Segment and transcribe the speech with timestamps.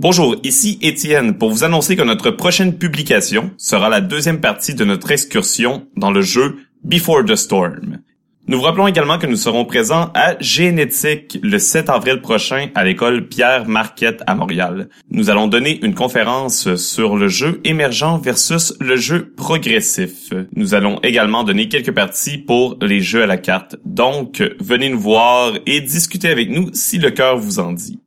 [0.00, 4.84] Bonjour, ici Étienne pour vous annoncer que notre prochaine publication sera la deuxième partie de
[4.84, 7.98] notre excursion dans le jeu Before the Storm.
[8.46, 12.84] Nous vous rappelons également que nous serons présents à Génétique le 7 avril prochain à
[12.84, 14.88] l'école Pierre Marquette à Montréal.
[15.10, 20.32] Nous allons donner une conférence sur le jeu émergent versus le jeu progressif.
[20.54, 23.74] Nous allons également donner quelques parties pour les jeux à la carte.
[23.84, 27.98] Donc, venez nous voir et discuter avec nous si le cœur vous en dit.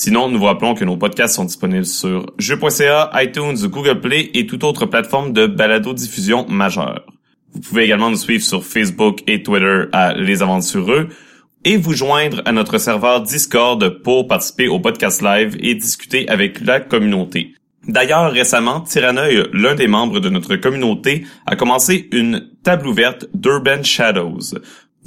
[0.00, 4.46] Sinon, nous vous rappelons que nos podcasts sont disponibles sur jeux.ca, iTunes, Google Play et
[4.46, 7.04] toute autre plateforme de balado-diffusion majeure.
[7.52, 11.08] Vous pouvez également nous suivre sur Facebook et Twitter à Les Aventureux
[11.64, 16.60] et vous joindre à notre serveur Discord pour participer au podcast live et discuter avec
[16.60, 17.54] la communauté.
[17.88, 23.82] D'ailleurs, récemment, Tiraneuil, l'un des membres de notre communauté, a commencé une table ouverte d'Urban
[23.82, 24.58] Shadows.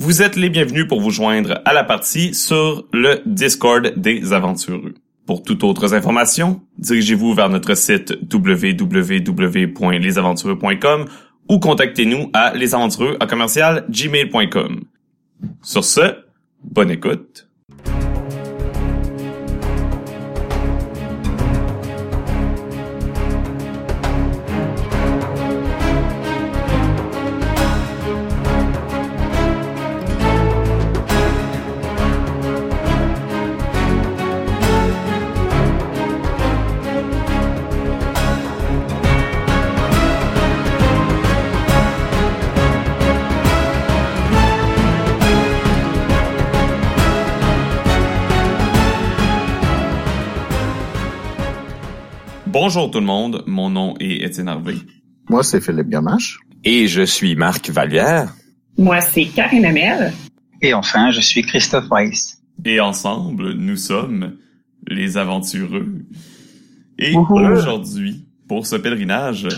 [0.01, 4.95] Vous êtes les bienvenus pour vous joindre à la partie sur le Discord des aventureux.
[5.27, 11.05] Pour toute autre information, dirigez-vous vers notre site www.lesaventureux.com
[11.49, 13.15] ou contactez-nous à lesaventureux.
[15.61, 16.15] Sur ce,
[16.63, 17.50] bonne écoute.
[52.73, 54.75] Bonjour tout le monde, mon nom est Étienne Harvey.
[55.29, 56.39] Moi, c'est Philippe Gamache.
[56.63, 58.33] Et je suis Marc Vallière.
[58.77, 60.13] Moi, c'est Karine Amel.
[60.61, 62.41] Et enfin, je suis Christophe Weiss.
[62.63, 64.37] Et ensemble, nous sommes
[64.87, 66.05] les aventureux.
[66.97, 69.49] Et aujourd'hui, pour ce pèlerinage,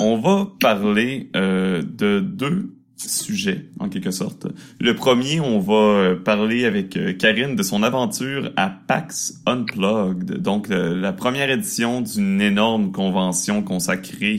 [0.00, 4.46] on va parler euh, de deux sujet, en quelque sorte.
[4.80, 10.38] Le premier, on va euh, parler avec euh, Karine de son aventure à PAX Unplugged,
[10.38, 14.38] donc euh, la première édition d'une énorme convention consacrée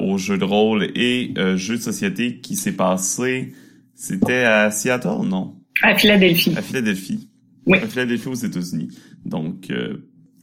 [0.00, 3.52] aux jeux de rôle et jeux de société qui s'est passée,
[3.94, 5.56] c'était à Seattle, non?
[5.82, 6.54] À Philadelphie.
[6.56, 7.28] À Philadelphie.
[7.66, 7.78] Oui.
[7.78, 8.88] À Philadelphie aux États-Unis.
[9.24, 9.70] Donc,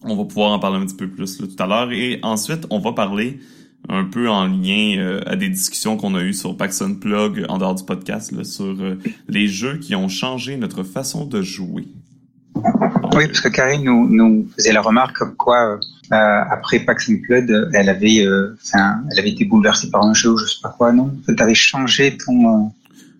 [0.03, 1.91] on va pouvoir en parler un petit peu plus tout à l'heure.
[1.91, 3.39] Et ensuite, on va parler
[3.89, 7.57] un peu en lien euh, à des discussions qu'on a eues sur PAX Unplug en
[7.57, 8.97] dehors du podcast là, sur euh,
[9.27, 11.87] les jeux qui ont changé notre façon de jouer.
[12.55, 15.79] Oui, parce que Karine nous, nous faisait la remarque comme quoi
[16.11, 18.25] euh, après PAX Unplugged, elle avait,
[18.63, 21.13] enfin, elle avait été bouleversée par un jeu ou je sais pas quoi, non?
[21.27, 22.71] Tu avais changé ton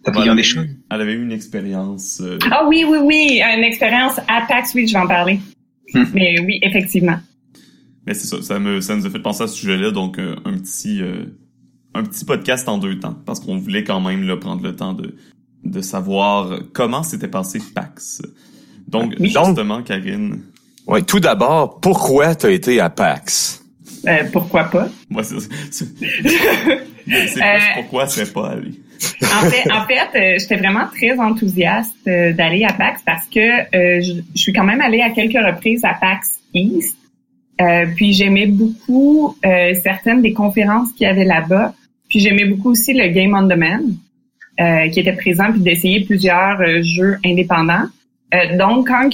[0.03, 0.67] ta vision des choses?
[0.91, 2.21] Elle avait eu une expérience.
[2.51, 5.39] Ah oui, oui, oui, une expérience à PAX, oui, je vais en parler.
[5.93, 6.05] Hum.
[6.13, 7.17] Mais oui, effectivement.
[8.05, 10.35] Mais c'est ça, ça, me, ça nous a fait penser à ce sujet-là, donc euh,
[10.45, 11.25] un petit euh,
[11.93, 14.93] un petit podcast en deux temps, parce qu'on voulait quand même là, prendre le temps
[14.93, 15.15] de,
[15.63, 18.21] de savoir comment s'était passé PAX.
[18.87, 20.41] Donc, justement, Karine.
[20.85, 23.63] Oui, tout d'abord, pourquoi tu as été à PAX?
[24.07, 24.87] Euh, pourquoi pas?
[25.09, 25.39] Moi, c'est
[25.71, 27.41] c'est
[27.75, 28.71] pourquoi c'est pas allé.
[29.23, 33.39] en fait, en fait j'étais vraiment très enthousiaste d'aller à PAX parce que
[33.73, 36.95] je, je, suis quand même allée à quelques reprises à PAX East
[37.61, 41.73] euh, puis j'aimais beaucoup euh, certaines des conférences qu'il y avait là-bas.
[42.09, 43.95] Puis j'aimais beaucoup aussi le Game on Demand
[44.59, 47.87] euh, qui était présent, puis d'essayer plusieurs euh, jeux indépendants.
[48.33, 49.09] Euh, donc, quand,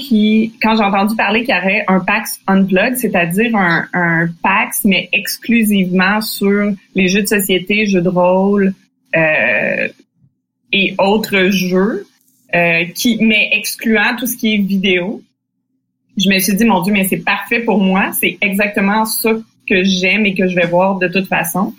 [0.62, 5.09] quand j'ai entendu parler qu'il y aurait un PAX Unplugged, c'est-à-dire un, un, PAX, mais
[5.12, 8.73] exclusivement sur les jeux de société, jeux de rôle
[10.73, 12.06] et autres jeux,
[12.94, 15.22] qui, mais excluant tout ce qui est vidéo,
[16.24, 18.12] je me suis dit, mon Dieu, mais c'est parfait pour moi.
[18.20, 19.32] C'est exactement ça
[19.68, 21.74] que j'aime et que je vais voir de toute façon.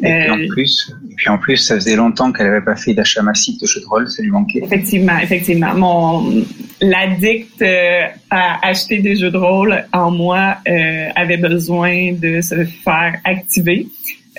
[0.00, 2.76] Et puis, en euh, plus, et puis en plus, ça faisait longtemps qu'elle n'avait pas
[2.76, 4.60] fait d'achat massif de jeux de rôle, ça lui manquait.
[4.64, 5.74] Effectivement, effectivement.
[5.74, 6.44] Mon
[6.80, 12.64] l'addict euh, à acheter des jeux de rôle en moi euh, avait besoin de se
[12.64, 13.86] faire activer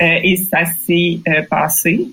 [0.02, 1.20] et ça s'est
[1.52, 2.08] passé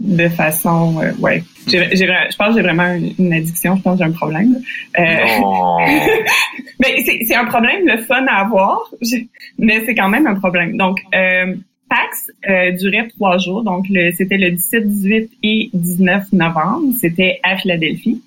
[0.00, 1.42] de façon euh, ouais.
[1.66, 4.58] Je pense que j'ai vraiment une addiction je pense que j'ai un problème
[4.98, 5.02] euh,
[6.80, 8.78] mais c'est un problème le fun à avoir
[9.58, 10.76] mais c'est quand même un problème.
[10.76, 11.54] Donc euh,
[11.88, 13.62] PAX euh, durait trois jours.
[13.64, 13.86] Donc
[14.16, 16.92] c'était le 17 18 et 19 novembre.
[16.98, 18.22] C'était à Philadelphie.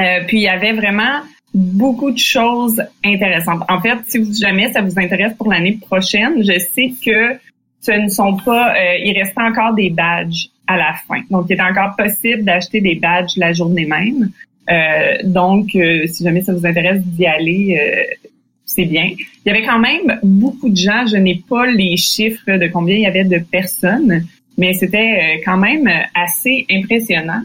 [0.00, 1.20] Euh, puis il y avait vraiment
[1.54, 3.62] beaucoup de choses intéressantes.
[3.68, 7.38] En fait si vous jamais ça vous intéresse pour l'année prochaine je sais que
[7.80, 11.22] ce ne sont pas il restait encore des badges à la fin.
[11.30, 14.30] Donc, il est encore possible d'acheter des badges la journée même.
[14.70, 18.28] Euh, donc, euh, si jamais ça vous intéresse d'y aller, euh,
[18.66, 19.10] c'est bien.
[19.16, 22.96] Il y avait quand même beaucoup de gens, je n'ai pas les chiffres de combien
[22.96, 24.26] il y avait de personnes,
[24.58, 27.42] mais c'était quand même assez impressionnant.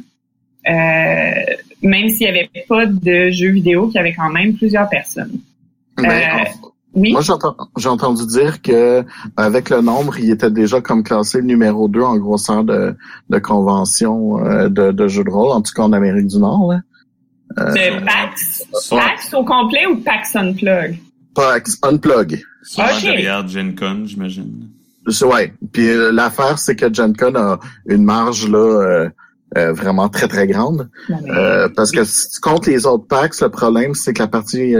[0.65, 5.39] même s'il n'y avait pas de jeux vidéo, qu'il y avait quand même plusieurs personnes.
[5.97, 6.45] Ben,
[6.93, 7.11] oui.
[7.11, 7.21] Moi,
[7.77, 9.03] j'ai entendu dire que
[9.35, 12.95] avec le nombre, il était déjà comme classé numéro 2 en grosseur de,
[13.29, 16.71] de convention euh, de, de jeux de rôle, en tout cas en Amérique du Nord.
[16.71, 16.81] Là.
[17.59, 20.99] Euh, PAX, PAX au complet ou PAX Unplug?
[21.35, 22.43] PAX Unplug.
[22.63, 23.01] Sur okay.
[23.01, 24.69] derrière Gen Con, j'imagine.
[25.21, 25.53] Ouais.
[25.71, 29.09] Puis euh, l'affaire, c'est que Gen Con a une marge là
[29.55, 30.89] vraiment très très grande.
[31.75, 34.75] parce que si tu comptes les autres PAX, le problème, c'est que la partie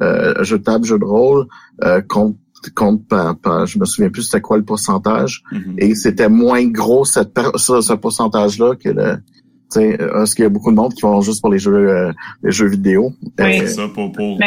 [0.00, 1.46] euh, jeu de table, jeu de rôle,
[1.84, 2.36] euh, compte
[2.74, 3.36] compte par,
[3.66, 5.74] je me souviens plus c'était quoi le pourcentage mm-hmm.
[5.78, 9.14] et c'était moins gros cette ce pourcentage là que le
[9.70, 11.88] tu sais parce qu'il y a beaucoup de monde qui vont juste pour les jeux
[11.88, 12.12] euh,
[12.42, 13.68] les jeux vidéo oui.
[13.68, 14.40] ça pour pour,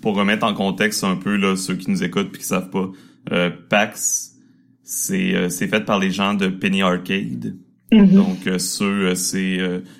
[0.00, 2.88] pour remettre en contexte un peu là ceux qui nous écoutent puis qui savent pas
[3.30, 4.36] euh, PAX
[4.82, 7.56] c'est euh, c'est fait par les gens de Penny Arcade
[7.92, 8.14] mm-hmm.
[8.14, 9.58] donc ceux c'est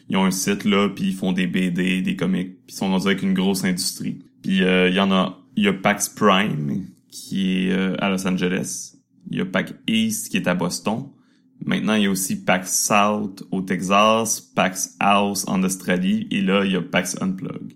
[0.09, 2.89] ils ont un site là puis ils font des BD des comics puis ils sont
[2.89, 6.09] dans avec une grosse industrie puis euh, il y en a, il y a PAX
[6.09, 8.95] Prime qui est euh, à Los Angeles.
[9.31, 11.07] Il y a PAX East qui est à Boston.
[11.65, 16.65] Maintenant, il y a aussi PAX South au Texas, PAX House en Australie, et là,
[16.65, 17.75] il y a PAX Unplug.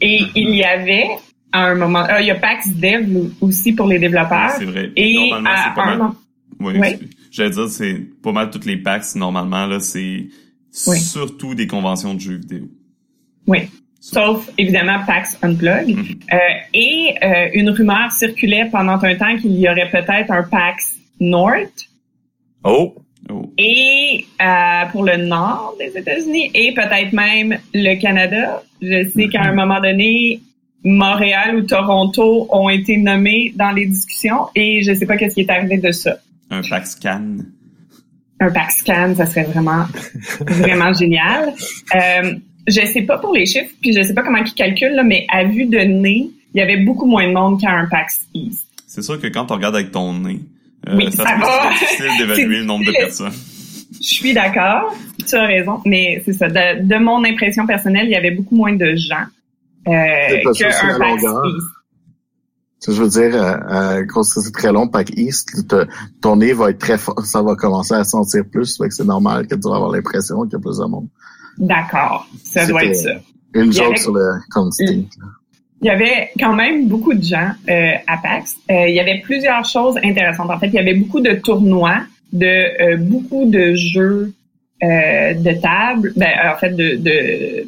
[0.00, 1.08] Et il y avait
[1.52, 4.50] à un moment, euh, il y a PAX Dev aussi pour les développeurs.
[4.56, 4.92] C'est vrai.
[4.94, 6.10] Et normalement, c'est pas mal.
[6.60, 7.08] Oui.
[7.30, 10.28] J'allais dire, c'est pas mal toutes les PAX normalement là, c'est
[10.70, 12.68] surtout des conventions de jeux vidéo.
[13.46, 13.68] Oui
[14.00, 15.88] sauf évidemment PAX Unplug.
[15.88, 16.04] Mhm.
[16.32, 16.36] euh,
[16.74, 21.88] et euh, une rumeur circulait pendant un temps qu'il y aurait peut-être un PAX North.
[22.64, 22.94] Oh.
[23.30, 23.52] oh.
[23.58, 28.62] Et euh, pour le nord des États-Unis et peut-être même le Canada.
[28.80, 29.56] Je sais qu'à un mhm.
[29.56, 30.40] moment donné,
[30.82, 35.42] Montréal ou Toronto ont été nommés dans les discussions et je sais pas qu'est-ce qui
[35.42, 36.16] est arrivé de ça.
[36.50, 37.46] Un PAX Cannes.
[38.40, 39.84] Un PAX Cannes, ça serait vraiment,
[40.40, 41.54] vraiment génial.
[41.94, 42.34] Euh,
[42.66, 45.44] je sais pas pour les chiffres, puis je sais pas comment ils calculent, mais à
[45.44, 48.66] vue de nez, il y avait beaucoup moins de monde qu'à un PAX East.
[48.86, 50.40] C'est sûr que quand on regarde avec ton nez,
[50.88, 51.70] euh, ça, va.
[51.70, 53.32] difficile d'évaluer le nombre de personnes.
[54.00, 54.94] Je suis d'accord,
[55.28, 56.48] tu as raison, mais c'est ça.
[56.48, 59.26] De, mon impression personnelle, il y avait beaucoup moins de gens
[59.86, 61.66] euh, qu'un PAX East.
[62.86, 65.76] Je veux dire, euh, quand c'est très long, PAX East,
[66.22, 69.04] ton nez va être très fort, ça va commencer à sentir plus, fait que c'est
[69.04, 71.08] normal que tu vas avoir l'impression qu'il y a plus de monde.
[71.58, 73.10] D'accord, ça doit être ça.
[73.52, 74.84] Une joke sur le constant.
[75.82, 78.56] Il y avait quand même beaucoup de gens euh, à PAX.
[78.70, 80.50] Euh, il y avait plusieurs choses intéressantes.
[80.50, 84.32] En fait, il y avait beaucoup de tournois, de euh, beaucoup de jeux
[84.82, 87.66] euh, de table, ben, en fait de, de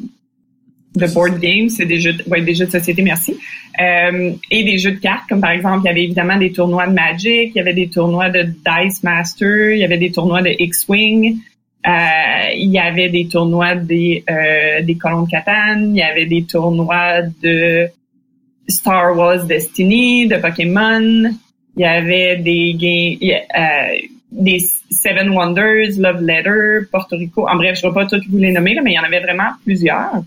[0.95, 3.37] de board games, c'est des jeux, de, ouais, des jeux de société, merci,
[3.79, 6.87] euh, et des jeux de cartes, comme par exemple, il y avait évidemment des tournois
[6.87, 10.41] de Magic, il y avait des tournois de Dice Master, il y avait des tournois
[10.41, 11.37] de X-Wing,
[11.85, 11.89] euh,
[12.55, 16.43] il y avait des tournois des euh, des colons de Catane, il y avait des
[16.43, 17.87] tournois de
[18.67, 21.29] Star Wars Destiny, de Pokémon,
[21.75, 24.59] il y avait des games, euh, des
[24.91, 27.47] Seven Wonders, Love Letter, Porto Rico.
[27.49, 29.03] En bref, je ne vais pas tous vous les nommer, là, mais il y en
[29.03, 30.23] avait vraiment plusieurs.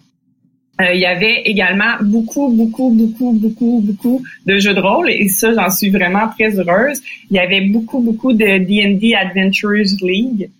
[0.80, 5.28] Euh, il y avait également beaucoup, beaucoup, beaucoup, beaucoup, beaucoup de jeux de rôle et
[5.28, 7.00] ça, j'en suis vraiment très heureuse.
[7.30, 10.50] Il y avait beaucoup, beaucoup de D&D Adventures League.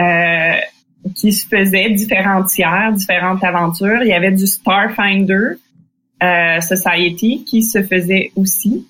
[0.00, 0.54] Euh,
[1.14, 4.02] qui se faisait différentes tiers, différentes aventures.
[4.02, 5.56] Il y avait du Starfinder
[6.22, 8.86] euh, Society qui se faisait aussi.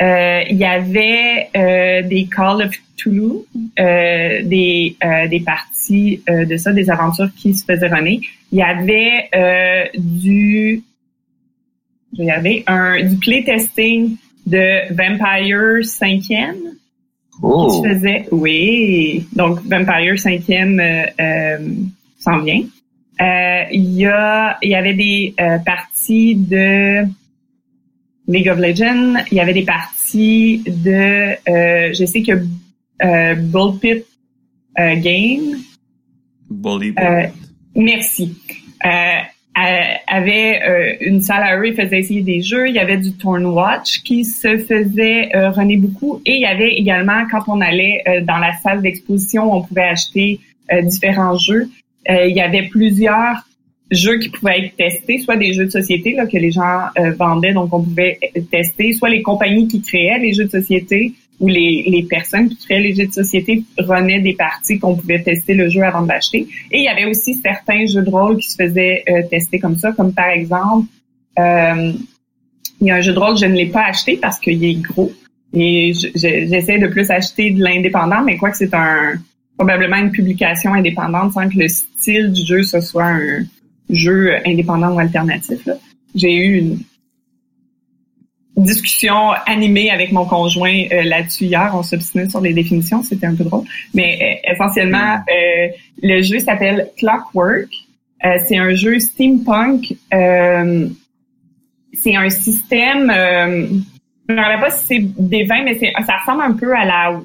[0.00, 3.44] Euh, il y avait euh, des Call of Toulouse,
[3.76, 4.96] des,
[5.28, 8.20] des parties de ça, des aventures qui se faisaient runner.
[8.52, 10.82] Il y avait du
[12.14, 14.16] il y avait un du playtesting
[14.46, 16.72] de Vampire 5e
[17.40, 17.82] Oh.
[17.82, 19.26] faisait, oui.
[19.34, 21.74] Donc, Vampire 5e euh, euh,
[22.18, 22.62] s'en vient.
[23.20, 27.04] Euh, il y a, il y avait des euh, parties de
[28.28, 29.24] League of Legends.
[29.30, 32.32] Il y avait des parties de, euh, je sais que
[33.02, 34.04] euh, Bull Pit
[34.76, 35.58] Game.
[36.50, 36.94] Bully
[37.74, 38.34] Merci
[40.06, 42.68] avait euh, une salle à eux, ils faisaient essayer des jeux.
[42.68, 46.20] Il y avait du Torn Watch qui se faisait euh, runner beaucoup.
[46.24, 49.82] Et il y avait également, quand on allait euh, dans la salle d'exposition, on pouvait
[49.82, 50.40] acheter
[50.84, 51.68] différents jeux.
[52.08, 53.46] il y avait plusieurs
[53.90, 56.86] jeux qui pouvaient être testés, soit des jeux de société là, que les gens
[57.18, 58.18] vendaient, donc on pouvait
[58.50, 62.56] tester, soit les compagnies qui créaient les jeux de société où les, les personnes qui
[62.56, 66.08] créaient les jeux de société prenaient des parties qu'on pouvait tester le jeu avant de
[66.08, 66.46] l'acheter.
[66.70, 69.76] Et il y avait aussi certains jeux de rôle qui se faisaient euh, tester comme
[69.76, 70.86] ça, comme par exemple,
[71.38, 71.92] euh,
[72.80, 74.74] Il y a un jeu de rôle, je ne l'ai pas acheté parce qu'il est
[74.74, 75.12] gros.
[75.54, 79.14] Et j'essaie de plus acheter de l'indépendant, mais quoi que c'est un
[79.56, 83.44] probablement une publication indépendante sans que le style du jeu ce soit un
[83.90, 85.68] jeu indépendant ou alternatif.
[86.14, 86.78] J'ai eu une
[88.62, 91.72] discussion animée avec mon conjoint euh, là-dessus hier.
[91.74, 93.64] On s'obstinait sur les définitions, c'était un peu drôle.
[93.94, 95.24] Mais euh, essentiellement, mm.
[95.28, 95.68] euh,
[96.02, 97.70] le jeu s'appelle Clockwork.
[98.46, 99.94] c'est un jeu steampunk.
[101.92, 103.12] c'est un système.
[104.28, 107.20] je ne sais pas si c'est des vins, mais ça ressemble un peu à la,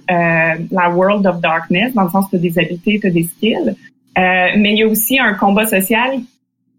[0.72, 3.24] la World of Darkness, dans le sens que tu as des habiletés, tu as des
[3.24, 3.75] skills.
[4.15, 6.20] mais il y a aussi un combat social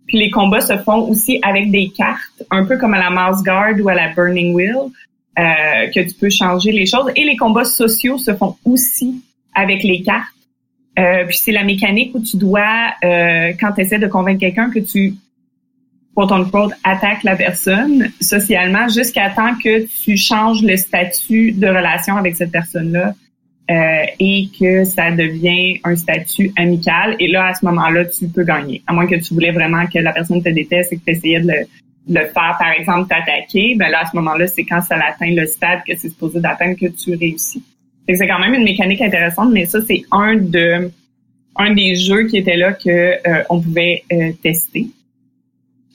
[0.09, 3.43] puis les combats se font aussi avec des cartes, un peu comme à la Mouse
[3.43, 4.77] Guard ou à la Burning Wheel,
[5.39, 5.43] euh,
[5.95, 7.13] que tu peux changer les choses.
[7.15, 9.23] Et les combats sociaux se font aussi
[9.55, 10.35] avec les cartes.
[10.99, 14.71] Euh, puis c'est la mécanique où tu dois, euh, quand tu essaies de convaincre quelqu'un
[14.71, 15.15] que tu
[16.15, 22.35] quote attaques la personne socialement jusqu'à temps que tu changes le statut de relation avec
[22.35, 23.15] cette personne-là
[23.71, 27.17] euh, et que ça devient un statut amical.
[27.21, 28.83] Et là, à ce moment-là, tu peux gagner.
[28.87, 31.41] À moins que tu voulais vraiment que la personne te déteste et que tu essayais
[31.41, 31.53] de
[32.09, 33.75] le, faire, par exemple, t'attaquer.
[33.77, 36.79] Ben là, à ce moment-là, c'est quand ça atteint le stade que c'est supposé d'atteindre
[36.79, 37.63] que tu réussis.
[38.09, 40.91] C'est quand même une mécanique intéressante, mais ça, c'est un de
[41.57, 44.87] un des jeux qui était là que euh, on pouvait euh, tester.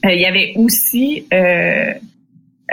[0.03, 1.25] Il y avait aussi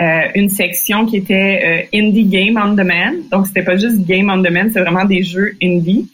[0.01, 3.29] euh, une section qui était euh, Indie Game on Demand.
[3.29, 6.09] Donc, c'était pas juste Game on Demand, c'est vraiment des jeux indie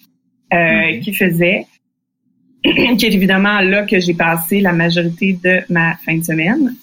[0.53, 1.65] euh, qui faisaient,
[2.63, 6.75] qui est évidemment là que j'ai passé la majorité de ma fin de semaine.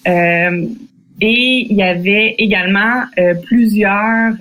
[1.21, 3.05] et il y avait également
[3.43, 4.37] plusieurs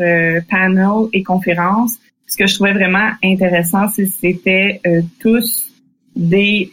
[0.49, 1.97] panels et conférences.
[2.27, 4.81] Ce que je trouvais vraiment intéressant, c'était
[5.19, 5.69] tous
[6.15, 6.71] des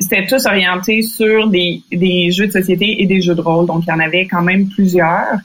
[0.00, 3.66] c'était tous orientés sur des, des jeux de société et des jeux de rôle.
[3.66, 5.38] Donc, il y en avait quand même plusieurs.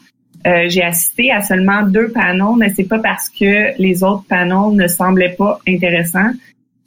[0.48, 4.74] Euh, j'ai assisté à seulement deux panels, mais c'est pas parce que les autres panels
[4.74, 6.32] ne semblaient pas intéressants.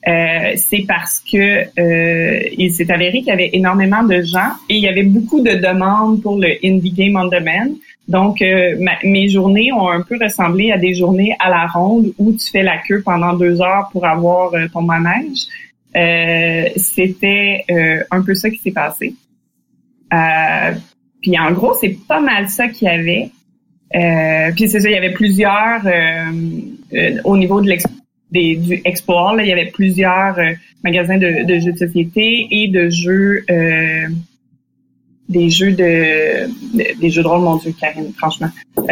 [0.08, 4.76] Euh, c'est parce que euh, il s'est avéré qu'il y avait énormément de gens et
[4.76, 7.76] il y avait beaucoup de demandes pour le indie game on demand.
[8.08, 12.32] Donc, euh, mes journées ont un peu ressemblé à des journées à la ronde où
[12.32, 15.46] tu fais la queue pendant deux heures pour avoir euh, ton manège.
[15.96, 19.14] Euh, c'était euh, un peu ça qui s'est passé.
[20.12, 20.72] Euh,
[21.20, 23.30] puis en gros, c'est pas mal ça qu'il y avait.
[24.54, 25.82] puis c'est ça, il y avait plusieurs
[27.24, 27.76] au niveau de
[28.32, 30.36] du Explore, là, il y avait plusieurs
[30.82, 33.44] magasins de, de, jeux de société et de jeux
[35.32, 36.46] des jeux de,
[37.00, 38.48] des jeux de rôle, mon Dieu, Karine, franchement.
[38.78, 38.82] Euh,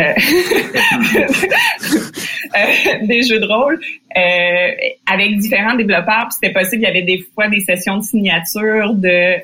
[2.56, 3.78] euh, des jeux de rôle
[4.16, 4.70] euh,
[5.06, 6.28] avec différents développeurs.
[6.32, 9.36] C'était possible, il y avait des fois des sessions de signature de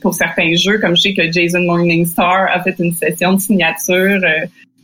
[0.00, 4.18] pour certains jeux, comme je sais que Jason Morningstar a fait une session de signature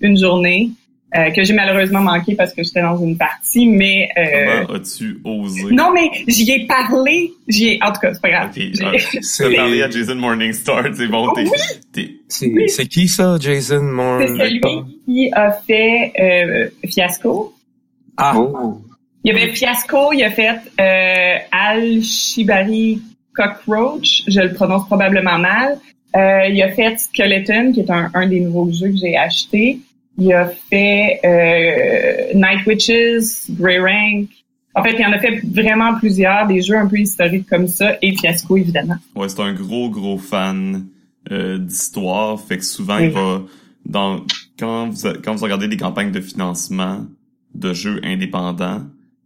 [0.02, 0.70] une journée.
[1.14, 4.08] Euh, que j'ai malheureusement manqué parce que j'étais dans une partie, mais...
[4.18, 5.62] Euh, Comment as-tu osé?
[5.70, 7.30] Non, mais j'y ai parlé.
[7.46, 7.78] J'y ai...
[7.80, 8.50] En tout cas, c'est pas grave.
[8.50, 8.90] Okay, ah,
[9.56, 11.32] parlé à Jason Morningstar, c'est bon.
[11.36, 12.68] oui.
[12.68, 14.36] C'est qui ça, Jason Morningstar?
[14.36, 14.60] C'est celui
[15.06, 17.54] qui a fait euh, Fiasco.
[18.16, 18.34] Ah!
[18.36, 18.80] Oh.
[19.22, 23.00] Il y avait Fiasco, il a fait euh, Al Shibari
[23.34, 25.78] Cockroach, je le prononce probablement mal.
[26.16, 29.78] Euh, il a fait Skeleton, qui est un, un des nouveaux jeux que j'ai acheté.
[30.18, 34.28] Il a fait euh, Night Witches, Grey Rank.
[34.74, 37.96] En fait, il en a fait vraiment plusieurs, des jeux un peu historiques comme ça,
[38.02, 38.96] et Fiasco, évidemment.
[39.14, 40.86] Ouais, c'est un gros, gros fan
[41.30, 42.38] euh, d'histoire.
[42.40, 43.42] Fait que souvent, il va...
[43.84, 44.22] dans
[44.58, 47.06] quand vous, quand vous regardez des campagnes de financement
[47.54, 48.82] de jeux indépendants,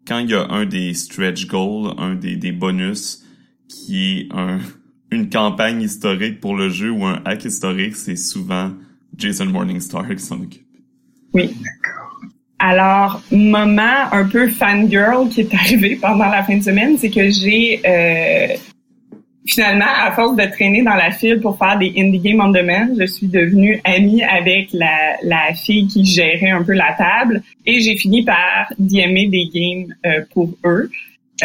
[0.06, 3.24] quand il y a un des stretch goals, un des, des bonus,
[3.68, 4.58] qui est un,
[5.10, 8.72] une campagne historique pour le jeu ou un hack historique, c'est souvent
[9.16, 10.69] Jason Morningstar qui s'en occupe.
[11.32, 11.54] Oui.
[12.58, 17.30] Alors, moment un peu fangirl qui est arrivé pendant la fin de semaine, c'est que
[17.30, 18.54] j'ai euh,
[19.46, 22.88] finalement, à force de traîner dans la file pour faire des indie games on demand,
[22.98, 27.80] je suis devenue amie avec la, la fille qui gérait un peu la table et
[27.80, 30.90] j'ai fini par DMer des games euh, pour eux.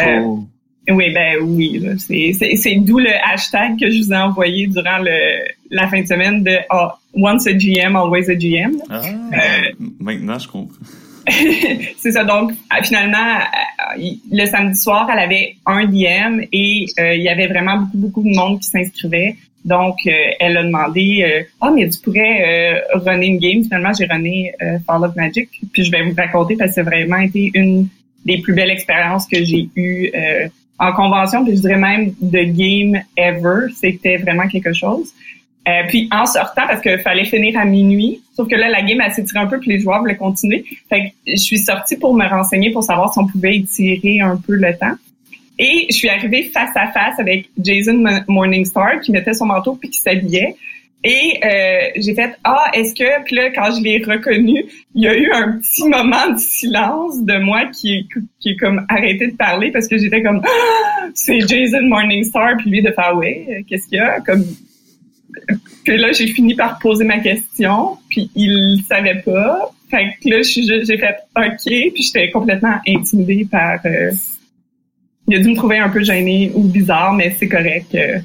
[0.00, 0.44] Euh, oh.
[0.88, 5.88] Oui, ben oui, c'est d'où le hashtag que je vous ai envoyé durant le, la
[5.88, 8.76] fin de semaine de oh, Once a GM, always a GM.
[8.90, 10.76] Ah, euh, maintenant je comprends.
[11.98, 12.22] c'est ça.
[12.22, 13.38] Donc, euh, finalement,
[13.98, 14.00] euh,
[14.30, 18.36] le samedi soir, elle avait un DM et il y avait vraiment beaucoup, beaucoup de
[18.36, 19.36] monde qui s'inscrivait.
[19.64, 23.64] Donc, elle a demandé Ah, oh, mais tu pourrais runner une game.
[23.64, 24.52] Finalement, j'ai runné
[24.86, 25.48] Fall of Magic.
[25.72, 27.88] Puis je vais vous raconter parce que a vraiment été une
[28.24, 30.12] des plus belles expériences que j'ai eues
[30.78, 33.72] en convention, puis je dirais même de game ever.
[33.74, 35.12] C'était vraiment quelque chose.
[35.68, 39.00] Euh, puis en sortant, parce qu'il fallait finir à minuit, sauf que là, la game,
[39.00, 40.64] elle s'étirait un peu, puis les joueurs voulaient continuer.
[40.88, 44.36] Fait que je suis sortie pour me renseigner pour savoir si on pouvait étirer un
[44.36, 44.94] peu le temps.
[45.58, 49.88] Et je suis arrivée face à face avec Jason Morningstar qui mettait son manteau puis
[49.88, 50.54] qui s'habillait.
[51.08, 55.06] Et euh, j'ai fait ah est-ce que puis là quand je l'ai reconnu il y
[55.06, 58.08] a eu un petit moment de silence de moi qui
[58.40, 62.70] qui est comme arrêté de parler parce que j'étais comme ah, c'est Jason Morningstar puis
[62.70, 64.44] lui de faire ouais qu'est-ce qu'il y a comme
[65.84, 69.70] puis là j'ai fini par poser ma question puis il savait pas.
[69.88, 74.10] Fait que là j'ai fait ok puis j'étais complètement intimidée par euh,
[75.28, 78.18] il a dû me trouver un peu gênée ou bizarre mais c'est correct euh,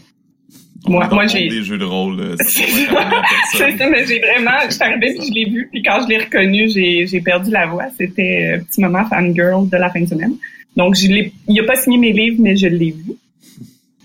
[0.87, 2.19] moi, moi j'ai des jeux de rôle.
[2.19, 6.01] Euh, c'est ça, mais j'ai vraiment, je suis arrivée puis je l'ai vu, puis quand
[6.03, 7.85] je l'ai reconnu, j'ai, j'ai perdu la voix.
[7.97, 10.35] C'était un euh, petit moment fangirl de la fin de semaine.
[10.75, 13.13] Donc, je l'ai, il a pas signé mes livres, mais je l'ai vu.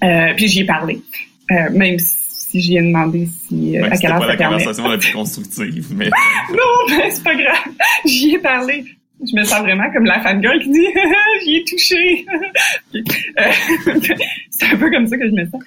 [0.05, 1.01] Euh, puis j'y ai parlé,
[1.51, 4.89] euh, même si j'y ai demandé si euh, à quelle heure pas ça la conversation
[4.89, 6.07] la plus constructive, mais
[6.51, 7.73] non, mais c'est pas grave.
[8.05, 8.85] J'y ai parlé.
[9.27, 10.87] Je me sens vraiment comme la fangirl qui dit
[11.45, 12.27] j'y ai touché.
[14.51, 15.63] c'est un peu comme ça que je me sens.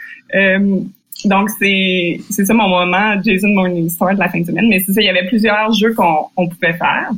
[1.25, 4.67] Donc, c'est, c'est ça mon moment Jason Morningstar de la fin de semaine.
[4.69, 7.11] Mais c'est ça, il y avait plusieurs jeux qu'on on pouvait faire.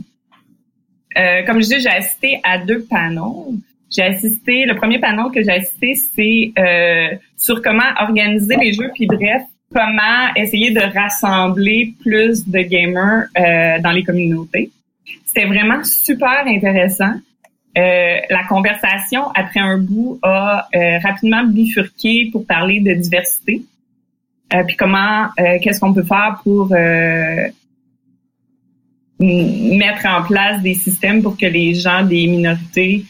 [1.17, 3.53] Euh, comme je dis, j'ai assisté à deux panneaux.
[3.89, 8.89] J'ai assisté, le premier panneau que j'ai assisté, c'est euh, sur comment organiser les jeux,
[8.93, 9.41] puis bref,
[9.73, 14.71] comment essayer de rassembler plus de gamers euh, dans les communautés.
[15.25, 17.13] C'était vraiment super intéressant.
[17.77, 23.63] Euh, la conversation, après un bout, a euh, rapidement bifurqué pour parler de diversité.
[24.53, 27.47] Euh, puis comment, euh, qu'est-ce qu'on peut faire pour euh,
[29.19, 33.05] mettre en place des systèmes pour que les gens des minorités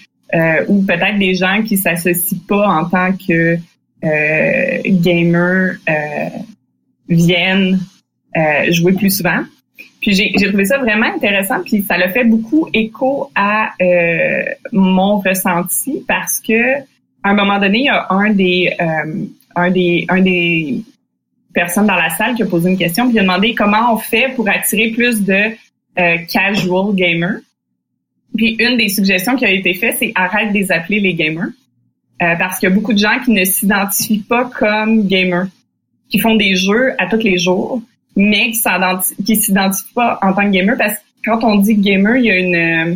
[0.69, 3.57] ou peut-être des gens qui s'associent pas en tant que
[4.85, 5.75] gamers
[7.09, 7.79] viennent
[8.69, 9.41] jouer plus souvent.
[9.99, 13.71] Puis j'ai, trouvé ça vraiment intéressant, puis ça l'a fait beaucoup écho à
[14.71, 16.77] mon ressenti parce que
[17.23, 18.73] à un moment donné, il y a un des
[19.55, 20.81] un des un des
[21.53, 23.97] personne dans la salle qui a posé une question puis il a demandé comment on
[23.97, 25.51] fait pour attirer plus de
[25.99, 27.39] euh, casual gamers.
[28.35, 31.49] Puis une des suggestions qui a été faite, c'est arrête de les appeler les gamers.
[32.21, 35.47] Euh, parce qu'il y a beaucoup de gens qui ne s'identifient pas comme gamers,
[36.09, 37.81] qui font des jeux à tous les jours,
[38.15, 42.25] mais qui s'identifient pas en tant que gamer parce que quand on dit gamer, il
[42.25, 42.95] y a une euh,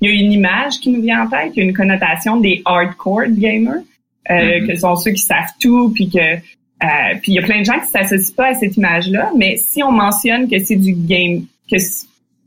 [0.00, 2.38] il y a une image qui nous vient en tête, il y a une connotation
[2.38, 3.82] des hardcore gamers,
[4.30, 4.66] euh, mm-hmm.
[4.66, 6.36] que sont ceux qui savent tout puis que
[6.82, 6.86] euh,
[7.22, 9.82] puis il y a plein de gens qui s'associent pas à cette image-là, mais si
[9.82, 11.76] on mentionne que c'est du game, que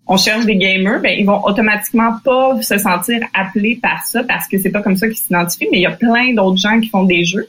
[0.08, 4.48] on cherche des gamers, ben ils vont automatiquement pas se sentir appelés par ça parce
[4.48, 5.68] que c'est pas comme ça qu'ils s'identifient.
[5.72, 7.48] Mais il y a plein d'autres gens qui font des jeux.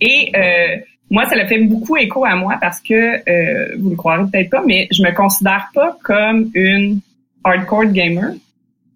[0.00, 0.76] Et euh,
[1.10, 4.50] moi, ça l'a fait beaucoup écho à moi parce que euh, vous le croirez peut-être
[4.50, 7.00] pas, mais je me considère pas comme une
[7.44, 8.34] hardcore gamer.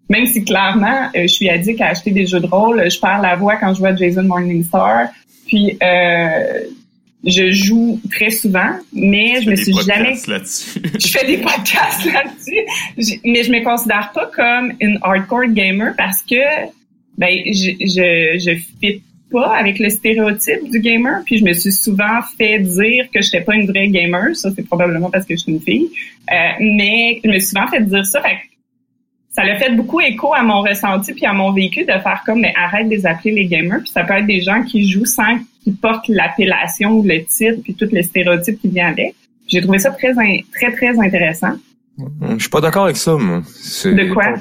[0.09, 3.35] Même si clairement, je suis addict à acheter des jeux de rôle, je perds la
[3.35, 5.07] voix quand je vois Jason Morningstar.
[5.47, 6.59] Puis euh,
[7.25, 10.15] je joue très souvent, mais je me suis jamais.
[10.25, 16.21] je fais des podcasts là-dessus, mais je me considère pas comme une hardcore gamer parce
[16.21, 16.35] que
[17.17, 21.71] ben je je je fit pas avec le stéréotype du gamer, puis je me suis
[21.71, 24.35] souvent fait dire que je n'étais pas une vraie gamer.
[24.35, 25.89] Ça c'est probablement parce que je suis une fille,
[26.31, 28.21] euh, mais je me suis souvent fait dire ça.
[28.21, 28.37] Fait
[29.35, 32.39] ça l'a fait beaucoup écho à mon ressenti puis à mon vécu de faire comme
[32.39, 35.05] mais arrête de les appeler les gamers puis ça peut être des gens qui jouent
[35.05, 39.15] sans qu'ils portent l'appellation ou le titre puis tous les stéréotypes qui viennent avec.
[39.47, 40.13] J'ai trouvé ça très
[40.53, 41.53] très très intéressant.
[41.97, 43.41] Je suis pas d'accord avec ça moi.
[43.83, 44.35] De quoi?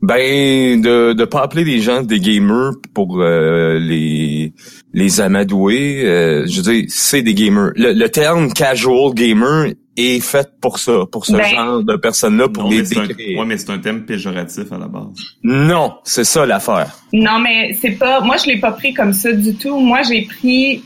[0.00, 4.52] ben de de pas appeler les gens des gamers pour euh, les
[4.94, 7.72] les amadouer, euh, je veux dire c'est des gamers.
[7.76, 12.70] Le, terme casual gamer est fait pour ça, pour ce ben, genre de personnes-là, pour
[12.70, 13.38] les décrire.
[13.38, 15.14] Ouais, mais c'est un thème péjoratif à la base.
[15.42, 16.96] Non, c'est ça l'affaire.
[17.12, 18.20] Non, mais c'est pas.
[18.20, 19.78] Moi, je l'ai pas pris comme ça du tout.
[19.78, 20.82] Moi, j'ai pris.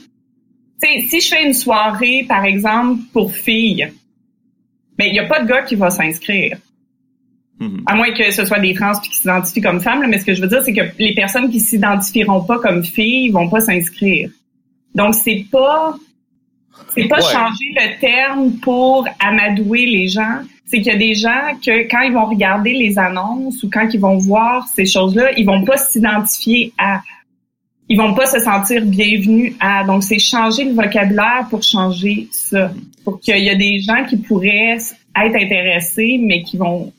[0.83, 3.93] Tu sais, si je fais une soirée, par exemple, pour filles,
[4.99, 6.57] ben il y a pas de gars qui va s'inscrire.
[7.61, 7.83] Mhm.
[7.87, 10.43] À moins que ce soit des trans qui s'identifient comme femmes, mais ce que je
[10.43, 14.31] veux dire, c'est que les personnes qui s'identifieront pas comme filles vont pas s'inscrire.
[14.95, 15.95] Donc c'est pas
[16.95, 20.41] c'est pas changer le terme pour amadouer les gens.
[20.67, 23.89] C'est qu'il y a des gens que quand ils vont regarder les annonces ou quand
[23.93, 27.03] ils vont voir ces choses-là, ils vont pas s'identifier à.
[27.89, 29.85] Ils vont pas se sentir bienvenus à.
[29.85, 32.73] Donc c'est changer le vocabulaire pour changer ça.
[33.05, 36.93] Pour qu'il y a des gens qui pourraient être intéressés, mais qui vont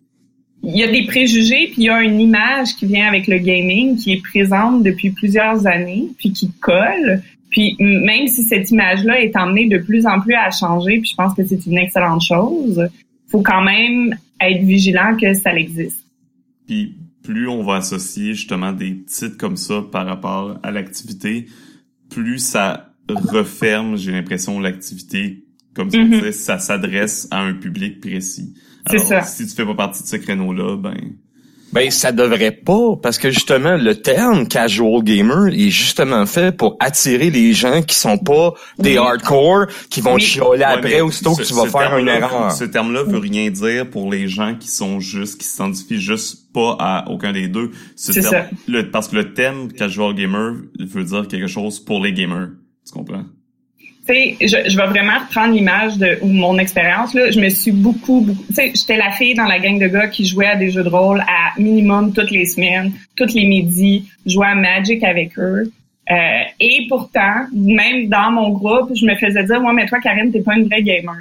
[0.63, 3.37] il y a des préjugés, puis il y a une image qui vient avec le
[3.37, 7.21] gaming qui est présente depuis plusieurs années, puis qui colle.
[7.53, 11.15] Puis même si cette image-là est emmenée de plus en plus à changer, puis je
[11.15, 12.89] pense que c'est une excellente chose,
[13.29, 16.03] faut quand même être vigilant que ça existe.
[16.67, 21.45] Puis plus on va associer justement des titres comme ça par rapport à l'activité,
[22.09, 25.43] plus ça referme, j'ai l'impression, l'activité
[25.75, 26.31] comme ça, mm-hmm.
[26.31, 28.55] ça s'adresse à un public précis.
[28.89, 29.21] C'est ça.
[29.21, 30.95] Si tu fais pas partie de ce créneau-là, ben
[31.73, 36.77] ben ça devrait pas parce que justement le terme casual gamer est justement fait pour
[36.79, 41.53] attirer les gens qui sont pas des hardcore qui vont chialer après aussitôt que tu
[41.53, 42.51] vas faire une erreur.
[42.51, 46.77] Ce terme-là veut rien dire pour les gens qui sont juste qui s'identifient juste pas
[46.79, 47.71] à aucun des deux.
[47.95, 48.45] C'est ça.
[48.67, 52.49] Le, parce que le thème casual gamer veut dire quelque chose pour les gamers.
[52.85, 53.23] Tu comprends?
[54.05, 57.13] Sais, je, je vais vraiment reprendre l'image de ou mon expérience.
[57.13, 58.45] Je me suis beaucoup, beaucoup.
[58.47, 60.83] Tu sais, j'étais la fille dans la gang de gars qui jouait à des jeux
[60.83, 65.71] de rôle à minimum toutes les semaines, toutes les midis, jouais à Magic avec eux.
[66.11, 70.31] Euh, et pourtant, même dans mon groupe, je me faisais dire, moi, mais toi, Karine,
[70.31, 71.15] t'es pas une vraie gamer.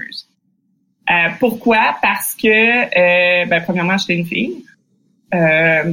[1.11, 1.97] Euh, pourquoi?
[2.03, 4.65] Parce que, euh, ben, premièrement, j'étais une fille.
[5.35, 5.93] Euh,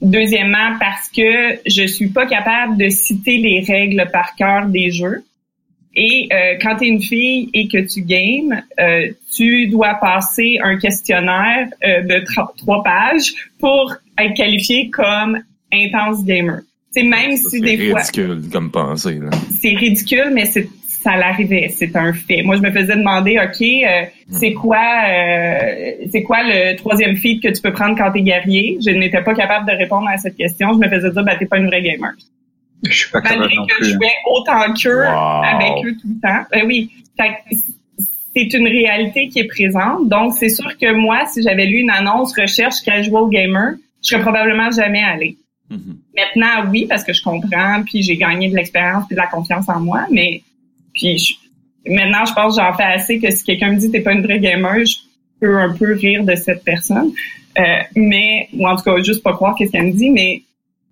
[0.00, 5.24] deuxièmement, parce que je suis pas capable de citer les règles par cœur des jeux.
[5.94, 10.58] Et euh, quand tu es une fille et que tu games, euh, tu dois passer
[10.62, 12.24] un questionnaire euh, de
[12.56, 15.40] trois pages pour être qualifié comme
[15.72, 16.60] intense gamer.
[16.92, 18.02] C'est même si des fois.
[18.02, 19.20] C'est ridicule comme pensée.
[19.60, 20.68] C'est ridicule, mais c'est
[21.02, 22.42] ça l'arrivait, c'est un fait.
[22.42, 24.36] Moi, je me faisais demander, ok, euh, hmm.
[24.36, 28.76] c'est quoi, euh, c'est quoi le troisième feed que tu peux prendre quand t'es guerrier?
[28.84, 30.74] Je n'étais pas capable de répondre à cette question.
[30.74, 32.12] Je me faisais dire, bah t'es pas une vraie gamer.
[32.84, 36.44] Je suis pas Malgré que je jouais autant qu'eux, avec eux tout le temps.
[36.50, 36.90] Ben oui.
[38.34, 40.08] C'est une réalité qui est présente.
[40.08, 44.22] Donc, c'est sûr que moi, si j'avais lu une annonce recherche casual gamer, je serais
[44.22, 45.36] probablement jamais allé.
[45.70, 45.96] Mm-hmm.
[46.16, 49.68] Maintenant, oui, parce que je comprends, puis j'ai gagné de l'expérience et de la confiance
[49.68, 50.42] en moi, mais
[50.94, 51.38] puis
[51.86, 54.22] maintenant, je pense que j'en fais assez que si quelqu'un me dit t'es pas une
[54.22, 54.96] vraie gamer, je
[55.40, 57.12] peux un peu rire de cette personne.
[57.58, 57.62] Euh,
[57.96, 60.42] mais, ou en tout cas, juste pas croire qu'est-ce qu'elle me dit, mais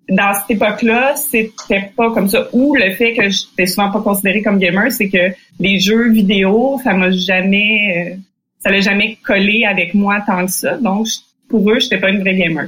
[0.09, 2.47] dans cette époque-là, c'était pas comme ça.
[2.53, 6.79] Ou le fait que j'étais souvent pas considérée comme gamer, c'est que les jeux vidéo,
[6.83, 8.15] ça m'a jamais, euh,
[8.59, 10.77] ça l'a jamais collé avec moi tant que ça.
[10.77, 11.07] Donc,
[11.47, 12.67] pour eux, j'étais pas une vraie gamer.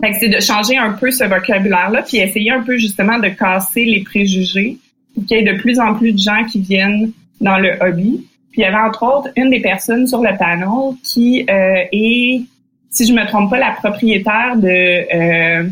[0.00, 3.28] Fait que c'est de changer un peu ce vocabulaire-là, puis essayer un peu justement de
[3.28, 4.78] casser les préjugés,
[5.14, 8.26] pour qu'il y ait de plus en plus de gens qui viennent dans le hobby.
[8.50, 12.42] Puis il y avait entre autres une des personnes sur le panel qui euh, est,
[12.90, 15.68] si je me trompe pas, la propriétaire de euh,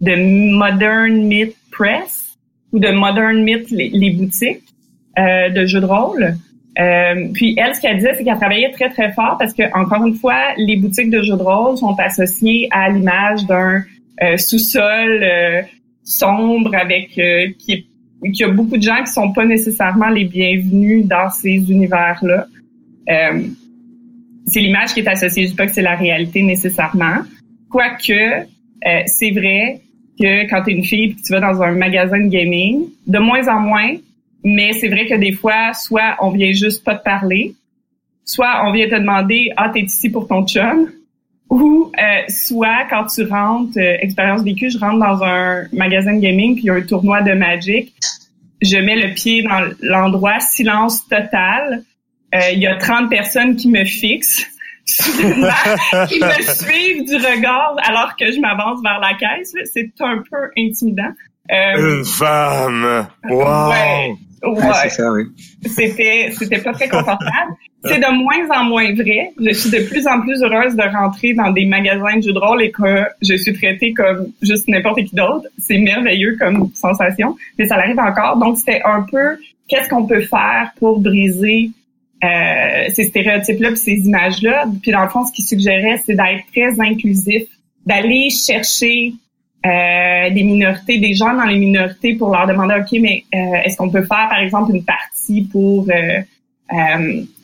[0.00, 2.38] de Modern Myth Press
[2.72, 4.62] ou de Modern Myth les, boutiques
[5.18, 6.34] euh, de jeux de rôle.
[6.78, 10.06] Euh, puis elle, ce qu'elle disait, c'est qu'elle travaillait très très fort parce que encore
[10.06, 13.82] une fois, les boutiques de jeux de rôle sont associées à l'image d'un
[14.22, 15.62] euh, sous-sol euh,
[16.04, 17.86] sombre avec euh, qui,
[18.34, 22.46] qui a beaucoup de gens qui sont pas nécessairement les bienvenus dans ces univers-là.
[24.46, 27.22] c'est l'image qui est associée, je dis pas que c'est la réalité nécessairement,
[27.70, 28.44] quoique
[29.06, 29.80] c'est vrai
[30.18, 33.18] que quand tu une fille et que tu vas dans un magasin de gaming, de
[33.18, 33.94] moins en moins,
[34.44, 37.54] mais c'est vrai que des fois, soit on vient juste pas te parler,
[38.24, 40.90] soit on vient te demander ah t'es ici pour ton chum,
[41.50, 46.20] ou euh, soit quand tu rentres, euh, expérience vécue, je rentre dans un magasin de
[46.20, 47.92] gaming puis il y a un tournoi de Magic,
[48.62, 51.82] je mets le pied dans l'endroit, silence total,
[52.34, 54.46] euh, il y a 30 personnes qui me fixent
[56.08, 59.54] qui me suivent du regard alors que je m'avance vers la caisse.
[59.72, 61.12] C'est un peu intimidant.
[61.50, 63.08] Euh, Une femme!
[63.28, 63.68] Wow!
[63.68, 65.26] Ouais, ouais.
[65.66, 67.54] C'était, c'était pas très confortable.
[67.84, 69.32] C'est de moins en moins vrai.
[69.40, 72.38] Je suis de plus en plus heureuse de rentrer dans des magasins de jeux de
[72.38, 75.46] rôle et que je suis traitée comme juste n'importe qui d'autre.
[75.58, 78.36] C'est merveilleux comme sensation, mais ça arrive encore.
[78.36, 79.36] Donc, c'était un peu
[79.68, 81.70] qu'est-ce qu'on peut faire pour briser
[82.22, 84.66] euh, ces stéréotypes-là, puis ces images-là.
[84.82, 87.44] Puis dans le fond, ce qu'il suggérait, c'est d'être très inclusif,
[87.86, 89.14] d'aller chercher
[89.64, 93.76] euh, des minorités, des gens dans les minorités pour leur demander, OK, mais euh, est-ce
[93.78, 95.86] qu'on peut faire, par exemple, une partie pour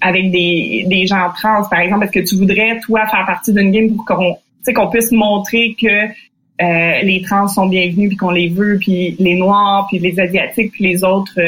[0.00, 3.72] avec des, des gens trans, par exemple, est-ce que tu voudrais, toi, faire partie d'une
[3.72, 4.36] game pour qu'on
[4.72, 9.86] qu'on puisse montrer que les trans sont bienvenus puis qu'on les veut, puis les noirs,
[9.88, 11.40] puis les asiatiques, puis les autres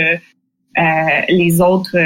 [1.28, 1.96] les autres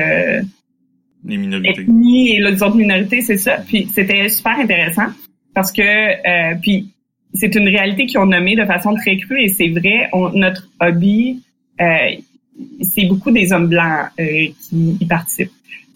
[1.25, 1.83] les minorités.
[1.83, 3.59] et les autres minorités, c'est ça.
[3.67, 5.09] Puis c'était super intéressant
[5.55, 6.89] parce que euh, puis
[7.35, 10.11] c'est une réalité qu'ils ont nommée de façon très crue et c'est vrai.
[10.35, 11.43] notre hobby,
[11.81, 11.87] euh,
[12.83, 15.51] c'est beaucoup des hommes blancs euh, qui y participent.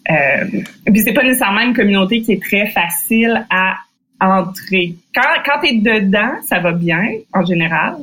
[0.09, 3.75] Euh, puis c'est pas nécessairement une communauté qui est très facile à
[4.19, 4.95] entrer.
[5.13, 7.97] Quand quand t'es dedans, ça va bien en général.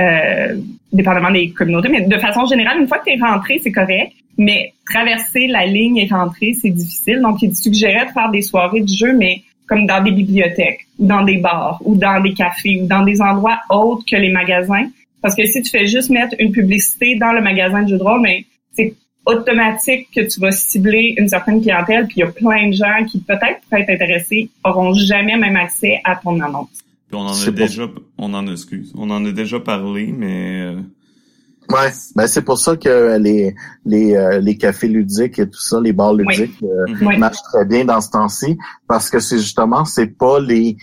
[0.00, 0.56] Euh,
[0.92, 4.12] dépendamment des communautés, mais de façon générale, une fois que tu es rentré, c'est correct.
[4.38, 7.20] Mais traverser la ligne et rentrer, c'est difficile.
[7.20, 11.06] Donc, il suggérait de faire des soirées de jeu, mais comme dans des bibliothèques, ou
[11.06, 14.88] dans des bars, ou dans des cafés, ou dans des endroits autres que les magasins.
[15.20, 18.02] Parce que si tu fais juste mettre une publicité dans le magasin de jeux de
[18.02, 18.94] rôle, mais c'est
[19.26, 23.04] automatique que tu vas cibler une certaine clientèle, puis il y a plein de gens
[23.06, 26.68] qui peut-être pourraient être intéressés, auront jamais même accès à ton annonce.
[27.08, 30.74] Puis on en a déjà, on en excuse, on en a déjà parlé, mais.
[31.70, 33.54] Euh, ouais, ben c'est pour ça que les
[33.84, 37.18] les euh, les cafés ludiques et tout ça, les bars ludiques euh, mhm.
[37.18, 40.76] marchent très bien dans ce temps-ci parce que c'est justement c'est pas les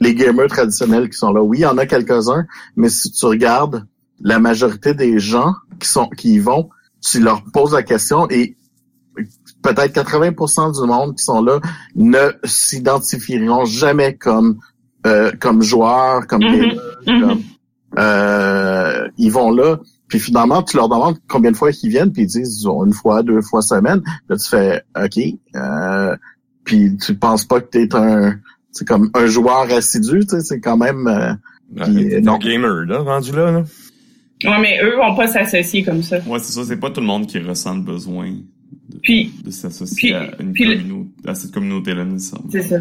[0.00, 1.42] les gamers traditionnels qui sont là.
[1.42, 3.86] Oui, il y en a quelques-uns, mais si tu regardes
[4.20, 6.70] la majorité des gens qui sont qui y vont,
[7.02, 8.56] tu leur poses la question et
[9.62, 11.60] peut-être 80% du monde qui sont là
[11.96, 14.58] ne s'identifieront jamais comme
[15.06, 17.38] euh, comme joueurs, comme, mm
[17.96, 19.78] euh, ils vont là.
[20.08, 23.22] Puis finalement, tu leur demandes combien de fois ils viennent, puis ils disent une fois,
[23.22, 24.02] deux fois semaine.
[24.28, 25.18] Là, tu fais OK.
[25.54, 26.16] Euh,
[26.64, 28.38] puis tu penses pas que tu es un
[28.78, 33.32] c'est comme un joueur assidu, tu sais, c'est quand même euh, non gamer là, rendu
[33.32, 33.50] là.
[33.50, 33.64] là.
[34.44, 36.18] Ouais, mais eux vont pas s'associer comme ça.
[36.26, 39.50] Ouais, c'est ça, c'est pas tout le monde qui ressent le besoin de, puis, de
[39.50, 42.06] s'associer à, une communauté, à cette communauté-là,
[42.50, 42.76] C'est ça.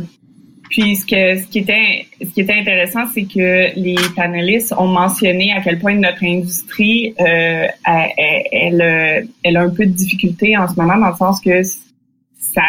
[0.70, 4.88] Puis ce que ce qui était ce qui était intéressant, c'est que les panélistes ont
[4.88, 10.68] mentionné à quel point notre industrie euh, elle, elle, a un peu de difficulté en
[10.68, 12.62] ce moment dans le sens que ça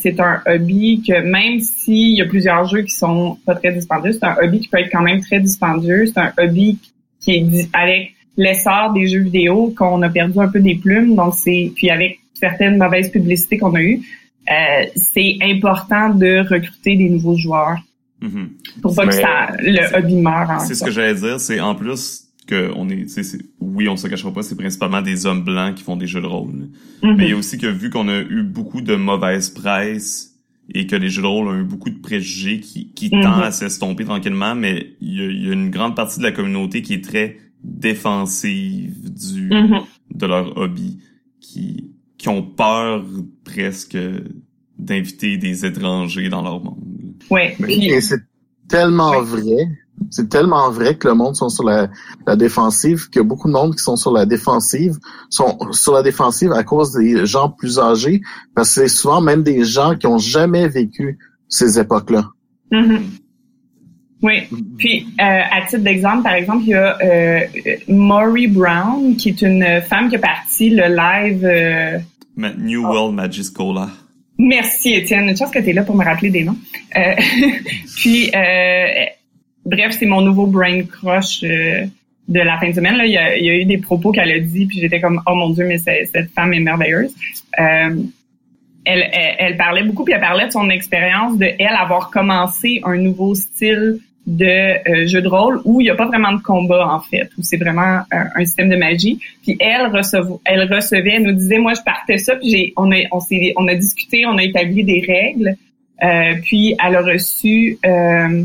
[0.00, 4.12] c'est un hobby que même s'il y a plusieurs jeux qui sont pas très dispendieux,
[4.12, 6.06] c'est un hobby qui peut être quand même très dispendieux.
[6.06, 6.78] C'est un hobby
[7.20, 11.14] qui est avec l'essor des jeux vidéo qu'on a perdu un peu des plumes.
[11.14, 14.02] Donc c'est puis avec certaines mauvaises publicités qu'on a eues
[14.50, 17.78] euh, c'est important de recruter des nouveaux joueurs
[18.22, 18.80] mm-hmm.
[18.80, 20.60] pour pas que ça, le hobby meure.
[20.60, 23.06] C'est ce que j'allais dire, c'est en plus que on est,
[23.60, 26.26] oui, on se cachera pas, c'est principalement des hommes blancs qui font des jeux de
[26.26, 26.68] rôle.
[27.02, 27.16] Mm-hmm.
[27.16, 30.32] Mais il y a aussi que vu qu'on a eu beaucoup de mauvaises presse
[30.72, 33.22] et que les jeux de rôle ont eu beaucoup de préjugés qui, qui mm-hmm.
[33.22, 36.94] tendent à s'estomper tranquillement, mais il y, a, une grande partie de la communauté qui
[36.94, 39.50] est très défensive du
[40.14, 40.98] de leur hobby,
[41.40, 41.95] qui
[42.26, 43.04] qui ont peur
[43.44, 43.96] presque
[44.76, 46.82] d'inviter des étrangers dans leur monde.
[47.30, 47.56] Ouais.
[47.68, 48.20] Et c'est
[48.68, 49.68] tellement vrai.
[50.10, 51.88] C'est tellement vrai que le monde sont sur la,
[52.26, 54.98] la défensive, que beaucoup de monde qui sont sur la défensive
[55.30, 58.20] sont sur la défensive à cause des gens plus âgés,
[58.56, 62.30] parce que c'est souvent même des gens qui ont jamais vécu ces époques-là.
[62.72, 63.02] Mm-hmm.
[64.22, 64.48] Oui.
[64.78, 67.40] Puis, euh, à titre d'exemple, par exemple, il y a euh,
[67.86, 71.44] Maury Brown, qui est une femme qui a parti le live...
[71.44, 71.98] Euh,
[72.36, 73.88] New World Magiscola.
[74.38, 75.28] Merci, Étienne.
[75.28, 76.56] Une chance que tu es là pour me rappeler des noms.
[76.96, 77.14] Euh,
[77.96, 79.04] puis, euh,
[79.64, 81.86] bref, c'est mon nouveau brain crush euh,
[82.28, 82.96] de la fin de semaine.
[82.96, 83.06] Là.
[83.06, 85.22] Il, y a, il y a eu des propos qu'elle a dit, puis j'étais comme,
[85.26, 87.14] oh mon Dieu, mais cette femme est merveilleuse.
[87.58, 87.96] Euh,
[88.84, 92.80] elle, elle, elle, parlait beaucoup, puis elle parlait de son expérience de elle avoir commencé
[92.84, 96.42] un nouveau style de euh, jeu de rôle où il n'y a pas vraiment de
[96.42, 99.20] combat en fait, où c'est vraiment un, système de magie.
[99.42, 102.96] Puis elle recevait, elle recevait, elle nous disait moi je partais ça, puis on a,
[103.12, 105.56] on a discuté, on a établi des règles,
[106.02, 108.44] euh, puis elle a reçu, euh,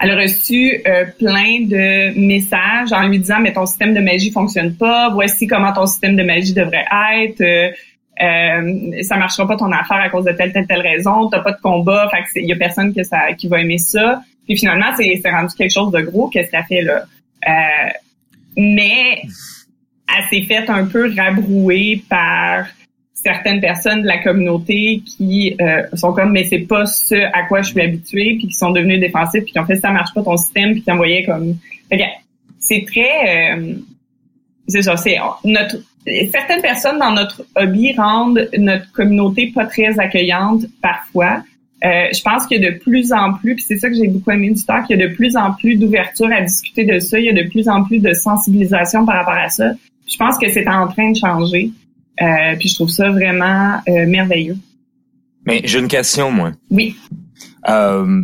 [0.00, 4.30] elle a reçu euh, plein de messages en lui disant mais ton système de magie
[4.30, 7.74] fonctionne pas, voici comment ton système de magie devrait être.
[8.20, 11.52] Euh, ça marchera pas ton affaire à cause de telle telle telle raison, t'as pas
[11.52, 14.20] de combat, fait il y a personne ça qui va aimer ça.
[14.48, 17.04] Puis finalement, c'est rendu quelque chose de gros, qu'est-ce qu'elle fait là.
[17.46, 17.90] Euh,
[18.56, 22.66] mais elle s'est faite un peu rabrouer par
[23.12, 27.62] certaines personnes de la communauté qui euh, sont comme mais c'est pas ce à quoi
[27.62, 30.22] je suis habituée puis qui sont devenus défensifs puis qui ont fait ça marche pas
[30.22, 31.56] ton système puis qui envoyaient comme
[32.60, 33.74] c'est très euh,
[34.68, 35.76] c'est ça c'est notre
[36.30, 41.42] certaines personnes dans notre hobby rendent notre communauté pas très accueillante parfois
[41.84, 44.08] euh, je pense qu'il y a de plus en plus, puis c'est ça que j'ai
[44.08, 46.98] beaucoup aimé du talk, il y a de plus en plus d'ouverture à discuter de
[46.98, 49.72] ça, il y a de plus en plus de sensibilisation par rapport à ça.
[50.06, 51.70] Je pense que c'est en train de changer,
[52.20, 54.56] euh, puis je trouve ça vraiment euh, merveilleux.
[55.46, 56.52] Mais j'ai une question, moi.
[56.70, 56.96] Oui.
[57.68, 58.22] Euh,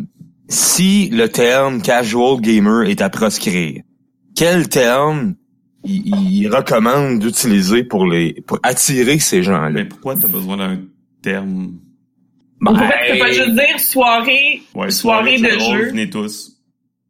[0.49, 3.83] si le terme casual gamer est à proscrire,
[4.35, 5.35] quel terme
[5.85, 9.71] il, recommande d'utiliser pour les pour attirer ces gens-là?
[9.71, 10.81] Mais pourquoi tu as besoin d'un
[11.23, 11.79] terme
[12.67, 15.59] en fait, tu peux pas juste dire soirée, soirée, de, jeu.
[15.59, 16.53] Bienvenue tous.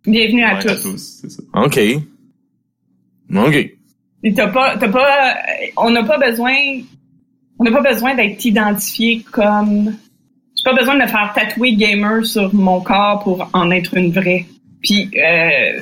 [0.07, 1.21] Bienvenue à tous.
[1.21, 1.43] c'est ça.
[1.55, 1.81] OK.
[3.35, 3.71] OK.
[4.35, 5.37] t'as pas, t'as pas,
[5.77, 6.55] on n'a pas besoin,
[7.59, 9.97] on n'a pas besoin d'être identifié comme,
[10.57, 14.12] j'ai pas besoin de me faire tatouer gamer sur mon corps pour en être une
[14.12, 14.47] vraie.
[14.83, 15.81] Puis, euh,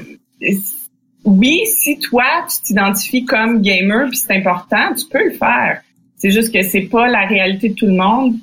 [1.24, 5.82] oui, si toi, tu t'identifies comme gamer puis c'est important, tu peux le faire.
[6.16, 8.36] C'est juste que c'est pas la réalité de tout le monde.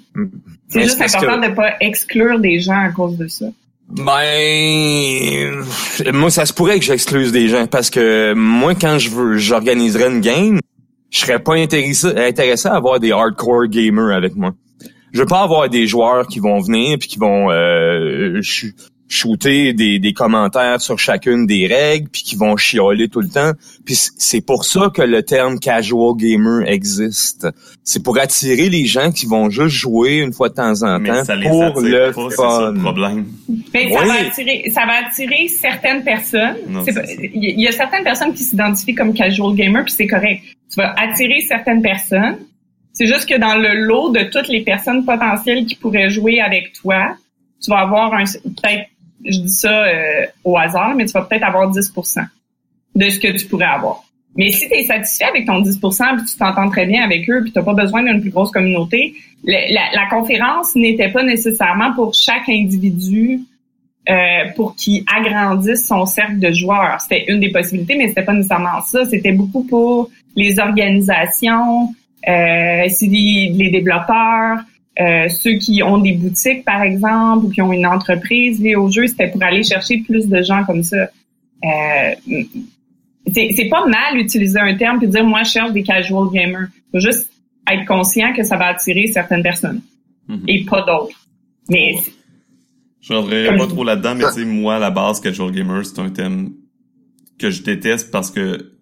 [0.69, 3.47] C'est juste important de de pas exclure des gens à cause de ça.
[3.89, 5.63] Ben,
[6.13, 10.09] moi, ça se pourrait que j'excluse des gens parce que moi, quand je veux, j'organiserais
[10.09, 10.59] une game,
[11.09, 14.51] je serais pas intéressé, intéressé à avoir des hardcore gamers avec moi.
[15.11, 18.41] Je veux pas avoir des joueurs qui vont venir puis qui vont euh,
[19.09, 23.51] shooter des, des commentaires sur chacune des règles puis qui vont chialer tout le temps.
[23.83, 27.47] Puis c'est pour ça que le terme casual gamer existe.
[27.83, 31.25] C'est pour attirer les gens qui vont juste jouer une fois de temps en temps
[31.25, 31.35] ça
[31.71, 32.73] pour le fun.
[32.75, 33.25] problème.
[33.73, 36.57] Mais ça, va attirer, ça va attirer certaines personnes.
[37.33, 40.43] Il y a certaines personnes qui s'identifient comme casual gamer puis c'est correct.
[40.71, 42.37] Tu vas attirer certaines personnes.
[42.93, 46.73] C'est juste que dans le lot de toutes les personnes potentielles qui pourraient jouer avec
[46.73, 47.15] toi,
[47.63, 48.87] tu vas avoir un peut-être
[49.25, 52.25] je dis ça euh, au hasard, mais tu vas peut-être avoir 10%
[52.95, 54.03] de ce que tu pourrais avoir.
[54.35, 57.41] Mais si tu es satisfait avec ton 10% puis tu t'entends très bien avec eux,
[57.41, 62.13] puis tu n'as pas besoin d'une plus grosse communauté, la, conférence n'était pas nécessairement pour
[62.13, 63.41] chaque individu
[64.09, 64.13] euh,
[64.55, 66.99] pour qu'il agrandisse son cercle de joueurs.
[67.01, 69.05] C'était une des possibilités, mais c'était pas nécessairement ça.
[69.05, 71.93] C'était beaucoup pour les organisations,
[72.27, 74.59] euh, les développeurs,
[74.99, 78.91] euh, ceux qui ont des boutiques, par exemple, ou qui ont une entreprise liée au
[78.91, 81.07] jeu, c'était pour aller chercher plus de gens comme ça.
[81.63, 82.15] Euh,
[83.33, 86.67] c'est pas mal d'utiliser un terme et dire moi je cherche des casual gamers.
[86.91, 87.29] Faut juste
[87.71, 89.81] être conscient que ça va attirer certaines personnes
[90.27, 90.43] mhm.
[90.47, 91.15] et pas d'autres.
[91.69, 91.95] Mais
[93.01, 96.09] je rentrerai pas trop là-dedans, mais sais moi à la base casual gamer c'est un
[96.09, 96.53] thème
[97.37, 98.73] que je déteste parce que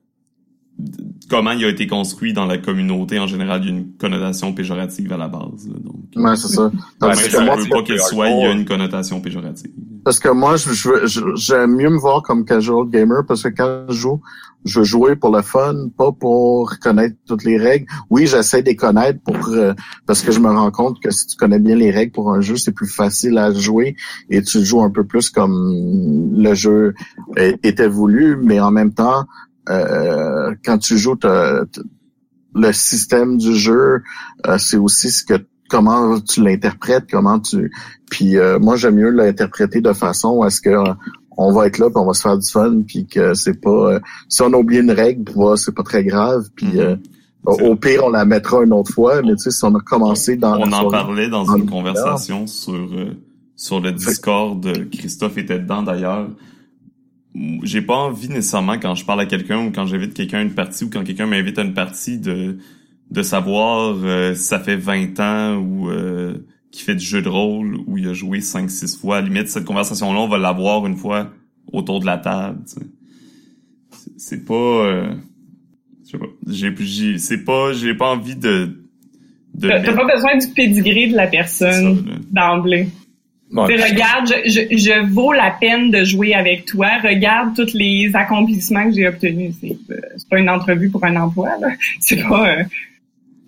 [1.29, 4.53] comment il a été construit dans la communauté en général, il y a une connotation
[4.53, 5.67] péjorative à la base.
[5.67, 5.95] donc.
[6.15, 6.71] Ouais, c'est ça.
[6.99, 9.71] Parce que moi, veut pas qu'il soit, il y a une connotation péjorative.
[10.03, 13.93] Parce que moi, je, j'aime mieux me voir comme casual gamer parce que quand je
[13.93, 14.21] joue,
[14.63, 17.87] je veux jouer pour le fun, pas pour connaître toutes les règles.
[18.09, 19.73] Oui, j'essaie de les connaître pour euh,
[20.05, 22.41] parce que je me rends compte que si tu connais bien les règles pour un
[22.41, 23.95] jeu, c'est plus facile à jouer
[24.29, 26.93] et tu joues un peu plus comme le jeu
[27.35, 29.25] était voulu, mais en même temps,
[29.69, 31.17] euh, quand tu joues
[32.55, 34.01] le système du jeu,
[34.47, 37.71] euh, c'est aussi ce que comment tu l'interprètes, comment tu.
[38.09, 40.75] Puis euh, moi j'aime mieux l'interpréter de façon à ce que
[41.39, 43.99] on va être là, puis on va se faire du fun, puis que c'est pas.
[44.27, 46.45] si on a oublié une règle, c'est pas très grave.
[46.55, 46.99] Puis mm-hmm.
[47.45, 49.21] au pire, on la mettra une autre fois.
[49.21, 50.57] Mais tu sais, si on a commencé dans.
[50.57, 52.89] On en parlait dans une conversation sur
[53.55, 54.65] sur le Discord.
[54.91, 56.27] Christophe était dedans d'ailleurs
[57.63, 60.53] j'ai pas envie nécessairement quand je parle à quelqu'un ou quand j'invite quelqu'un à une
[60.53, 62.57] partie ou quand quelqu'un m'invite à une partie de
[63.11, 67.29] de savoir euh, si ça fait 20 ans ou euh, qui fait du jeu de
[67.29, 69.17] rôle ou il a joué 5 6 fois.
[69.17, 71.31] À la limite cette conversation là on va l'avoir une fois
[71.71, 72.59] autour de la table
[74.17, 75.13] c'est pas euh,
[76.05, 76.27] je sais pas.
[76.47, 78.77] J'ai c'est pas j'ai pas envie de,
[79.53, 82.89] de t'as pas besoin du pedigree de la personne d'emblée
[83.51, 86.89] Regarde, je, je, vaux la peine de jouer avec toi.
[87.01, 89.55] Regarde tous les accomplissements que j'ai obtenus.
[89.61, 91.51] C'est, euh, pas une entrevue pour un emploi.
[91.61, 91.69] Là.
[92.01, 92.63] C'est pas, euh,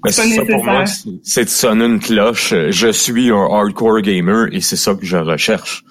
[0.02, 0.86] pas ça pour moi,
[1.24, 2.54] c'est de sonner une cloche.
[2.54, 5.84] Je suis un hardcore gamer et c'est ça que je recherche.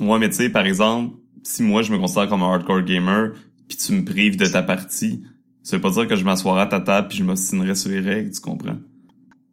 [0.00, 3.32] Ouais, mais tu sais, par exemple, si moi je me considère comme un hardcore gamer,
[3.68, 5.22] puis tu me prives de ta partie,
[5.62, 8.00] ça veut pas dire que je m'assoirai à ta table puis je m'ostinerai sur les
[8.00, 8.78] règles, tu comprends?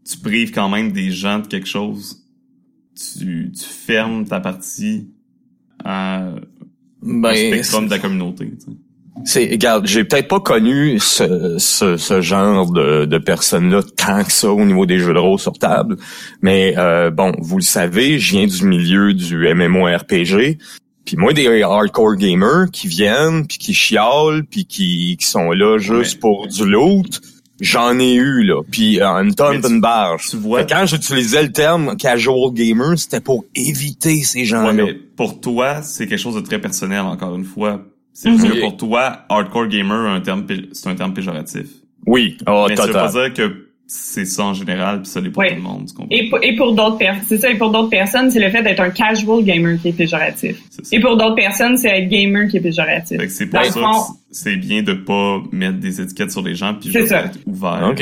[0.09, 2.22] Tu prives quand même des gens de quelque chose
[2.95, 5.09] tu, tu fermes ta partie
[5.83, 6.33] à
[7.01, 8.51] ben, spectrum de la communauté.
[9.25, 14.31] C'est, regarde, j'ai peut-être pas connu ce, ce, ce genre de, de personnes-là tant que
[14.31, 15.97] ça au niveau des jeux de rôle sur table.
[16.41, 20.57] Mais euh, bon, vous le savez, je viens du milieu du MMORPG.
[21.05, 25.77] Puis moi, des hardcore gamers qui viennent, puis qui chiolent, puis qui, qui sont là
[25.77, 27.21] juste pour du loot,
[27.61, 28.61] J'en ai eu, là.
[28.69, 30.29] Puis euh, une tonne d'une barge.
[30.29, 30.63] Tu vois.
[30.63, 34.73] Quand j'utilisais le terme casual gamer, c'était pour éviter ces gens-là.
[34.73, 37.81] mais pour toi, c'est quelque chose de très personnel, encore une fois.
[38.13, 41.67] C'est mm pour toi, hardcore gamer, un terme, c'est un terme péjoratif.
[42.05, 42.93] Oui, oh, mais total.
[42.93, 43.62] ça veut pas dire que
[43.95, 45.87] c'est ça en général, puis ça l'est pour tout le monde.
[46.09, 47.51] Et pour, et pour d'autres personnes, c'est ça.
[47.51, 50.57] Et pour d'autres personnes, c'est le fait d'être un casual gamer qui est péjoratif.
[50.91, 53.21] et pour d'autres personnes, c'est être gamer qui est péjoratif.
[53.29, 57.11] C'est pour ça c'est bien de pas mettre des étiquettes sur les gens, puis juste
[57.11, 57.93] être ouvert.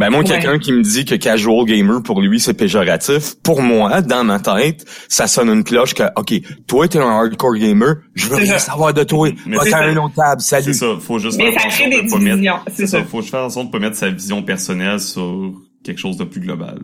[0.00, 4.00] Ben moi, quelqu'un qui me dit que casual gamer pour lui c'est péjoratif, pour moi,
[4.00, 6.32] dans ma tête, ça sonne une cloche que OK,
[6.66, 9.28] toi t'es un hardcore gamer, je veux rien savoir de toi.
[9.44, 10.72] Mais Va un autre table, salut.
[10.72, 12.60] C'est ça, faut juste Mais ça crée des divisions.
[12.72, 13.04] C'est ça.
[13.04, 15.52] faut faire en sorte de pas mettre sa vision personnelle sur
[15.84, 16.78] quelque chose de plus global.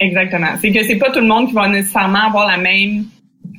[0.00, 0.54] Exactement.
[0.62, 3.04] C'est que c'est pas tout le monde qui va nécessairement avoir la même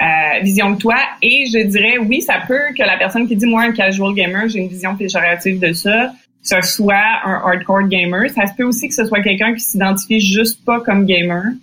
[0.02, 0.98] euh, vision que toi.
[1.22, 4.48] Et je dirais, oui, ça peut que la personne qui dit, moi, un casual gamer,
[4.48, 6.12] j'ai une vision péjorative de ça,
[6.44, 8.30] ce soit un hardcore gamer.
[8.30, 11.54] Ça se peut aussi que ce soit quelqu'un qui s'identifie juste pas comme gamer,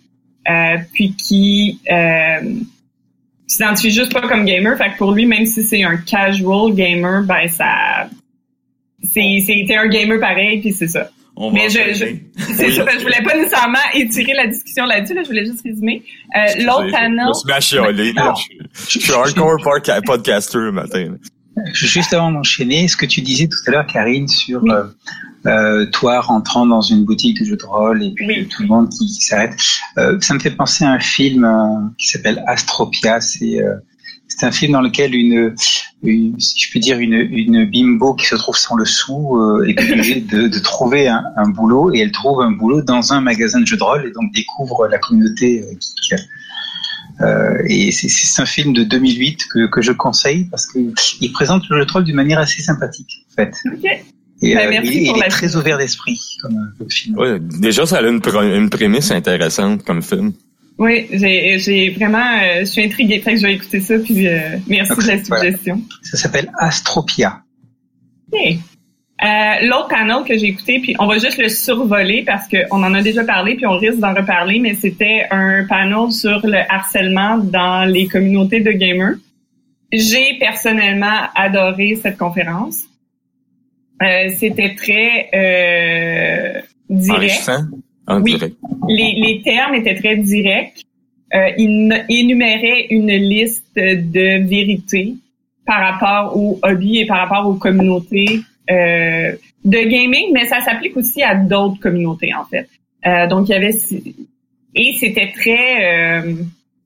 [0.49, 2.55] euh, puis qui euh,
[3.47, 4.77] s'identifie juste pas comme gamer.
[4.77, 8.09] Fait que pour lui, même si c'est un casual gamer, ben ça,
[9.03, 11.11] c'est c'était un gamer pareil, puis c'est ça.
[11.53, 12.05] Mais je, je
[12.55, 16.03] c'est ça, je voulais pas nécessairement étirer la discussion là-dessus, là, je voulais juste résumer.
[16.37, 17.29] Euh, L'autre panel.
[18.89, 19.57] Je suis hardcore
[20.05, 21.17] podcaster le matin.
[21.73, 24.85] Juste avant d'enchaîner, ce que tu disais tout à l'heure, Karine, sur euh,
[25.47, 28.91] euh, toi rentrant dans une boutique de jeux de rôle et puis tout le monde
[28.91, 29.57] qui, s'arrête,
[29.99, 33.21] euh, ça me fait penser à un film euh, qui s'appelle Astropia.
[33.21, 33.77] C'est euh,
[34.29, 35.57] c'est un film dans lequel une,
[36.05, 39.37] une, si je peux dire, une, une bimbo qui se trouve sans le sou
[39.67, 43.21] est obligée de, de trouver un, un, boulot et elle trouve un boulot dans un
[43.21, 46.19] magasin de jeux de rôle et donc découvre la communauté qui, euh,
[47.69, 52.05] et c'est un film de 2008 que, que je conseille parce qu'il présente le troll
[52.05, 53.55] d'une manière assez sympathique, en fait.
[54.43, 57.19] Et bah, euh, il, est très ouvert d'esprit comme, comme, film.
[57.19, 58.23] Ouais, déjà, ça a une,
[58.55, 60.33] une prémisse intéressante comme film.
[60.79, 64.57] Oui, j'ai vraiment, euh, je suis intriguée, fait que je vais écouter ça, puis euh,
[64.67, 65.83] merci de la suggestion.
[66.03, 67.43] Ça s'appelle Astropia.
[68.33, 68.61] Okay.
[69.23, 72.95] Euh, l'autre panel que j'ai écouté, puis on va juste le survoler parce qu'on en
[72.95, 77.37] a déjà parlé, puis on risque d'en reparler, mais c'était un panel sur le harcèlement
[77.37, 79.17] dans les communautés de gamers.
[79.93, 82.85] J'ai personnellement adoré cette conférence.
[84.03, 87.51] Euh, c'était très euh, direct.
[88.23, 88.39] oui,
[88.89, 90.85] Les, les, termes étaient très directs.
[91.35, 95.17] Euh, il énumérait une liste de vérités
[95.67, 98.41] par rapport au hobby et par rapport aux communautés
[98.71, 99.33] euh,
[99.65, 102.69] de gaming, mais ça s'applique aussi à d'autres communautés en fait.
[103.07, 103.75] Euh, donc il y avait
[104.75, 106.35] et c'était très euh,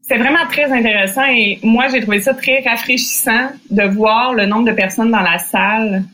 [0.01, 4.67] c'était vraiment très intéressant et moi j'ai trouvé ça très rafraîchissant de voir le nombre
[4.67, 6.05] de personnes dans la salle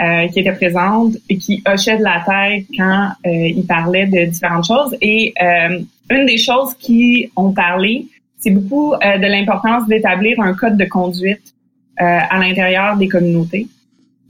[0.00, 4.30] euh, qui étaient présentes et qui hochaient de la tête quand euh, ils parlaient de
[4.30, 4.96] différentes choses.
[5.02, 8.06] Et euh, une des choses qui ont parlé,
[8.38, 11.54] c'est beaucoup de l'importance d'établir un code de conduite
[11.98, 13.66] à l'intérieur des communautés.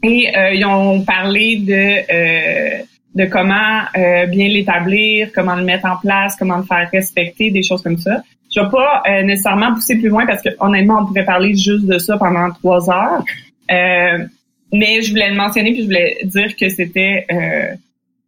[0.03, 2.83] Et euh, ils ont parlé de euh,
[3.15, 7.63] de comment euh, bien l'établir, comment le mettre en place, comment le faire respecter, des
[7.63, 8.23] choses comme ça.
[8.55, 11.99] Je vais pas nécessairement pousser plus loin parce que honnêtement, on pourrait parler juste de
[11.99, 13.25] ça pendant trois heures.
[13.69, 17.27] mais je voulais le mentionner puis je voulais dire que c'était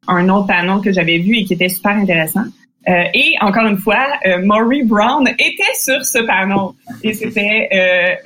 [0.07, 2.45] un autre panel que j'avais vu et qui était super intéressant.
[2.87, 4.07] et encore une fois,
[4.45, 6.70] Maury Brown était sur ce panel
[7.03, 7.68] et c'était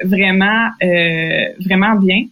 [0.05, 0.69] vraiment
[1.61, 2.27] vraiment bien.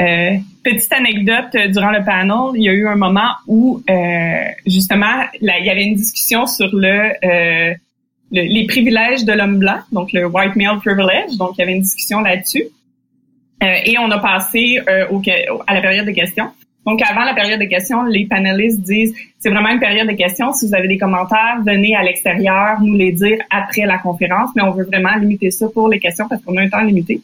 [0.00, 4.44] Euh, petite anecdote euh, durant le panel, il y a eu un moment où euh,
[4.66, 7.74] justement il y avait une discussion sur le, euh,
[8.32, 11.36] les privilèges de l'homme blanc, donc le white male privilege.
[11.38, 12.64] Donc il y avait une discussion là-dessus
[13.60, 14.78] et on a passé
[15.10, 15.22] au,
[15.66, 16.50] à la période de questions.
[16.86, 20.52] Donc avant la période de questions, les panélistes disent c'est vraiment une période de questions.
[20.52, 24.62] Si vous avez des commentaires, venez à l'extérieur nous les dire après la conférence, mais
[24.62, 27.22] on veut vraiment limiter ça pour les questions parce qu'on a un temps limité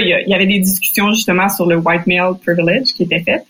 [0.00, 3.46] il y, avait des discussions justement sur le white male privilege qui étaient faites.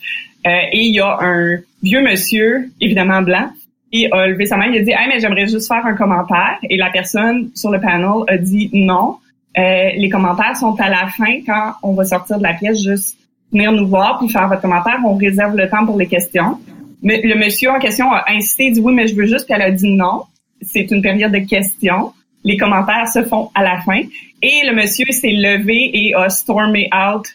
[0.47, 3.51] Euh, et il y a un vieux monsieur, évidemment blanc,
[3.93, 6.59] qui a levé sa main, il a dit hey, mais j'aimerais juste faire un commentaire.
[6.69, 9.17] Et la personne sur le panel a dit non.
[9.59, 13.19] Euh, les commentaires sont à la fin quand on va sortir de la pièce, juste
[13.53, 14.99] venir nous voir puis faire votre commentaire.
[15.05, 16.59] On réserve le temps pour les questions.
[17.03, 19.71] Mais le monsieur en question a insisté, dit oui, mais je veux juste qu'elle a
[19.71, 20.23] dit non.
[20.63, 22.13] C'est une période de questions
[22.45, 24.01] les commentaires se font à la fin.
[24.43, 27.27] Et le monsieur s'est levé et a stormé out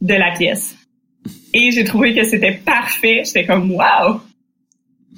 [0.00, 0.76] de la pièce.
[1.52, 3.22] Et j'ai trouvé que c'était parfait.
[3.24, 4.20] J'étais comme wow.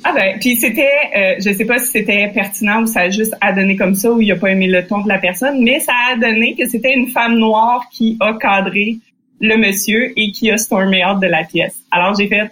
[0.04, 3.36] Ah ben, puis c'était, euh, je sais pas si c'était pertinent ou ça a juste
[3.40, 5.80] à donner comme ça ou il a pas aimé le ton de la personne, mais
[5.80, 8.98] ça a donné que c'était une femme noire qui a cadré
[9.40, 11.76] le monsieur et qui a stormé out de la pièce.
[11.90, 12.50] Alors j'ai fait,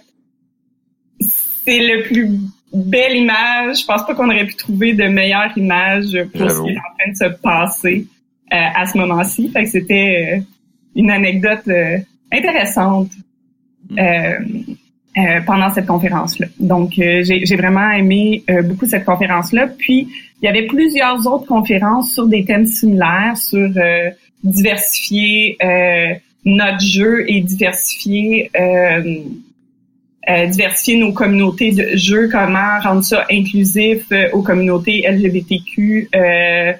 [1.65, 2.29] c'est le plus
[2.73, 3.81] belle image.
[3.81, 6.95] Je pense pas qu'on aurait pu trouver de meilleure image pour ce qui est en
[6.97, 8.07] train de se passer
[8.53, 9.49] euh, à ce moment-ci.
[9.49, 10.41] Fait que c'était euh,
[10.95, 11.97] une anecdote euh,
[12.31, 13.11] intéressante
[13.89, 15.45] mm.
[15.45, 16.47] pendant cette conférence-là.
[16.59, 19.67] Donc, j'ai vraiment aimé beaucoup cette conférence-là.
[19.67, 20.07] Puis,
[20.41, 23.69] il y avait plusieurs autres conférences sur des thèmes similaires, sur
[24.43, 25.57] diversifier
[26.45, 28.49] notre jeu et diversifier
[30.29, 36.09] euh, diversifier nos communautés de jeux, comment rendre ça inclusif euh, aux communautés LGBTQ.
[36.15, 36.73] Euh,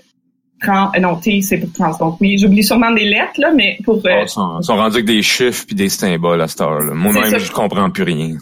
[0.61, 1.97] trans, euh, non, T, c'est pour trans.
[1.97, 3.97] Donc oui, j'oublie sûrement des lettres, là, mais pour...
[4.05, 6.81] Euh, oh, sont, sont rendus avec des chiffres puis des symboles à cette heure.
[6.93, 8.37] Moi-même, je comprends plus rien.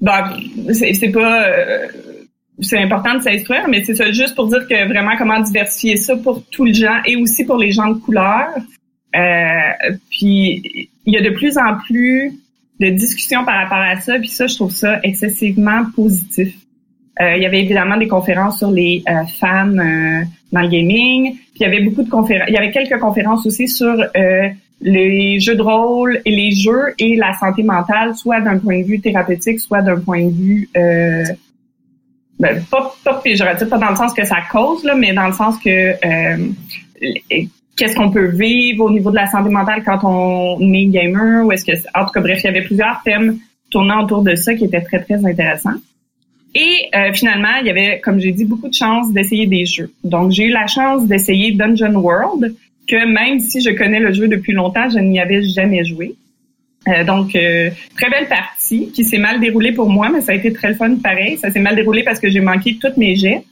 [0.00, 0.36] Ben,
[0.72, 1.46] c'est pas...
[2.60, 6.16] c'est important de s'instruire, mais c'est ça juste pour dire que vraiment comment diversifier ça
[6.16, 8.48] pour tous les gens et aussi pour les gens de couleur.
[9.16, 12.32] Euh, puis il y a de plus en plus
[12.80, 16.54] de discussions par rapport à ça, puis ça, je trouve ça excessivement positif.
[17.20, 21.34] Euh, il y avait évidemment des conférences sur les euh, femmes euh, dans le gaming,
[21.34, 24.48] puis il y avait beaucoup de conférences, il y avait quelques conférences aussi sur euh,
[24.80, 28.86] les jeux de rôle et les jeux et la santé mentale, soit d'un point de
[28.86, 31.24] vue thérapeutique, soit d'un point de vue euh,
[32.40, 35.32] ben, pas, pas péjoratif, pas dans le sens que ça cause, là, mais dans le
[35.32, 35.94] sens que
[37.76, 41.52] qu'est-ce qu'on peut vivre au niveau de la santé mentale quand on est gamer ou
[41.52, 43.38] est-ce que en tout cas bref il y avait plusieurs thèmes
[43.70, 45.74] tournant autour de ça qui étaient très très intéressants.
[46.54, 49.92] Et euh, finalement il y avait comme j'ai dit beaucoup de chances d'essayer des jeux.
[50.04, 52.54] Donc j'ai eu la chance d'essayer Dungeon World
[52.86, 56.14] que même si je connais le jeu depuis longtemps je n'y avais jamais joué.
[56.86, 60.34] Euh, donc euh, très belle partie qui s'est mal déroulée pour moi mais ça a
[60.36, 61.38] été très fun pareil.
[61.38, 63.42] Ça s'est mal déroulé parce que j'ai manqué toutes mes jets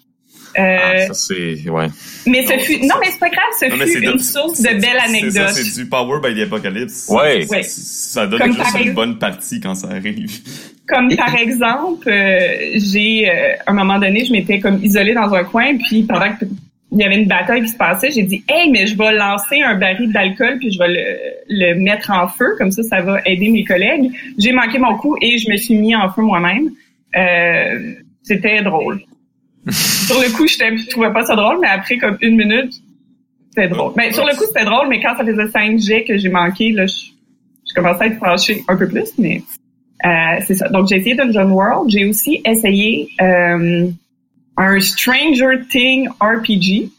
[0.59, 1.87] euh, ah, ça ouais.
[2.27, 5.49] Mais ce fut non mais c'est pas grave, ce fut une source de belles anecdotes.
[5.51, 7.09] C'est du Power by the Apocalypse.
[7.09, 7.47] Ouais.
[7.49, 7.63] ouais.
[7.63, 10.41] Ça donne Comme juste une bonne partie quand ça arrive.
[10.89, 15.33] Comme par exemple, euh, j'ai euh, à un moment donné, je m'étais comme isolée dans
[15.33, 16.45] un coin puis pendant que
[16.95, 19.63] il y avait une bataille qui se passait, j'ai dit "Hey, mais je vais lancer
[19.63, 21.05] un baril d'alcool puis je vais le,
[21.49, 25.17] le mettre en feu comme ça ça va aider mes collègues." J'ai manqué mon coup
[25.23, 26.71] et je me suis mis en feu moi-même.
[27.17, 29.03] Euh, c'était drôle.
[29.71, 32.73] sur le coup, je trouvais pas ça drôle, mais après, comme une minute,
[33.51, 33.93] c'était drôle.
[33.97, 36.73] Mais sur le coup, c'était drôle, mais quand ça faisait cinq jets que j'ai manqué,
[36.73, 36.95] là, je,
[37.69, 39.43] je, commençais à être fâchée un peu plus, mais
[40.05, 40.69] euh, c'est ça.
[40.69, 41.91] Donc, j'ai essayé Dungeon World.
[41.91, 43.87] J'ai aussi essayé euh,
[44.57, 46.91] un Stranger Thing RPG.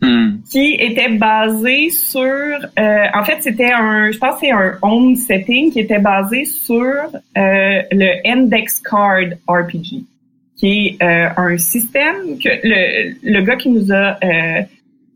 [0.00, 0.42] Hmm.
[0.48, 5.72] qui était basé sur euh, en fait c'était un je pense c'est un home setting
[5.72, 10.04] qui était basé sur euh, le index card RPG
[10.58, 14.62] qui est euh, un système que le, le gars qui nous a euh,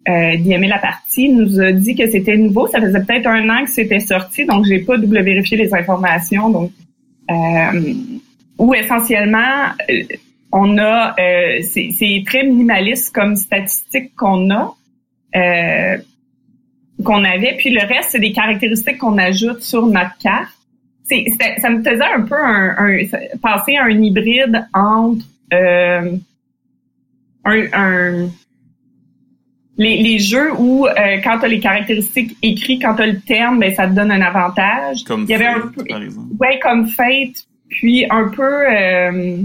[0.09, 0.37] euh,
[0.69, 2.67] la partie nous a dit que c'était nouveau.
[2.67, 6.51] Ça faisait peut-être un an que c'était sorti, donc j'ai pas double vérifié les informations.
[6.51, 6.73] Donc,
[7.31, 7.95] euh,
[8.59, 10.03] où essentiellement, euh,
[10.51, 14.75] on a, euh, c'est très minimaliste comme statistique qu'on a,
[17.05, 17.55] qu'on avait.
[17.59, 20.53] Puis le reste, c'est des caractéristiques qu'on ajoute sur notre carte.
[21.61, 22.99] ça me faisait un peu un, un,
[23.41, 26.17] passer à un hybride entre euh,
[27.45, 28.29] un,
[29.79, 30.93] les, les, jeux où euh,
[31.25, 34.11] quand tu as les caractéristiques écrites, quand tu as le terme, ben, ça te donne
[34.11, 35.05] un avantage.
[35.05, 36.29] Comme il y avait Fate, un peu, par exemple.
[36.39, 37.47] Ouais, comme Fate.
[37.69, 38.43] Puis un peu...
[38.43, 39.37] Euh,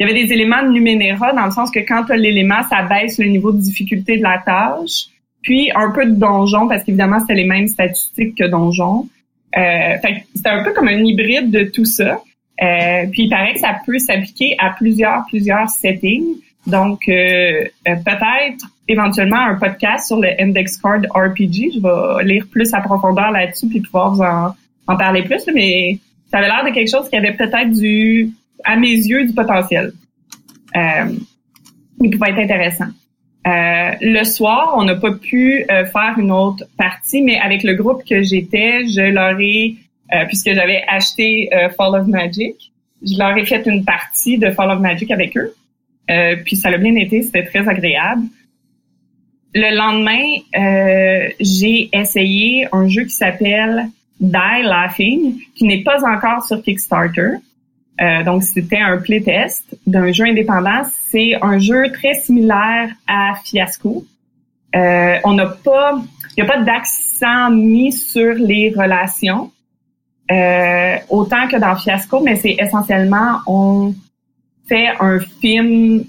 [0.00, 2.62] il y avait des éléments de Numenera dans le sens que quand tu as l'élément,
[2.70, 5.06] ça baisse le niveau de difficulté de la tâche.
[5.42, 9.08] Puis un peu de donjon, parce qu'évidemment, c'était les mêmes statistiques que donjon.
[9.56, 9.94] Euh,
[10.34, 12.20] c'était un peu comme un hybride de tout ça.
[12.62, 16.36] Euh, puis il paraît que ça peut s'appliquer à plusieurs, plusieurs settings.
[16.66, 21.72] Donc, euh, euh, peut-être éventuellement un podcast sur le Index Card RPG.
[21.74, 24.54] Je vais lire plus à profondeur là-dessus puis pouvoir vous en,
[24.86, 25.42] en parler plus.
[25.54, 25.98] Mais
[26.30, 28.30] ça avait l'air de quelque chose qui avait peut-être du,
[28.64, 29.92] à mes yeux, du potentiel.
[30.76, 31.12] Euh,
[32.00, 32.88] il pouvait être intéressant.
[33.46, 38.02] Euh, le soir, on n'a pas pu faire une autre partie, mais avec le groupe
[38.04, 39.76] que j'étais, je leur ai
[40.12, 42.72] euh, puisque j'avais acheté euh, Fall of Magic.
[43.02, 45.54] Je leur ai fait une partie de Fall of Magic avec eux.
[46.10, 48.22] Euh, puis ça a bien été, c'était très agréable.
[49.54, 53.88] Le lendemain, j'ai essayé un jeu qui s'appelle
[54.20, 57.36] Die Laughing, qui n'est pas encore sur Kickstarter.
[58.26, 60.82] donc c'était un playtest d'un jeu indépendant.
[61.10, 64.04] C'est un jeu très similaire à Fiasco.
[64.74, 66.02] on n'a pas,
[66.36, 69.50] il n'y a pas d'accent mis sur les relations.
[70.30, 73.94] Euh, autant que dans Fiasco, mais c'est essentiellement on
[74.68, 76.04] fait un film.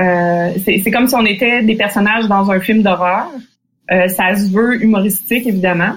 [0.00, 3.30] Euh, c'est comme si on était des personnages dans un film d'horreur.
[3.90, 5.96] Euh, ça se veut humoristique évidemment.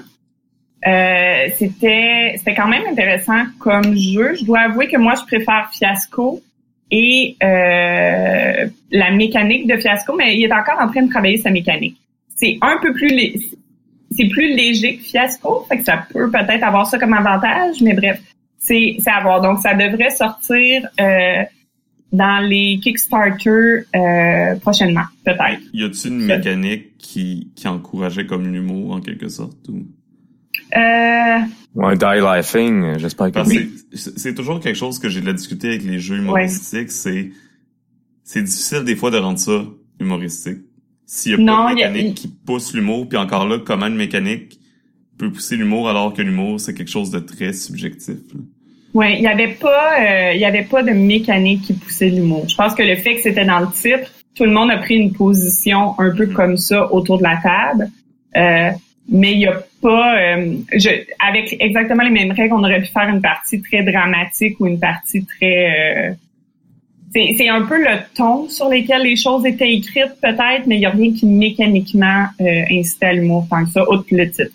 [0.86, 4.34] Euh, c'était c'était quand même intéressant comme jeu.
[4.34, 6.42] Je dois avouer que moi je préfère Fiasco
[6.90, 11.50] et euh, la mécanique de Fiasco, mais il est encore en train de travailler sa
[11.50, 11.96] mécanique.
[12.36, 13.08] C'est un peu plus
[14.16, 17.94] c'est plus léger que Fiasco, fait que ça peut peut-être avoir ça comme avantage, mais
[17.94, 18.20] bref,
[18.58, 19.40] c'est à voir.
[19.40, 21.42] Donc, ça devrait sortir euh,
[22.12, 25.62] dans les Kickstarter euh, prochainement, peut-être.
[25.72, 29.86] Y a-t-il une mécanique qui, qui encourageait comme l'humour en quelque sorte ou?
[30.76, 31.38] Euh...
[31.74, 33.70] Ouais, Die Laughing, j'espère que oui.
[33.92, 37.30] C'est toujours quelque chose que j'ai de la discuter avec les jeux humoristiques, c'est
[38.22, 39.64] c'est difficile des fois de rendre ça
[40.00, 40.58] humoristique.
[41.06, 44.58] S'il n'y a pas de mécanique qui pousse l'humour, puis encore là, comment une mécanique
[45.18, 48.16] peut pousser l'humour alors que l'humour, c'est quelque chose de très subjectif.
[48.94, 52.48] Ouais, il y avait pas, euh, il y avait pas de mécanique qui poussait l'humour.
[52.48, 54.94] Je pense que le fait que c'était dans le titre, tout le monde a pris
[54.94, 57.90] une position un peu comme ça autour de la table.
[58.36, 58.70] Euh,
[59.08, 60.88] mais il y a pas, euh, je,
[61.18, 64.80] avec exactement les mêmes règles, on aurait pu faire une partie très dramatique ou une
[64.80, 66.16] partie très.
[67.14, 70.86] C'est un peu le ton sur lequel les choses étaient écrites peut-être, mais il y
[70.86, 74.50] a rien qui mécaniquement euh, incitait à l'humour tant que ça, autre que le titre.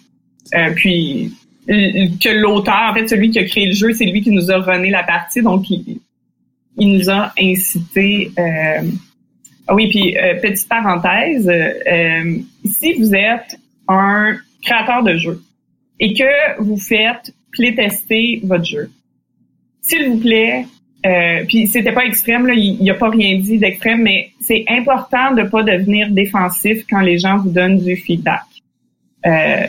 [0.56, 1.34] Euh, puis
[1.68, 4.58] que l'auteur, en fait, celui qui a créé le jeu, c'est lui qui nous a
[4.58, 6.00] rené la partie, donc il,
[6.78, 8.32] il nous a incité.
[8.40, 8.90] Euh,
[9.68, 15.42] ah oui, puis euh, petite parenthèse, euh, si vous êtes un créateur de jeu
[16.00, 18.90] et que vous faites playtester votre jeu,
[19.82, 20.66] s'il vous plaît,
[21.06, 24.66] euh, puis c'était pas extrême, là, il n'y a pas rien dit d'extrême, mais c'est
[24.68, 28.44] important de pas devenir défensif quand les gens vous donnent du feedback.
[29.26, 29.68] Euh,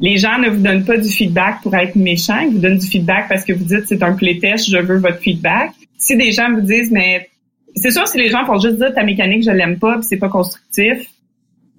[0.00, 2.86] les gens ne vous donnent pas du feedback pour être méchants, ils vous donnent du
[2.86, 5.70] feedback parce que vous dites c'est un playtest, je veux votre feedback.
[5.96, 7.28] Si des gens vous disent mais
[7.76, 10.28] c'est sûr si les gens font juste dire ta mécanique je l'aime pas, c'est pas
[10.28, 11.06] constructif,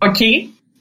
[0.02, 0.24] ok.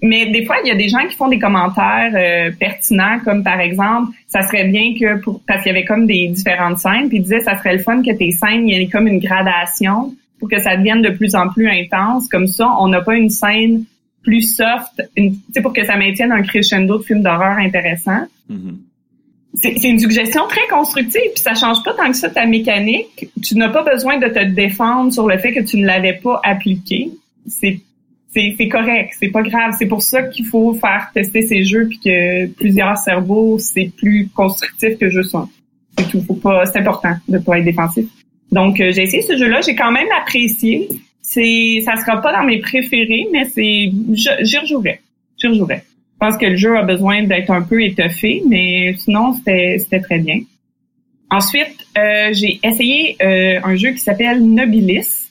[0.03, 3.45] Mais des fois il y a des gens qui font des commentaires euh, pertinents comme
[3.45, 7.09] par exemple ça serait bien que pour parce qu'il y avait comme des différentes scènes
[7.09, 9.21] puis ils disaient ça serait le fun que tes scènes il y ait comme une
[9.21, 13.15] gradation pour que ça devienne de plus en plus intense comme ça on n'a pas
[13.15, 13.85] une scène
[14.23, 15.03] plus soft,
[15.53, 18.27] c'est pour que ça maintienne un crescendo de films d'horreur intéressant.
[18.51, 18.77] Mm-hmm.
[19.55, 23.29] C'est une suggestion très constructive, puis ça change pas tant que ça ta mécanique.
[23.43, 26.41] Tu n'as pas besoin de te défendre sur le fait que tu ne l'avais pas
[26.43, 27.11] appliqué.
[27.47, 27.81] C'est
[28.35, 29.75] c'est correct, c'est pas grave.
[29.79, 34.29] C'est pour ça qu'il faut faire tester ces jeux puis que plusieurs cerveaux, c'est plus
[34.35, 35.49] constructif que juste un.
[35.99, 36.23] C'est tout.
[36.23, 38.07] Faut pas, c'est important de pas être défensif.
[38.51, 40.89] Donc euh, j'ai essayé ce jeu-là, j'ai quand même apprécié
[41.23, 45.01] c'est ça sera pas dans mes préférés, mais c'est j'y rejouerai.
[45.39, 45.77] J'y rejouerai.
[45.77, 50.01] Je pense que le jeu a besoin d'être un peu étoffé, mais sinon c'était c'était
[50.01, 50.41] très bien.
[51.31, 55.22] Ensuite, euh, j'ai essayé euh, un jeu qui s'appelle Nobilis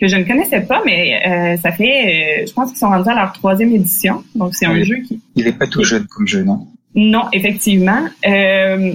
[0.00, 3.14] que je ne connaissais pas, mais euh, ça fait, je pense qu'ils sont rendus à
[3.14, 4.22] leur troisième édition.
[4.34, 5.20] Donc c'est un jeu qui.
[5.34, 6.66] Il est pas tout jeune comme jeu, non?
[6.94, 8.06] Non, effectivement.
[8.26, 8.92] Euh,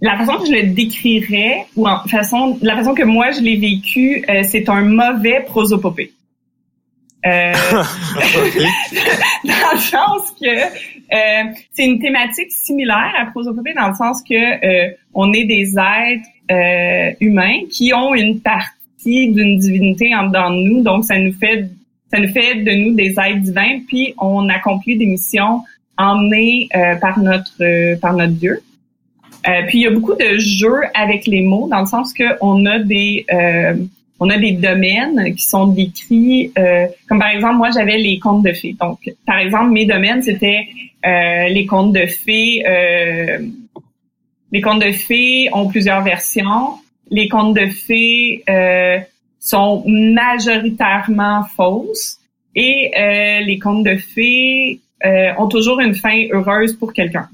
[0.00, 3.56] la façon que je le décrirais, ou en façon, la façon que moi je l'ai
[3.56, 6.12] vécu, euh, c'est un mauvais prosopopée.
[7.26, 7.52] Euh,
[9.44, 14.34] dans le sens que euh, c'est une thématique similaire à prosopopée dans le sens que
[14.34, 20.68] euh, on est des êtres humains qui ont une partie d'une divinité en dedans de
[20.68, 21.70] nous, donc ça nous fait
[22.10, 25.62] ça nous fait de nous des êtres divins, puis on accomplit des missions
[25.98, 26.68] emmenées
[27.00, 28.62] par notre par notre Dieu.
[29.46, 32.24] Euh, puis il y a beaucoup de jeux avec les mots dans le sens que
[32.40, 33.74] on a des euh,
[34.20, 38.42] on a des domaines qui sont décrits euh, comme par exemple moi j'avais les contes
[38.42, 38.76] de fées.
[38.80, 40.66] Donc par exemple mes domaines c'était
[41.04, 42.62] les contes de fées
[44.50, 46.74] les contes de fées ont plusieurs versions.
[47.10, 48.44] Les contes de fées
[49.40, 52.18] sont majoritairement fausses
[52.54, 52.90] et
[53.44, 54.80] les contes de fées
[55.38, 57.28] ont toujours une fin heureuse pour quelqu'un.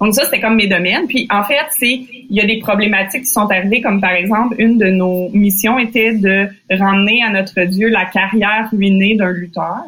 [0.00, 1.06] Donc ça, c'était comme mes domaines.
[1.06, 4.56] Puis en fait, c'est il y a des problématiques qui sont arrivées, comme par exemple,
[4.58, 9.84] une de nos missions était de ramener à notre Dieu la carrière ruinée d'un lutteur.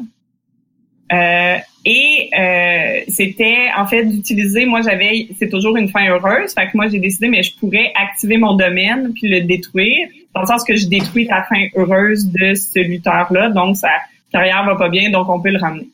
[1.13, 6.67] Euh, et euh, c'était en fait d'utiliser, moi j'avais, c'est toujours une fin heureuse, fait
[6.67, 10.47] que moi j'ai décidé, mais je pourrais activer mon domaine puis le détruire, dans le
[10.47, 13.91] sens que je détruis la fin heureuse de ce lutteur-là, donc sa
[14.33, 15.89] carrière va pas bien, donc on peut le ramener.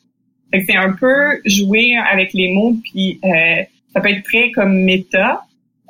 [0.53, 4.53] Fait que c'est un peu jouer avec les mots puis euh, ça peut être très
[4.53, 5.43] comme méta.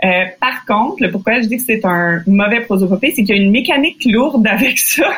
[0.02, 3.42] Euh, par contre, pourquoi je dis que c'est un mauvais prosopopée, c'est qu'il y a
[3.42, 5.08] une mécanique lourde avec ça,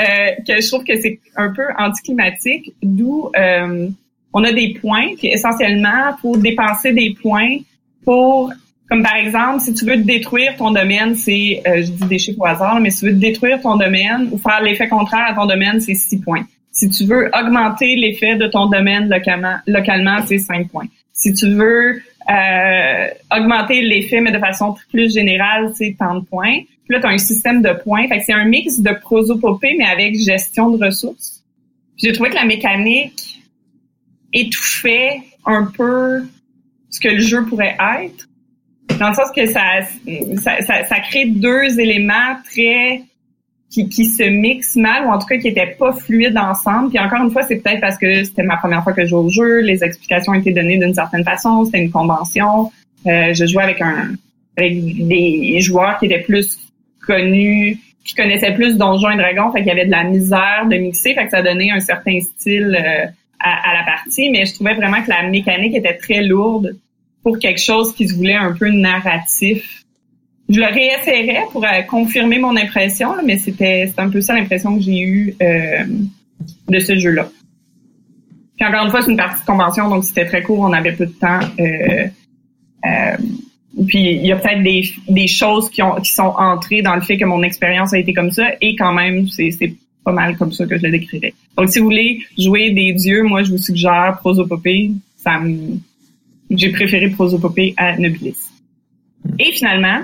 [0.00, 0.04] euh,
[0.46, 3.88] que je trouve que c'est un peu anticlimatique, d'où euh,
[4.32, 7.58] on a des points, puis essentiellement, pour dépenser des points
[8.04, 8.52] pour,
[8.88, 12.40] comme par exemple, si tu veux détruire ton domaine, c'est, euh, je dis des chiffres
[12.40, 15.46] au hasard, mais si tu veux détruire ton domaine ou faire l'effet contraire à ton
[15.46, 16.44] domaine, c'est 6 points.
[16.70, 20.86] Si tu veux augmenter l'effet de ton domaine localement, localement c'est 5 points.
[21.12, 26.60] Si tu veux euh, augmenter l'effet, mais de façon plus générale, c'est tant de points.
[26.84, 28.06] Puis là, tu as un système de points.
[28.24, 31.42] C'est un mix de prosopopée, mais avec gestion de ressources.
[31.96, 33.42] J'ai trouvé que la mécanique
[34.32, 36.22] étouffait un peu
[36.90, 38.28] ce que le jeu pourrait être.
[38.98, 39.80] Dans le sens que ça,
[40.36, 43.02] ça, ça crée deux éléments très
[43.78, 46.90] qui, qui se mixent mal ou en tout cas qui étaient pas fluides ensemble.
[46.90, 49.20] Puis encore une fois, c'est peut-être parce que c'était ma première fois que je jouais
[49.20, 52.70] au jeu, les explications été données d'une certaine façon, c'était une convention.
[53.06, 54.14] Euh, je jouais avec un
[54.56, 56.58] avec des joueurs qui étaient plus
[57.06, 60.76] connus, qui connaissaient plus Donjons et Dragons, fait qu'il y avait de la misère de
[60.76, 63.06] mixer, fait que ça donnait un certain style euh,
[63.38, 64.30] à, à, la partie.
[64.30, 66.76] Mais je trouvais vraiment que la mécanique était très lourde
[67.22, 69.77] pour quelque chose qui se voulait un peu narratif.
[70.48, 74.82] Je le réessayerais pour euh, confirmer mon impression, mais c'était un peu ça l'impression que
[74.82, 75.84] j'ai eue euh,
[76.68, 77.28] de ce jeu-là.
[78.56, 80.92] Puis encore une fois, c'est une partie de convention, donc c'était très court, on avait
[80.92, 81.40] peu de temps.
[81.60, 82.06] Euh,
[82.86, 83.16] euh,
[83.86, 87.02] puis il y a peut-être des, des choses qui, ont, qui sont entrées dans le
[87.02, 89.52] fait que mon expérience a été comme ça, et quand même, c'est
[90.04, 91.34] pas mal comme ça que je le décrirais.
[91.56, 94.92] Donc si vous voulez jouer des dieux, moi je vous suggère Prosopopée.
[95.16, 95.38] Ça
[96.50, 98.38] j'ai préféré Prosopopée à Nobilis.
[99.38, 100.00] Et finalement,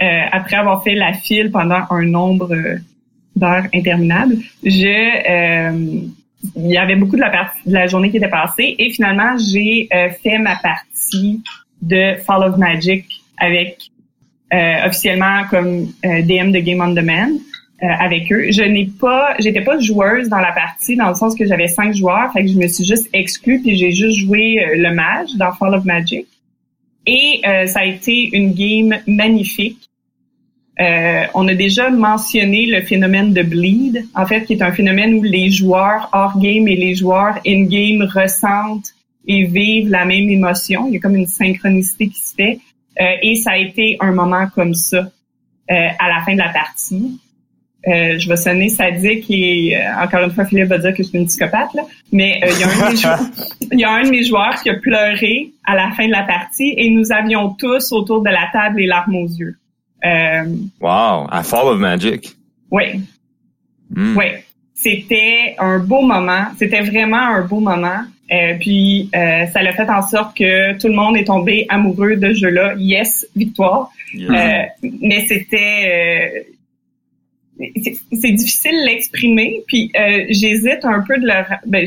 [0.00, 2.54] euh, après avoir fait la file pendant un nombre
[3.36, 4.86] d'heures interminables, je
[5.30, 6.00] euh,
[6.56, 9.36] il y avait beaucoup de la, partie, de la journée qui était passée et finalement
[9.38, 11.42] j'ai euh, fait ma partie
[11.80, 13.06] de Fall of Magic
[13.38, 13.90] avec
[14.52, 17.32] euh, officiellement comme euh, DM de Game on Demand
[17.82, 18.52] euh, avec eux.
[18.52, 21.94] Je n'ai pas, j'étais pas joueuse dans la partie dans le sens que j'avais cinq
[21.94, 25.52] joueurs, fait que je me suis juste exclue puis j'ai juste joué le mage dans
[25.52, 26.26] Fall of Magic.
[27.06, 29.90] Et ça a été une game magnifique.
[30.80, 35.14] Euh, on a déjà mentionné le phénomène de bleed, en fait, qui est un phénomène
[35.14, 38.90] où les joueurs hors game et les joueurs in game ressentent
[39.26, 40.86] et vivent la même émotion.
[40.88, 42.58] Il y a comme une synchronicité qui se fait.
[43.00, 45.08] Euh, et ça a été un moment comme ça euh,
[45.98, 47.20] à la fin de la partie.
[47.86, 51.26] Je vais sonner sadique et encore une fois, Philippe va dire que je suis une
[51.26, 51.82] psychopathe, là.
[52.12, 53.20] mais il, y a un de mes joueurs,
[53.72, 56.22] il y a un de mes joueurs qui a pleuré à la fin de la
[56.22, 59.56] partie et nous avions tous autour de la table les larmes aux yeux.
[60.04, 60.44] Euh,
[60.80, 62.34] wow, à Fall of Magic.
[62.70, 63.00] Oui.
[63.90, 64.16] Hmm.
[64.16, 64.26] Oui.
[64.74, 66.46] C'était un beau moment.
[66.58, 68.02] C'était vraiment un beau moment.
[68.32, 72.16] Euh, puis euh, ça l'a fait en sorte que tout le monde est tombé amoureux
[72.16, 72.74] de ce jeu-là.
[72.76, 73.90] Yes, victoire.
[74.14, 74.62] Euh,
[75.00, 76.46] mais c'était
[77.76, 79.62] c'est difficile de l'exprimer.
[79.66, 79.90] Puis
[80.28, 81.44] j'hésite un peu de le.
[81.66, 81.86] Ben,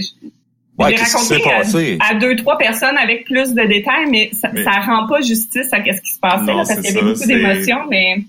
[0.78, 5.08] Ouais, J'ai raconté à, deux, trois personnes avec plus de détails, mais ça, ça rend
[5.08, 8.20] pas justice à ce qui se passait, là, parce qu'il y avait beaucoup d'émotions, mais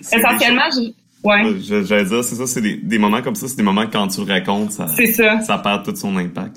[0.00, 0.90] essentiellement, je,
[1.22, 1.84] ouais.
[1.84, 4.08] J'allais dire, c'est ça, c'est des, des, moments comme ça, c'est des moments que quand
[4.08, 5.40] tu le racontes, ça, ça.
[5.42, 6.56] ça perd tout son impact.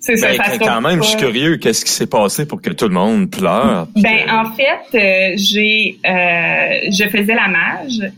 [0.00, 2.70] C'est ça, ben, ça quand même, je suis curieux, qu'est-ce qui s'est passé pour que
[2.70, 3.86] tout le monde pleure?
[3.94, 8.10] Ben, en fait, euh, j'ai, euh, je faisais la mage,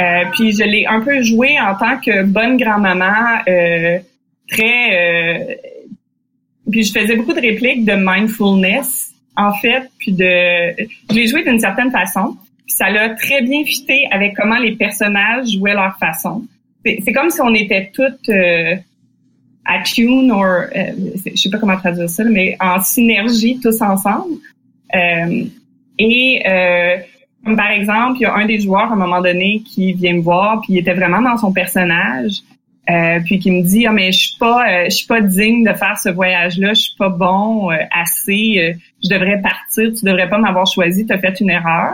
[0.00, 3.98] euh, puis je l'ai un peu joué en tant que bonne grand-maman, euh,
[4.48, 5.54] très euh,
[6.70, 10.24] puis je faisais beaucoup de répliques de mindfulness, en fait, puis de...
[11.10, 12.36] Je l'ai joué d'une certaine façon.
[12.66, 16.44] Puis ça l'a très bien fité avec comment les personnages jouaient leur façon.
[16.84, 18.76] C'est comme si on était toutes euh,
[19.64, 20.66] à tune, ou euh,
[21.26, 24.36] je sais pas comment traduire ça, mais en synergie tous ensemble.
[25.98, 26.42] Et
[27.44, 30.20] par exemple, il y a un des joueurs à un moment donné qui vient me
[30.20, 32.42] voir, puis il était vraiment dans son personnage.
[32.90, 35.62] Euh, puis qui me dit ah mais je suis pas euh, je suis pas digne
[35.62, 38.74] de faire ce voyage là je suis pas bon euh, assez
[39.04, 41.92] je devrais partir tu devrais pas m'avoir choisi tu as fait une erreur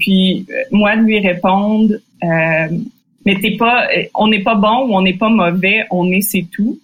[0.00, 5.28] puis moi lui répondre mais t'es pas on n'est pas bon ou on n'est pas
[5.28, 6.80] mauvais on est c'est tout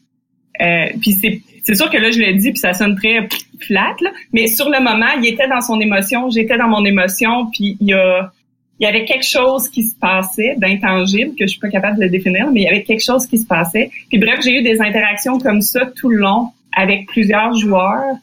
[1.01, 3.29] puis c'est c'est sûr que là je le dis puis ça sonne très
[3.61, 7.51] flat là, mais sur le moment il était dans son émotion j'étais dans mon émotion
[7.53, 7.77] puis
[8.81, 12.07] il y avait quelque chose qui se passait d'intangible que je suis pas capable de
[12.07, 13.91] définir, mais il y avait quelque chose qui se passait.
[14.09, 18.15] Puis bref, j'ai eu des interactions comme ça tout le long avec plusieurs joueurs.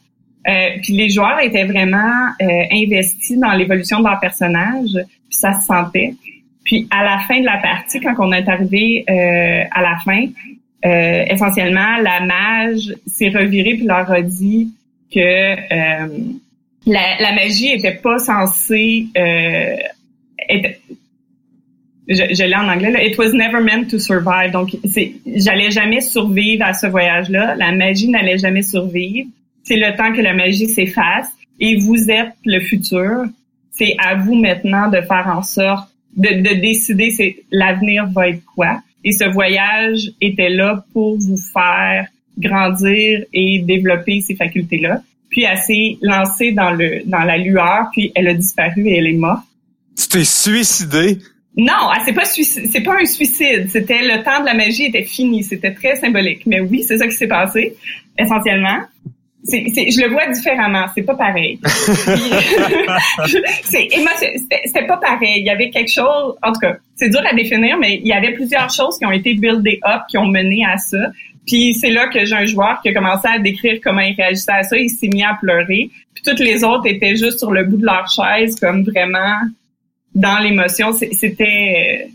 [0.48, 5.52] Euh, puis les joueurs étaient vraiment euh, investis dans l'évolution de leur personnage, puis ça
[5.52, 6.14] se sentait.
[6.64, 10.26] Puis à la fin de la partie, quand on est arrivé euh, à la fin,
[10.84, 14.70] euh, essentiellement, la mage s'est revirée puis leur a dit
[15.12, 16.08] que euh,
[16.86, 19.06] la, magie était pas censée
[22.08, 24.52] je, je l'ai en anglais, là, it was never meant to survive.
[24.52, 24.76] Donc,
[25.26, 27.56] j'allais jamais survivre à ce voyage-là.
[27.56, 29.28] La magie n'allait jamais survivre.
[29.64, 33.24] C'est le temps que la magie s'efface et vous êtes le futur.
[33.72, 38.42] C'est à vous maintenant de faire en sorte de, de décider c'est l'avenir va être
[38.54, 38.80] quoi.
[39.06, 45.00] Et ce voyage était là pour vous faire grandir et développer ces facultés-là.
[45.30, 49.06] Puis elle s'est lancée dans le dans la lueur, puis elle a disparu et elle
[49.06, 49.44] est morte.
[49.96, 51.18] Tu t'es suicidé?
[51.56, 53.68] Non, c'est pas c'est pas un suicide.
[53.70, 55.44] C'était le temps de la magie était fini.
[55.44, 56.44] C'était très symbolique.
[56.44, 57.76] Mais oui, c'est ça qui s'est passé
[58.18, 58.80] essentiellement.
[59.48, 60.86] C'est, je le vois différemment.
[60.94, 61.58] C'est pas pareil.
[63.64, 63.88] c'est,
[64.64, 65.40] c'était pas pareil.
[65.40, 66.34] Il y avait quelque chose.
[66.42, 69.12] En tout cas, c'est dur à définir, mais il y avait plusieurs choses qui ont
[69.12, 71.10] été buildées up, qui ont mené à ça.
[71.46, 74.52] Puis c'est là que j'ai un joueur qui a commencé à décrire comment il réagissait
[74.52, 74.76] à ça.
[74.76, 75.90] Il s'est mis à pleurer.
[76.12, 79.36] Puis toutes les autres étaient juste sur le bout de leur chaise, comme vraiment
[80.14, 82.08] dans l'émotion, c'était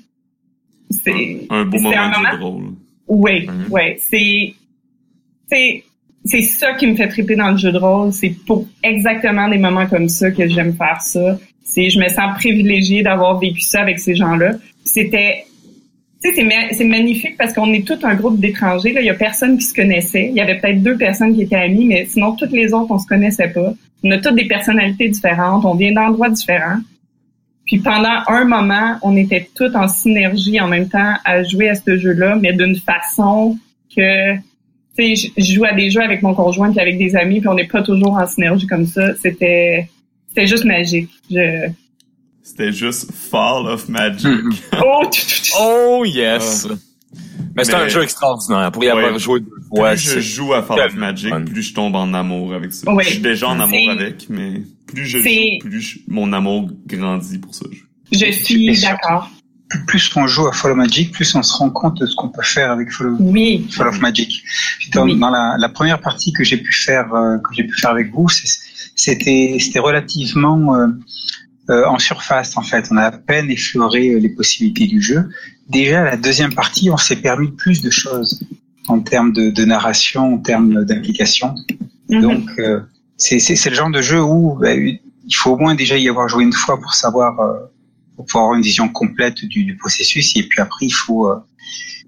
[0.90, 2.64] c'est un beau moment drôle.
[3.08, 3.68] Oui, mhm.
[3.70, 4.56] oui,
[5.50, 5.84] c'est
[6.24, 8.14] c'est ça qui me fait triper dans le jeu de rôle.
[8.14, 11.40] C'est pour exactement des moments comme ça que j'aime faire ça.
[11.64, 14.54] C'est, je me sens privilégiée d'avoir vécu ça avec ces gens-là.
[14.84, 15.46] C'était,
[16.24, 18.94] tu sais, c'est, magnifique parce qu'on est tout un groupe d'étrangers.
[18.94, 20.28] Là, il y a personne qui se connaissait.
[20.30, 23.00] Il y avait peut-être deux personnes qui étaient amies, mais sinon toutes les autres on
[23.00, 23.74] se connaissait pas.
[24.04, 25.66] On a toutes des personnalités différentes.
[25.66, 26.80] On vient d'endroits différents.
[27.66, 31.76] Puis pendant un moment, on était tous en synergie en même temps à jouer à
[31.76, 33.58] ce jeu-là, mais d'une façon
[33.96, 34.36] que
[34.96, 37.54] sais, je joue à des jeux avec mon conjoint puis avec des amis, puis on
[37.54, 39.16] n'est pas toujours en synergie comme ça.
[39.16, 39.90] C'était,
[40.28, 41.10] c'était juste magique.
[41.30, 41.70] Je...
[42.44, 44.28] C'était juste Fall of Magic.
[44.84, 45.04] oh,
[45.60, 46.68] oh yes.
[46.70, 46.76] Ah.
[47.56, 49.92] Mais, c'est un jeu extraordinaire pour y avoir joué deux fois.
[49.92, 52.92] Plus je joue à Fall of Magic, plus je tombe en amour avec ça.
[53.00, 57.54] Je suis déjà en amour avec, mais plus je joue, plus mon amour grandit pour
[57.54, 57.66] ça.
[58.12, 59.30] Je suis d'accord
[59.88, 62.30] plus on joue à Fall of Magic, plus on se rend compte de ce qu'on
[62.30, 63.68] peut faire avec Fall of, oui.
[63.80, 64.44] of Magic.
[64.94, 67.92] Dans, dans la, la, première partie que j'ai pu faire, euh, que j'ai pu faire
[67.92, 70.88] avec vous, c'était c'était relativement euh,
[71.70, 72.88] euh, en surface en fait.
[72.92, 75.30] On a à peine effleuré les possibilités du jeu.
[75.70, 78.42] Déjà la deuxième partie, on s'est permis plus de choses
[78.88, 81.56] en termes de, de narration, en termes d'application.
[82.10, 82.22] Mhm.
[82.22, 82.50] Donc
[83.18, 86.28] c'est c'est le genre de jeu où bah, il faut au moins déjà y avoir
[86.28, 87.40] joué une fois pour savoir
[88.22, 90.36] pour pouvoir avoir une vision complète du, du processus.
[90.36, 91.40] Et puis après, il faut, euh,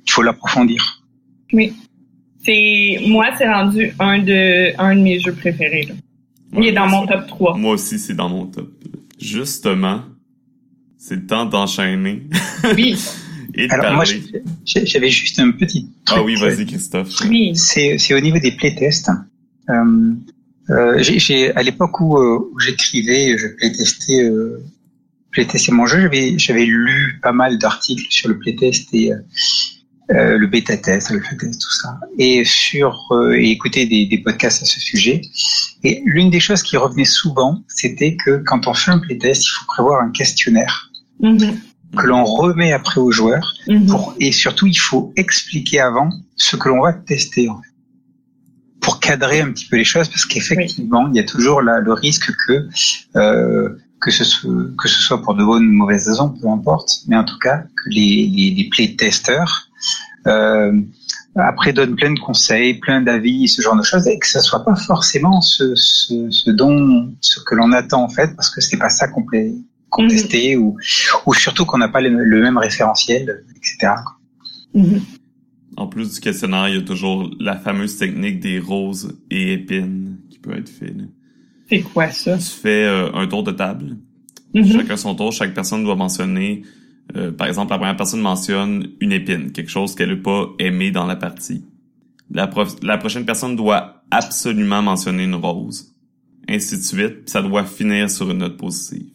[0.06, 1.04] il faut l'approfondir.
[1.52, 1.74] Oui.
[2.46, 5.96] C'est, moi, c'est rendu un de, un de mes jeux préférés, là.
[6.58, 7.58] il est dans mon top 3.
[7.58, 8.70] Moi aussi, c'est dans mon top.
[9.20, 10.02] Justement,
[10.98, 12.24] c'est le temps d'enchaîner.
[12.76, 12.98] Oui.
[13.56, 14.06] Et Alors moi,
[14.66, 16.20] j'avais juste un petit truc.
[16.20, 17.10] Ah oui, vas-y Christophe.
[17.30, 17.52] Oui.
[17.56, 19.12] C'est, c'est au niveau des playtests.
[19.70, 20.14] Euh,
[20.70, 24.32] euh, j'ai, à l'époque où, euh, où j'écrivais, je playtestais
[25.34, 29.18] playtest mon jeu, j'avais, lu pas mal d'articles sur le playtest et euh,
[30.12, 34.20] euh le bêta test, le test, tout ça, et sur euh, et écouter des, des,
[34.20, 35.22] podcasts à ce sujet.
[35.84, 39.50] Et l'une des choses qui revenait souvent, c'était que quand on fait un playtest, il
[39.50, 40.90] faut prévoir un questionnaire.
[41.22, 41.56] Mm-hmm.
[41.96, 43.86] que l'on remet après aux joueurs mm-hmm.
[43.86, 47.70] pour, et surtout il faut expliquer avant ce que l'on va tester en fait,
[48.82, 51.94] pour cadrer un petit peu les choses parce qu'effectivement il y a toujours là, le
[51.94, 52.68] risque que
[53.16, 56.48] euh, que ce soit, que ce soit pour de bonnes ou de mauvaises raisons, peu
[56.50, 59.70] importe, mais en tout cas que les, les, les playtesters
[60.28, 60.80] euh,
[61.36, 64.64] après donnent plein de conseils, plein d'avis, ce genre de choses, et que ça soit
[64.64, 68.78] pas forcément ce, ce, ce dont ce que l'on attend en fait, parce que c'est
[68.78, 69.52] pas ça qu'on peut
[69.90, 70.64] contester mhm.
[70.64, 70.78] ou,
[71.26, 73.94] ou surtout qu'on n'a pas le, même référentiel, etc.
[74.74, 75.02] Mhm.
[75.78, 80.18] En plus du questionnaire, il y a toujours la fameuse technique des roses et épines
[80.30, 80.98] qui peut être faite.
[81.74, 82.38] C'est quoi ça?
[82.38, 83.98] Tu fais euh, un tour de table.
[84.54, 84.72] Mm-hmm.
[84.72, 85.32] Chacun son tour.
[85.32, 86.62] Chaque personne doit mentionner,
[87.16, 90.92] euh, par exemple, la première personne mentionne une épine, quelque chose qu'elle n'a pas aimé
[90.92, 91.66] dans la partie.
[92.30, 92.50] La,
[92.84, 95.96] la prochaine personne doit absolument mentionner une rose.
[96.48, 97.30] Ainsi de suite.
[97.30, 99.08] ça doit finir sur une note positive.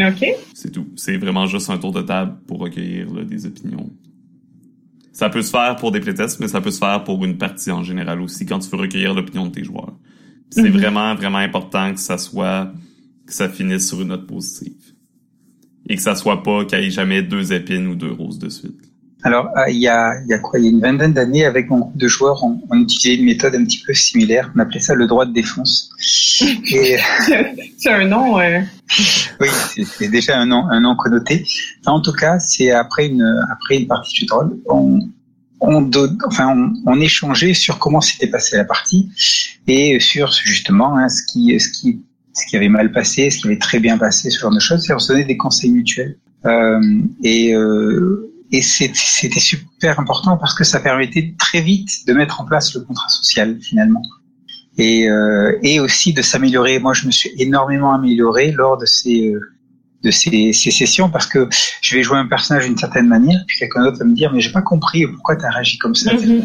[0.00, 0.24] OK.
[0.54, 0.86] C'est tout.
[0.96, 3.90] C'est vraiment juste un tour de table pour recueillir des opinions.
[5.12, 7.70] Ça peut se faire pour des playtests, mais ça peut se faire pour une partie
[7.70, 9.94] en général aussi, quand tu veux recueillir l'opinion de tes joueurs.
[10.52, 10.78] C'est mhm.
[10.78, 12.70] vraiment, vraiment important que ça soit,
[13.26, 14.74] que ça finisse sur une note positive.
[15.88, 18.50] Et que ça soit pas qu'il y ait jamais deux épines ou deux roses de
[18.50, 18.78] suite.
[19.24, 20.58] Alors, euh, il y, a, il y a quoi?
[20.58, 23.24] Il y a une vingtaine d'années, avec mon groupe de joueurs, on, on, utilisait une
[23.24, 24.52] méthode un petit peu similaire.
[24.54, 25.90] On appelait ça le droit de défense.
[26.70, 26.98] Et...
[27.78, 28.36] c'est un nom.
[28.36, 28.64] Ouais.
[29.40, 29.48] oui,
[29.86, 31.46] c'est déjà un nom, un nom connoté.
[31.86, 34.98] en tout cas, c'est après une après une partie de rôle, on,
[35.62, 35.90] on,
[36.26, 39.10] enfin, on, échangeait sur comment s'était passée la partie
[39.66, 42.02] et sur justement hein, ce qui, ce qui,
[42.34, 44.90] ce qui avait mal passé, ce qui avait très bien passé, ce genre de choses.
[44.90, 46.18] Et on se donnait des conseils mutuels.
[46.44, 46.80] Euh,
[47.22, 52.44] et euh, et c'était super important parce que ça permettait très vite de mettre en
[52.44, 54.02] place le contrat social finalement.
[54.76, 56.78] Et, euh, et aussi de s'améliorer.
[56.78, 59.40] Moi, je me suis énormément amélioré lors de ces euh,
[60.02, 61.48] de ces, ces, sessions parce que
[61.80, 64.40] je vais jouer un personnage d'une certaine manière, puis quelqu'un d'autre va me dire mais
[64.40, 66.12] j'ai pas compris pourquoi tu as réagi comme ça.
[66.14, 66.42] Mm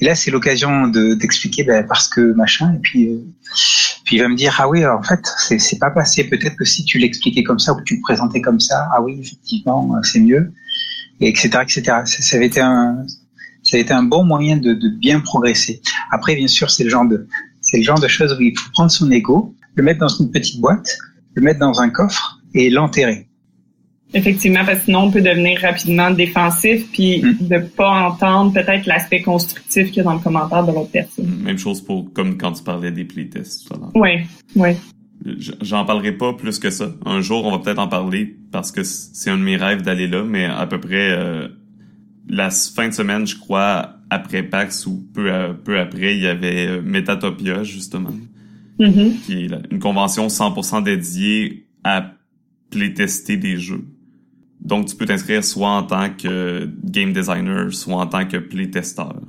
[0.00, 3.18] Et là c'est l'occasion de d'expliquer ben, parce que machin et puis euh,
[4.04, 6.64] puis il va me dire ah oui en fait c'est c'est pas passé peut-être que
[6.64, 9.94] si tu l'expliquais comme ça ou que tu le présentais comme ça ah oui effectivement
[10.02, 10.52] c'est mieux
[11.20, 11.82] et etc etc.
[11.82, 13.04] Ça, ça avait été un
[13.62, 15.82] ça a été un bon moyen de, de bien progresser.
[16.10, 17.26] Après bien sûr c'est le genre de
[17.60, 20.30] c'est le genre de choses où il faut prendre son ego, le mettre dans une
[20.30, 20.96] petite boîte,
[21.34, 23.26] le mettre dans un coffre et l'enterrer.
[24.14, 27.48] Effectivement, parce que sinon on peut devenir rapidement défensif puis mm.
[27.48, 31.26] de pas entendre peut-être l'aspect constructif qu'il y a dans le commentaire de l'autre personne.
[31.42, 34.10] Même chose pour comme quand tu parlais des playtests tout Oui,
[34.56, 34.70] oui.
[35.60, 36.92] J'en parlerai pas plus que ça.
[37.04, 40.06] Un jour, on va peut-être en parler parce que c'est un de mes rêves d'aller
[40.06, 41.48] là, mais à peu près euh,
[42.28, 45.30] la fin de semaine, je crois, après PAX ou peu,
[45.64, 48.14] peu après, il y avait euh, Metatopia, justement,
[48.78, 49.20] Mm-hmm.
[49.26, 52.12] qui est une convention 100% dédiée à
[52.70, 53.84] playtester des jeux.
[54.60, 59.20] Donc, tu peux t'inscrire soit en tant que game designer, soit en tant que playtesteur.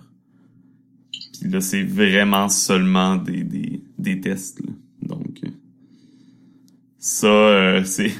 [1.40, 4.60] Puis là, c'est vraiment seulement des, des, des tests.
[4.66, 4.74] là.
[5.04, 5.50] Donc, euh,
[6.98, 8.12] ça, euh, c'est...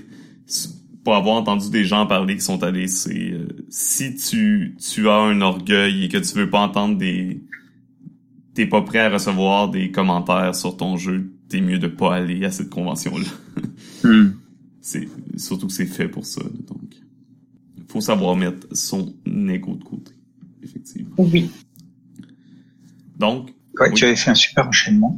[1.04, 3.32] Pour avoir entendu des gens parler qui sont allés, c'est...
[3.32, 7.42] euh, si tu, tu as un orgueil et que tu veux pas entendre des...
[8.54, 12.44] T'es pas prêt à recevoir des commentaires sur ton jeu, t'es mieux de pas aller
[12.46, 13.28] à cette convention-là.
[14.02, 14.30] Hmm.
[14.82, 15.08] C'est
[15.38, 16.42] surtout que c'est fait pour ça.
[16.68, 16.96] donc,
[17.88, 19.16] faut savoir mettre son
[19.50, 20.12] ego de côté,
[20.64, 21.16] effectivement.
[21.18, 21.50] Oui.
[23.18, 23.94] Donc, Ouais, Oui.
[23.96, 25.16] tu avais fait un super enchaînement.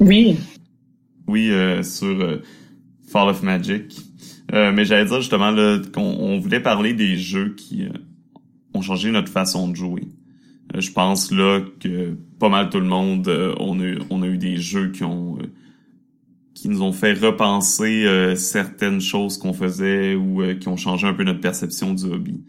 [0.00, 0.36] Oui.
[1.26, 2.42] oui, euh, sur euh,
[3.08, 3.98] Fall of Magic.
[4.52, 7.90] Euh, mais j'allais dire justement là qu'on on voulait parler des jeux qui euh,
[8.72, 10.08] ont changé notre façon de jouer.
[10.74, 14.22] Euh, je pense là que pas mal tout le monde, euh, on a eu, on
[14.22, 15.46] a eu des jeux qui ont euh,
[16.60, 21.06] qui nous ont fait repenser euh, certaines choses qu'on faisait ou euh, qui ont changé
[21.06, 22.40] un peu notre perception du hobby.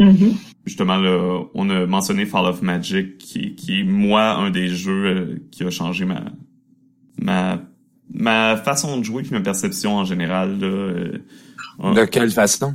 [0.00, 0.34] Mhm.
[0.64, 5.04] justement là, on a mentionné Fall of Magic qui, qui est moi un des jeux
[5.06, 6.22] euh, qui a changé ma
[7.20, 7.60] ma
[8.14, 11.18] ma façon de jouer puis ma perception en général là, euh,
[11.96, 12.74] De quelle façon?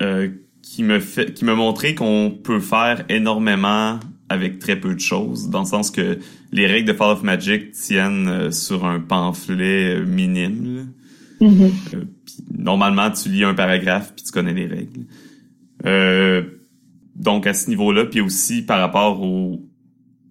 [0.00, 0.30] euh,
[0.62, 5.50] qui me fait qui me montrait qu'on peut faire énormément avec très peu de choses
[5.50, 6.18] dans le sens que
[6.52, 10.92] les règles de Fall of Magic tiennent euh, sur un pamphlet euh, minime.
[11.42, 11.68] Euh,
[12.24, 15.06] puis normalement, tu lis un paragraphe puis tu connais les règles.
[15.84, 16.42] Euh,
[17.16, 19.68] donc à ce niveau-là, puis aussi par rapport aux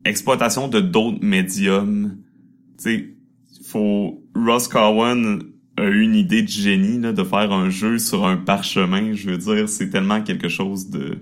[0.06, 2.18] exploitations de d'autres médiums,
[2.78, 3.10] tu sais,
[3.66, 5.44] faut Ross Cowan
[5.76, 9.14] a eu une idée de génie là, de faire un jeu sur un parchemin.
[9.14, 11.18] Je veux dire, c'est tellement quelque chose de,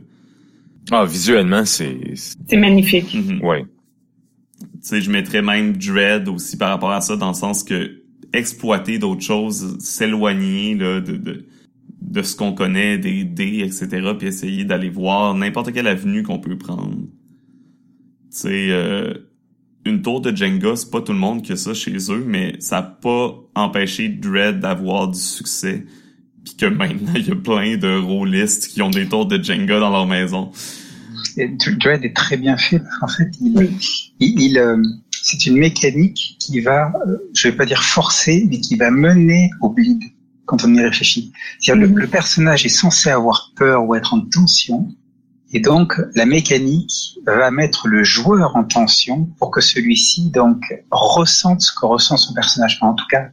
[0.91, 2.15] Ah, visuellement, c'est...
[2.15, 3.13] c'est- magnifique.
[3.13, 3.43] Mhm.
[3.43, 3.65] Ouais.
[4.59, 8.03] Tu sais, je mettrais même Dread aussi par rapport à ça, dans le sens que
[8.33, 11.45] exploiter d'autres choses, s'éloigner là, de, de,
[12.01, 16.39] de ce qu'on connaît, des dés, etc., puis essayer d'aller voir n'importe quelle avenue qu'on
[16.39, 16.95] peut prendre.
[18.31, 19.13] Tu sais, euh,
[19.85, 22.55] une tour de Jenga, c'est pas tout le monde qui a ça chez eux, mais
[22.59, 25.85] ça a pas empêché Dread d'avoir du succès.
[26.47, 29.79] Puis que maintenant, il y a plein de rôlistes qui ont des tours de Jenga
[29.79, 30.51] dans leur maison.
[31.35, 32.81] Et Dread est très bien fait.
[33.01, 33.69] En fait, il,
[34.19, 34.81] il, il, euh,
[35.11, 39.49] c'est une mécanique qui va, euh, je vais pas dire forcer, mais qui va mener
[39.61, 40.01] au bleed
[40.45, 41.33] quand on y réfléchit.
[41.59, 44.87] C'est-à-dire le, le personnage est censé avoir peur ou être en tension,
[45.51, 51.61] et donc la mécanique va mettre le joueur en tension pour que celui-ci donc ressente
[51.61, 53.29] ce que ressent son personnage, Enfin, en tout cas,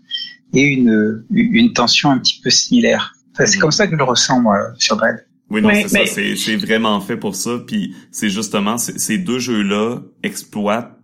[0.61, 3.15] ait une une tension un petit peu similaire.
[3.33, 3.61] Enfin, c'est Mhm.
[3.63, 5.27] comme ça que je le ressens moi sur Dread.
[5.51, 6.15] Oui, non, c'est mais- ça.
[6.15, 7.59] C'est, c'est vraiment fait pour ça.
[7.67, 10.99] Puis c'est justement, c'est- ces deux jeux-là exploitent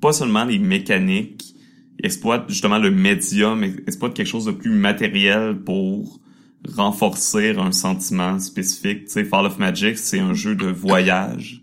[0.00, 1.54] pas seulement les mécaniques,
[2.02, 6.20] exploitent justement le médium, exploitent quelque chose de plus matériel pour
[6.68, 9.04] renforcer un sentiment spécifique.
[9.06, 11.62] Tu sais, Fall of Magic, c'est un jeu de voyage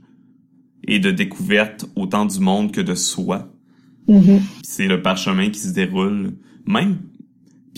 [0.87, 3.51] et de découverte autant du monde que de soi.
[4.07, 4.41] Mhm.
[4.63, 6.33] C'est le parchemin qui se déroule.
[6.65, 6.99] Même,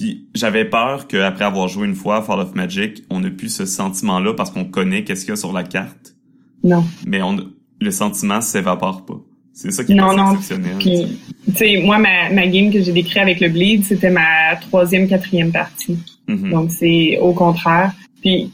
[0.02, 3.50] puis j'avais peur qu'après avoir joué une fois à Fall of Magic, on n'a plus
[3.50, 6.16] ce sentiment-là parce qu'on connaît qu'est-ce qu'il y a sur la carte.
[6.64, 6.84] Non.
[7.06, 7.38] Mais on,
[7.80, 9.20] le sentiment s'évapore pas.
[9.54, 10.34] C'est ça qui est Non, non.
[10.34, 10.78] exceptionnel.
[10.80, 14.56] Puis, tu sais, moi, ma, ma game que j'ai décrite avec le bleed, c'était ma
[14.62, 16.00] troisième, quatrième partie.
[16.28, 16.50] Mhm.
[16.50, 17.94] Donc, c'est au contraire.
[18.22, 18.50] Puis,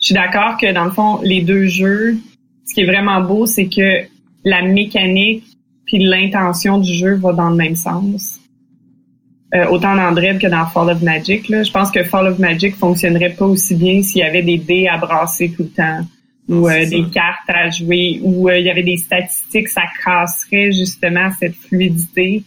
[0.00, 2.16] je suis d'accord que, dans le fond, les deux jeux,
[2.66, 4.06] ce qui est vraiment beau, c'est que
[4.44, 5.44] la mécanique
[5.84, 8.40] puis l'intention du jeu va dans le même sens.
[9.54, 11.48] Euh, autant dans Dread que dans Fall of Magic.
[11.48, 11.62] Là.
[11.62, 14.88] Je pense que Fall of Magic fonctionnerait pas aussi bien s'il y avait des dés
[14.88, 16.00] à brasser tout le temps
[16.48, 20.72] ou euh, des cartes à jouer ou euh, il y avait des statistiques, ça casserait
[20.72, 22.42] justement cette fluidité.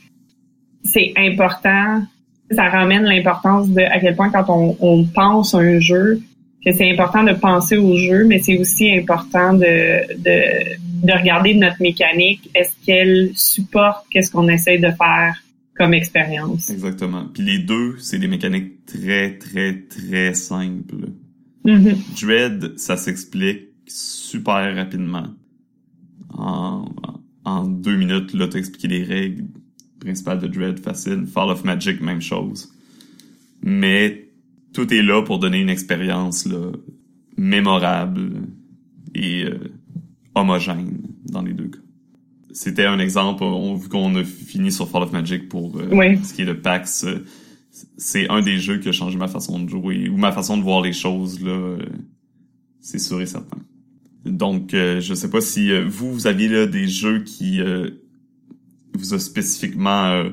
[0.83, 2.03] C'est important.
[2.51, 6.21] Ça ramène l'importance de à quel point quand on, on pense un jeu,
[6.65, 11.53] que c'est important de penser au jeu, mais c'est aussi important de, de, de regarder
[11.53, 12.49] notre mécanique.
[12.53, 15.35] Est-ce qu'elle supporte qu'est-ce qu'on essaie de faire?
[15.77, 16.69] Comme expérience?
[16.69, 17.25] Exactement.
[17.33, 21.09] Puis les deux, c'est des mécaniques très, très, très simples.
[21.65, 21.95] Mhm.
[22.19, 25.27] Dread, ça s'explique super rapidement.
[26.29, 26.85] En,
[27.45, 29.45] en deux minutes, là, t'as expliqué les règles
[29.99, 31.25] principales de Dread facile.
[31.25, 32.71] Fall of Magic, même chose.
[33.61, 34.29] Mais
[34.73, 36.71] tout est là pour donner une expérience là,
[37.37, 38.43] mémorable
[39.15, 39.57] et euh,
[40.35, 41.79] homogène dans les deux cas.
[42.59, 46.17] C'était un exemple, on, vu qu'on a fini sur Fall of Magic pour euh, Oui.
[46.23, 47.23] ce qui est de PAX, euh,
[47.99, 50.63] c'est un des jeux qui a changé ma façon de jouer ou ma façon de
[50.63, 51.51] voir les choses là.
[51.51, 51.77] euh,
[52.81, 53.59] c'est sûr et certain.
[54.25, 57.61] Donc, euh, je sais pas si euh, vous, vous aviez là, des jeux qui
[58.95, 60.23] vous a spécifiquement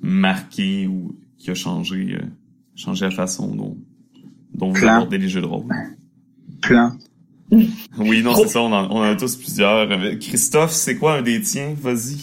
[0.00, 2.18] marqué ou qui a changé,
[2.74, 3.78] changé la façon dont,
[4.52, 5.66] dont vous abordez les jeux de rôle?
[6.60, 6.98] Plein.
[7.50, 9.88] Oui, non, c'est ça, on en, on a tous plusieurs.
[10.18, 11.74] Christophe, c'est quoi un des tiens?
[11.80, 12.18] Vas-y.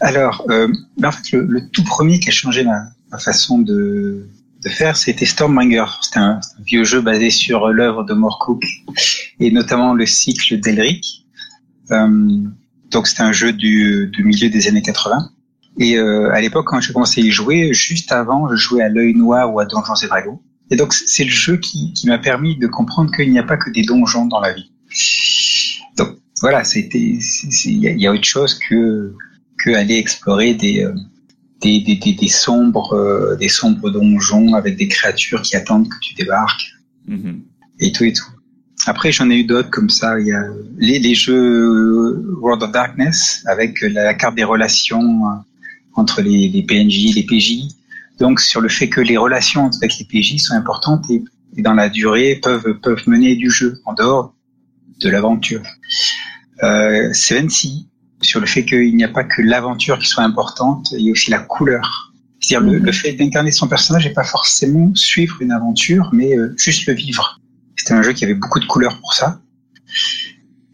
[0.00, 3.58] Alors, euh, ben, en fait, le, le, tout premier qui a changé ma, ma façon
[3.58, 4.28] de,
[4.62, 5.84] de faire, c'était Stormbringer.
[6.02, 8.64] C'était un, un, vieux jeu basé sur l'œuvre de Moorcook
[9.40, 11.26] et notamment le cycle d'Elric.
[11.90, 12.38] Euh,
[12.90, 15.30] donc c'était un jeu du, du, milieu des années 80.
[15.78, 18.88] Et euh, à l'époque, quand j'ai commencé à y jouer, juste avant, je jouais à
[18.88, 20.40] l'œil noir ou à Donjons et Dragons.
[20.70, 23.56] Et donc, c'est le jeu qui, qui m'a permis de comprendre qu'il n'y a pas
[23.56, 24.70] que des donjons dans la vie.
[25.96, 29.12] Donc, voilà, c'était, il y, y, a autre chose que,
[29.58, 30.94] que aller explorer des, euh,
[31.60, 35.98] des, des, des, des sombres, euh, des sombres donjons avec des créatures qui attendent que
[36.00, 36.72] tu débarques.
[37.08, 37.40] Mm-hmm.
[37.80, 38.30] Et tout et tout.
[38.86, 40.20] Après, j'en ai eu d'autres comme ça.
[40.20, 40.44] Il y a
[40.78, 45.34] les, les jeux World of Darkness avec la, la carte des relations euh,
[45.94, 47.74] entre les, les PNJ, les PJ
[48.20, 51.24] donc sur le fait que les relations avec les PJ sont importantes et,
[51.56, 54.34] et, dans la durée peuvent peuvent mener du jeu en dehors
[55.00, 55.62] de l'aventure.
[56.62, 57.88] Euh, Seven Sea,
[58.20, 61.12] sur le fait qu'il n'y a pas que l'aventure qui soit importante, il y a
[61.12, 62.12] aussi la couleur.
[62.40, 66.54] C'est-à-dire le, le, fait d'incarner son personnage et pas forcément suivre une aventure, mais euh,
[66.56, 67.40] juste le vivre.
[67.76, 69.40] C'était un jeu qui avait beaucoup de couleurs pour ça.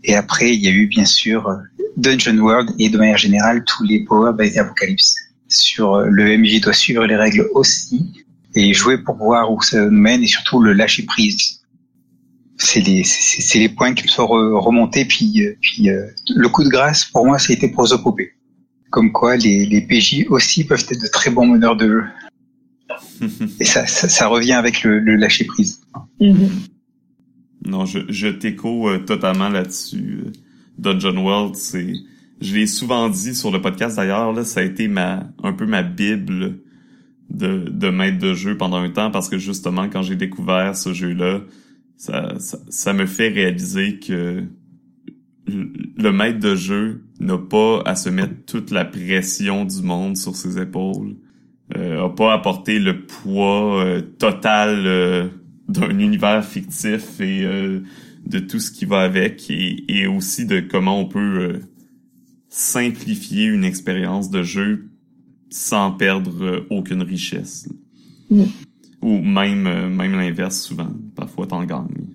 [0.02, 1.60] Et après, il y a eu bien sûr
[1.96, 6.60] Dungeon World et de manière générale tous les Power by Apocalypse sur euh, le MJ
[6.60, 8.24] doit suivre les règles aussi
[8.54, 11.60] et jouer pour voir où ça nous mène et surtout le lâcher prise.
[12.58, 15.04] C'est les, c'est les points qui me sont remontés.
[15.04, 18.32] Puis, euh, puis euh, le coup de grâce pour moi, ça a été Prosopopée.
[18.90, 22.04] Comme quoi, les, les PJ aussi peuvent être de très bons meneurs de jeu.
[23.60, 25.82] et ça, ça, ça, revient avec le, le lâcher prise.
[26.20, 26.50] Mm-hmm.
[27.66, 30.24] Non, je, je t'écho totalement là-dessus.
[30.78, 31.92] Dungeon World, c'est
[32.40, 35.66] je l'ai souvent dit sur le podcast d'ailleurs, là, ça a été ma un peu
[35.66, 36.60] ma bible
[37.30, 40.92] de, de maître de jeu pendant un temps parce que justement quand j'ai découvert ce
[40.92, 41.40] jeu-là,
[41.96, 44.44] ça, ça, ça, me fait réaliser que
[45.46, 50.36] le maître de jeu n'a pas à se mettre toute la pression du monde sur
[50.36, 51.16] ses épaules,
[51.76, 55.28] euh, a pas à porter le poids euh, total euh,
[55.68, 57.80] d'un univers fictif et euh,
[58.26, 61.60] de tout ce qui va avec et, et aussi de comment on peut
[62.56, 64.88] simplifier une expérience de jeu
[65.50, 67.68] sans perdre euh, aucune richesse.
[68.30, 68.44] Mm.
[69.02, 70.88] Ou même euh, même l'inverse souvent.
[71.14, 72.14] Parfois t'en gagnes.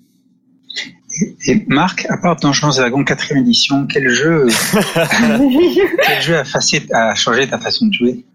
[1.46, 4.48] Et Marc, à part Donjons et Dragons 4 édition, quel jeu,
[6.08, 8.26] quel jeu a, facile, a changé ta façon de jouer?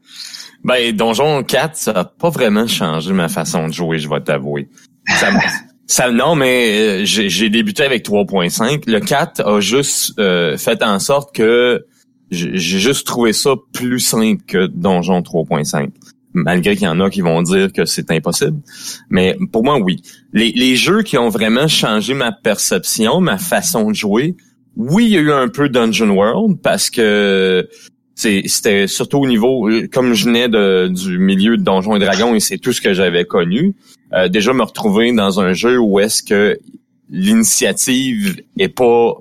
[0.63, 4.69] Ben, Donjon 4, ça a pas vraiment changé ma façon de jouer, je vais t'avouer.
[5.09, 5.31] Ça,
[5.89, 8.89] ça, non, mais euh, j'ai débuté avec 3.5.
[8.89, 11.85] Le 4 a juste euh, fait en sorte que
[12.31, 15.91] j'ai juste trouvé ça plus simple que Donjon 3.5.
[16.35, 18.61] Malgré qu'il y en a qui vont dire que c'est impossible.
[19.09, 20.03] Mais pour moi, oui.
[20.35, 24.37] Les, les jeux qui ont vraiment changé ma perception, ma façon de jouer,
[24.77, 27.67] oui, il y a eu un peu Dungeon World parce que
[28.15, 32.41] c'était surtout au niveau, comme je venais de, du milieu de Donjons et Dragons et
[32.41, 33.75] c'est tout ce que j'avais connu,
[34.13, 36.59] euh, déjà me retrouver dans un jeu où est-ce que
[37.11, 39.15] l'initiative est pas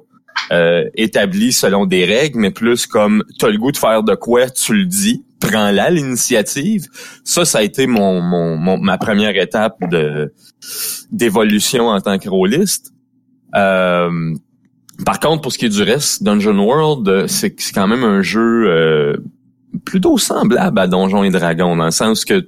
[0.51, 4.49] euh, établi selon des règles, mais plus comme t'as le goût de faire de quoi,
[4.49, 6.85] tu le dis, prends-la l'initiative.
[7.23, 10.33] Ça, ça a été mon, mon, ma première étape de
[11.11, 12.93] d'évolution en tant que rôliste.
[13.55, 14.35] Euh,
[15.05, 18.65] par contre, pour ce qui est du reste, Dungeon World, c'est quand même un jeu
[18.67, 19.17] euh,
[19.83, 22.47] plutôt semblable à Donjons et Dragons, dans le sens que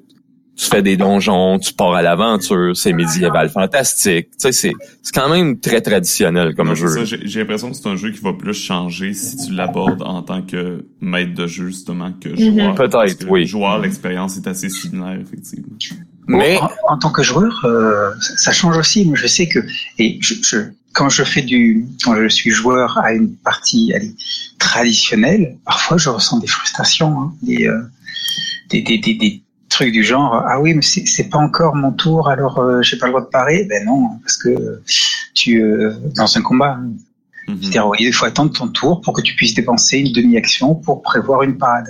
[0.58, 4.30] tu fais des donjons, tu pars à l'aventure, c'est médiéval fantastique.
[4.32, 4.74] Tu sais, c'est,
[5.04, 7.06] c'est quand même très traditionnel comme jeu.
[7.06, 10.42] j'ai, l'impression que c'est un jeu qui va plus changer si tu l'abordes en tant
[10.42, 12.60] que maître de jeu, justement, que mhm.
[12.60, 12.76] joueur.
[12.76, 13.46] Peut-être, oui.
[13.46, 15.78] Joueur, l'expérience est assez similaire, effectivement.
[16.28, 16.58] Mais
[16.90, 19.06] en, tant que joueur, euh, ça change aussi.
[19.06, 19.60] Moi, je sais que
[20.00, 20.58] et je, je,
[20.92, 24.14] quand je fais du, quand je suis joueur à une partie allez,
[24.58, 27.80] traditionnelle, parfois je ressens des frustrations, hein, des, euh,
[28.70, 29.44] des, des, des, des
[29.86, 33.12] du genre ah oui mais c'est pas encore mon tour alors euh, j'ai pas le
[33.14, 34.82] droit de parer ben non parce que
[35.34, 36.98] tu euh, dans un combat mm
[37.48, 37.96] -hmm.
[38.00, 41.58] il faut attendre ton tour pour que tu puisses dépenser une demi-action pour prévoir une
[41.58, 41.90] parade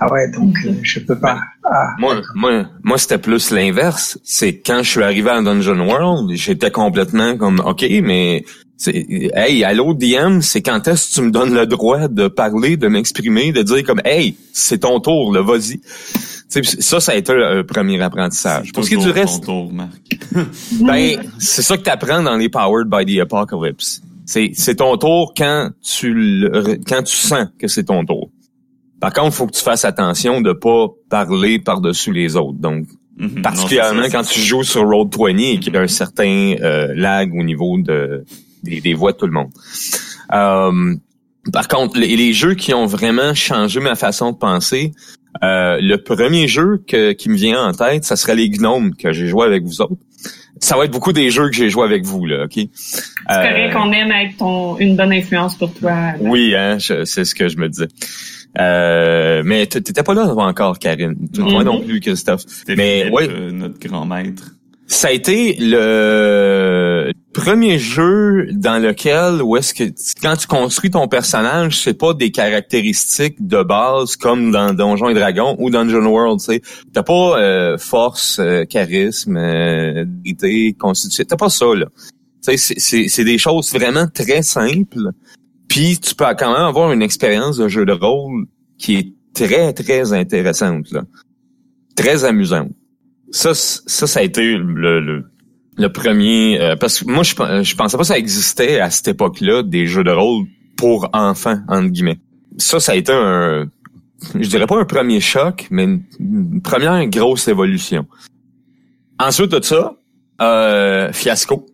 [0.00, 0.70] ah ouais donc mhm.
[0.70, 1.88] euh, je peux pas ben, ah.
[2.02, 2.12] moi
[2.42, 2.52] moi
[2.88, 7.58] moi c'était plus l'inverse c'est quand je suis arrivé à Dungeon World j'étais complètement comme
[7.70, 8.44] ok mais
[8.88, 12.88] hey allô DM c'est quand est-ce que tu me donnes le droit de parler de
[12.88, 15.80] m'exprimer de dire comme hey c'est ton tour là vas-y
[16.48, 18.72] ça, ça a été le premier apprentissage.
[18.72, 19.70] Pour ce qui est du reste, tour,
[20.80, 24.02] ben, c'est ça que tu apprends dans les Powered by the Apocalypse.
[24.26, 28.30] C'est c'est ton tour quand tu le, quand tu sens que c'est ton tour.
[29.00, 32.58] Par contre, il faut que tu fasses attention de pas parler par-dessus les autres.
[32.58, 32.86] Donc,
[33.16, 33.42] Mhm.
[33.42, 35.88] particulièrement Non, c'est ça, quand tu joues sur Road 20 et qu'il y a un
[35.88, 38.24] certain euh, lag au niveau de
[38.62, 39.50] des, des voix de tout le monde.
[40.32, 40.94] Euh,
[41.52, 44.92] par contre, les, les jeux qui ont vraiment changé ma façon de penser,
[45.42, 49.12] euh, le premier jeu que, qui me vient en tête, ça serait les gnomes que
[49.12, 49.94] j'ai joué avec vous autres.
[50.62, 52.52] Ça va être beaucoup des jeux que j'ai joué avec vous, là, OK?
[52.54, 52.66] C'est
[53.30, 56.12] Euh, correct qu'on aime être ton, une bonne influence pour toi.
[56.20, 57.88] Oui, hein, c'est ce que je me disais.
[58.58, 61.14] Euh, mais t'étais pas là encore, Karine.
[61.32, 61.62] Toi Mhm.
[61.62, 62.42] non plus, Christophe.
[62.68, 63.28] Mais ouais.
[63.30, 64.42] euh, notre grand maître.
[64.86, 69.84] Ça a été le premier jeu dans lequel où est-ce que
[70.22, 75.14] quand tu construis ton personnage, c'est pas des caractéristiques de base comme dans Donjons et
[75.14, 76.62] Dragons ou Dungeon World, tu sais.
[76.92, 80.04] T'as pas euh, force, euh, charisme, euh,
[80.78, 81.24] constitution.
[81.28, 81.86] T'as pas ça là.
[82.46, 85.10] Tu sais, c'est- des choses vraiment très simples.
[85.68, 88.46] Puis tu peux quand même avoir une expérience de jeu de rôle
[88.78, 91.04] qui est très très intéressante là,
[91.94, 92.72] très amusante.
[93.30, 95.24] Ça, ça, ça a été le, le,
[95.80, 96.60] le premier.
[96.60, 99.86] euh, parce que moi, je, je pensais pas que ça existait à cette époque-là des
[99.86, 100.46] jeux de rôle
[100.76, 102.18] pour enfants entre guillemets.
[102.58, 103.66] Ça, ça a été un,
[104.34, 108.06] je dirais pas un premier choc, mais une, première grosse évolution.
[109.18, 109.96] Ensuite de ça,
[110.40, 111.66] euh, Fiasco.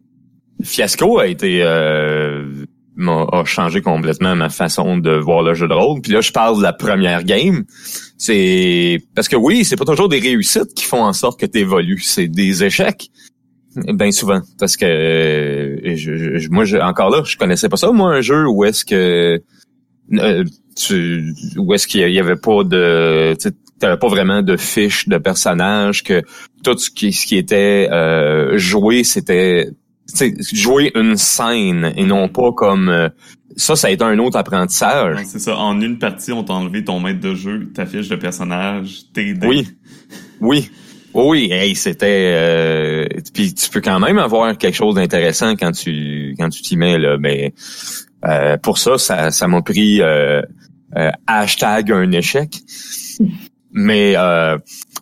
[0.62, 2.64] Fiasco a été euh,
[2.98, 6.00] a changé complètement ma façon de voir le jeu de rôle.
[6.00, 7.64] Puis là, je parle de la première game.
[8.16, 11.58] C'est parce que oui, c'est pas toujours des réussites qui font en sorte que tu
[11.58, 13.10] évolues, c'est des échecs.
[13.76, 17.90] Bien souvent, parce que euh, je, je- moi, je, encore là, je connaissais pas ça.
[17.92, 19.42] Moi, un jeu où est-ce que
[20.12, 20.44] euh,
[20.76, 23.48] tu, où est-ce qu'il y avait pas de, tu
[23.82, 26.22] n'avais pas vraiment de fiche de personnage, que
[26.64, 29.68] tout ce qui, ce qui était euh, joué, c'était
[30.52, 33.08] jouer une scène et non pas comme euh,
[33.56, 35.16] ça, ça a été un autre apprentissage.
[35.16, 35.56] Ouais, c'est ça.
[35.56, 39.34] En une partie, on t'a enlevé ton maître de jeu, ta fiche de personnage, tes
[39.34, 39.46] dés.
[39.46, 39.68] Oui.
[40.40, 40.70] Oui.
[41.16, 46.34] Oui, hey, c'était euh, puis tu peux quand même avoir quelque chose d'intéressant quand tu
[46.38, 47.54] quand tu t'y mets là, mais
[48.26, 50.42] euh, pour ça ça ça m'a pris euh,
[50.96, 52.58] euh, hashtag un échec.
[53.72, 54.14] Mais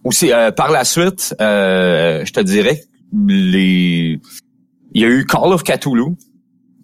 [0.04, 2.80] aussi par la suite, je te dirais
[3.26, 4.20] les
[4.92, 6.14] il y a eu Call of Cthulhu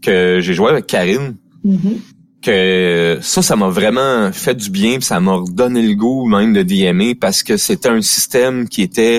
[0.03, 2.01] que j'ai joué avec Karine Mhm.
[2.43, 6.53] Que ça, ça m'a vraiment fait du bien, puis ça m'a redonné le goût même
[6.53, 9.19] de DMA parce que c'était un système qui était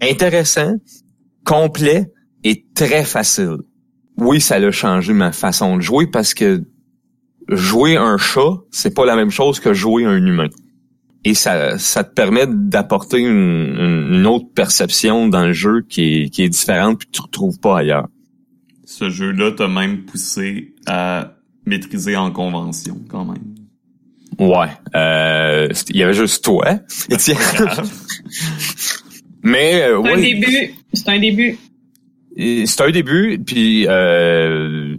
[0.00, 0.76] intéressant,
[1.44, 2.12] complet
[2.44, 3.58] et très facile.
[4.18, 6.62] Oui, ça a changé ma façon de jouer parce que
[7.48, 10.48] jouer un chat, c'est pas la même chose que jouer un humain.
[11.24, 16.42] Et ça, ça te permet d'apporter une, autre perception dans le jeu qui est, qui
[16.42, 18.08] est différente puis que tu retrouves pas ailleurs.
[18.84, 21.36] Ce jeu-là t'a même poussé à
[21.66, 23.54] maîtriser en convention, quand même.
[24.38, 24.68] Ouais.
[24.96, 26.78] Euh, il y avait juste toi,
[27.10, 27.36] Étienne.
[29.42, 30.74] Mais euh, C'est un début.
[30.94, 31.58] C'est un début.
[32.66, 34.96] c'est un début, puis euh,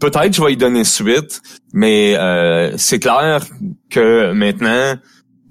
[0.00, 1.42] peut-être je vais y donner suite,
[1.72, 3.44] mais euh, c'est clair
[3.90, 4.94] que maintenant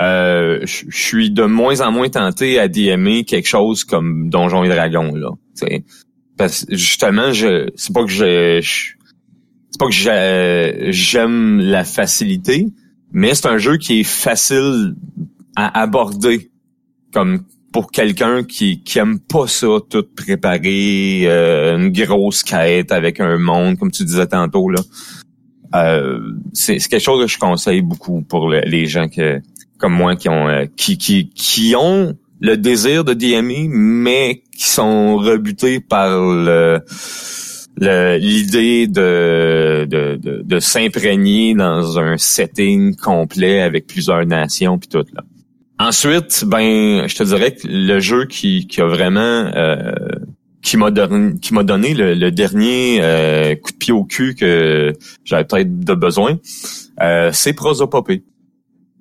[0.01, 4.69] euh, je suis de moins en moins tenté à DMer quelque chose comme Donjons et
[4.69, 5.29] Dragons là.
[5.55, 5.83] t'sais.
[6.37, 8.94] Parce que justement, je c'est pas que je, je-
[9.75, 12.67] c'est pas que j'ai- j'aime la facilité,
[13.11, 14.95] mais c'est un jeu qui est facile
[15.57, 16.49] à aborder.
[17.13, 17.41] Comme
[17.73, 23.37] pour quelqu'un qui qui aime pas ça tout préparer euh, une grosse quête avec un
[23.37, 24.79] monde comme tu disais tantôt là.
[25.75, 26.19] Euh,
[26.53, 29.41] c'est quelque chose que je conseille beaucoup pour le- les gens que
[29.77, 34.67] comme moi qui ont euh, qui qui qui ont le désir de DME mais qui
[34.69, 36.81] sont rebutés par le-
[37.77, 45.05] l'idée de, de, de, de s'imprégner dans un setting complet avec plusieurs nations puis tout
[45.13, 45.23] là.
[45.77, 49.91] Ensuite, ben, je te dirais que le jeu qui, qui a vraiment euh,
[50.61, 54.35] qui m'a donné qui m'a donné le, le dernier euh, coup de pied au cul
[54.35, 54.93] que
[55.25, 56.39] j'avais peut-être de besoin,
[57.01, 58.23] euh, c'est Prosopopée.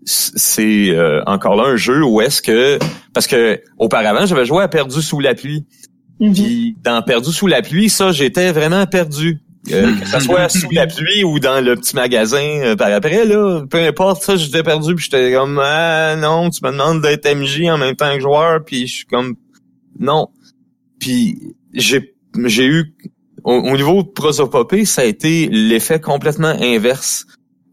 [0.04, 2.78] C'est euh, encore là un jeu où est-ce que
[3.14, 5.64] parce que auparavant j'avais joué à Perdu sous la pluie.
[6.20, 6.32] Mhm.
[6.32, 9.40] Puis dans Perdu sous la pluie, ça, j'étais vraiment perdu.
[9.72, 13.24] Euh, que ça soit sous la pluie ou dans le petit magasin euh, par après,
[13.24, 17.26] là, peu importe, ça, j'étais perdu, puis j'étais comme Ah non, tu me demandes d'être
[17.26, 19.36] MJ en même temps que joueur, puis je suis comme
[19.98, 20.28] Non.
[21.00, 21.38] Puis
[21.72, 22.14] j'ai
[22.44, 22.94] j'ai eu
[23.42, 27.24] au, au niveau de prosopopée, ça a été l'effet complètement inverse.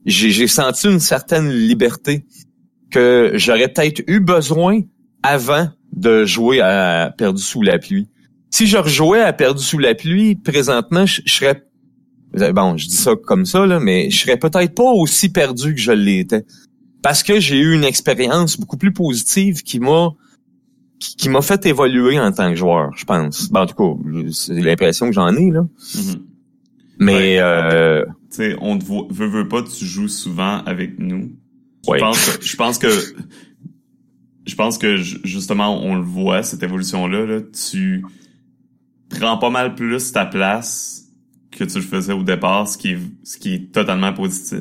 [0.06, 2.26] J'ai j'ai senti une certaine liberté
[2.90, 4.80] que j'aurais peut-être eu besoin
[5.24, 8.08] avant de jouer à Perdu sous la pluie
[8.52, 11.64] si je rejouais à Perdu sous la pluie, présentement, je, je serais
[12.54, 15.82] bon, je dis ça comme ça, là, mais je serais peut-être pas aussi perdu que
[15.82, 16.46] je l'étais.
[17.02, 20.10] Parce que j'ai eu une expérience beaucoup plus positive qui m'a
[21.00, 23.52] qui, m'a fait évoluer en tant que joueur, je pense.
[23.52, 25.62] Ben, en tout cas, c'est l'impression que j'en ai, là.
[25.96, 26.22] Mm-hmm.
[27.00, 31.32] Mais euh, tu sais, on te veut, veut pas, tu joues souvent avec nous.
[31.88, 32.88] Je pense que, je pense que
[34.46, 38.04] je pense que justement on le voit cette évolution là, là tu
[39.20, 41.04] prends pas mal plus ta place
[41.52, 44.60] que tu le faisais au départ, ce qui est, ce qui est totalement positif.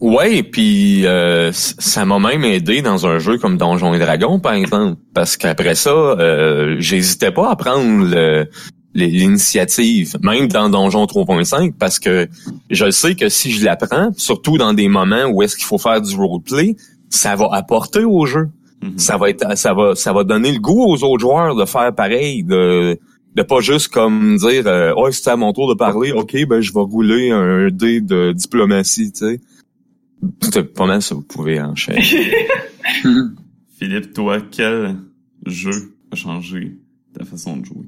[0.00, 4.54] Ouais, puis euh, ça m'a même aidé dans un jeu comme Donjons et Dragons, par
[4.54, 8.46] exemple, parce qu'après ça, euh, j'hésitais pas à prendre
[8.94, 12.28] l'initiative, même dans Donjon 3.5, parce que
[12.68, 15.78] je sais que si je la prends, surtout dans des moments où est-ce qu'il faut
[15.78, 16.74] faire du roleplay,
[17.08, 18.48] ça va apporter au jeu.
[18.82, 18.98] Mm-hmm.
[18.98, 21.94] Ça va être, ça va, ça va donner le goût aux autres joueurs de faire
[21.94, 22.98] pareil, de
[23.34, 26.60] de pas juste comme dire euh, oh c'est à mon tour de parler ok ben
[26.60, 29.40] je vais rouler un dé de diplomatie tu sais.
[30.40, 32.02] C'est pas mal ça vous pouvez enchaîner.
[33.78, 34.96] Philippe toi quel
[35.46, 36.76] jeu a changé
[37.16, 37.86] ta façon de jouer?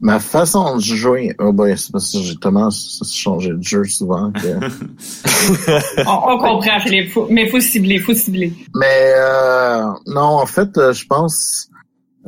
[0.00, 4.32] Ma façon de jouer oh ben c'est parce que j'ai tellement changé de jeu souvent
[4.32, 4.48] que...
[6.06, 7.12] on, on, comprend Philippe.
[7.12, 8.52] Faut, mais faut cibler faut cibler.
[8.74, 11.70] Mais euh, non en fait euh, je pense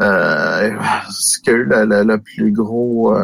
[0.00, 0.70] euh,
[1.10, 3.22] ce qui le, plus gros euh,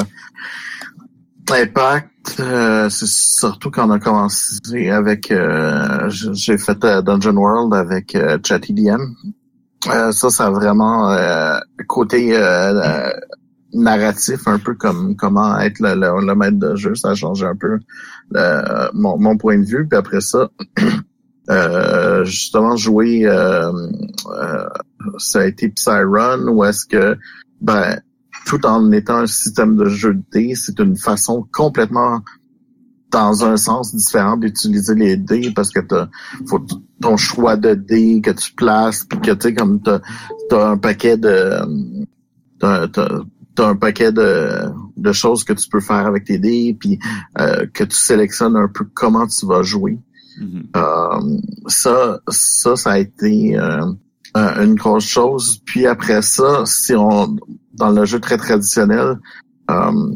[1.50, 8.16] impact, euh, c'est surtout quand on a commencé avec, euh, j'ai fait Dungeon World avec
[8.44, 9.00] ChatIDM.
[9.84, 11.16] ça, ça a vraiment
[11.86, 12.38] côté
[13.72, 17.56] narratif, un peu comme comment être le, le, maître de jeu, ça a changé un
[17.56, 17.78] peu
[18.94, 19.86] mon, mon point de vue.
[19.86, 20.48] Puis après ça,
[21.50, 24.66] Euh, justement jouer euh, euh,
[25.18, 27.16] ça a été Psyrun ou est-ce que
[27.60, 28.00] ben
[28.46, 32.20] tout en étant un système de jeu de dés, c'est une façon complètement
[33.10, 36.08] dans un sens différent d'utiliser les dés parce que t'as
[36.46, 36.64] faut
[37.00, 40.00] ton choix de dés que tu places puis que tu sais comme t'as
[40.50, 41.60] as un paquet de
[42.58, 46.98] t'as as, un paquet de, de choses que tu peux faire avec tes dés puis
[47.36, 50.00] que tu sélectionnes un peu comment tu vas jouer
[50.38, 50.76] Mm-hmm.
[50.76, 53.92] Euh, ça, ça, ça a été euh,
[54.34, 55.60] une grosse chose.
[55.64, 57.36] Puis après ça, si on
[57.72, 59.18] dans le jeu très traditionnel,
[59.70, 60.12] euh,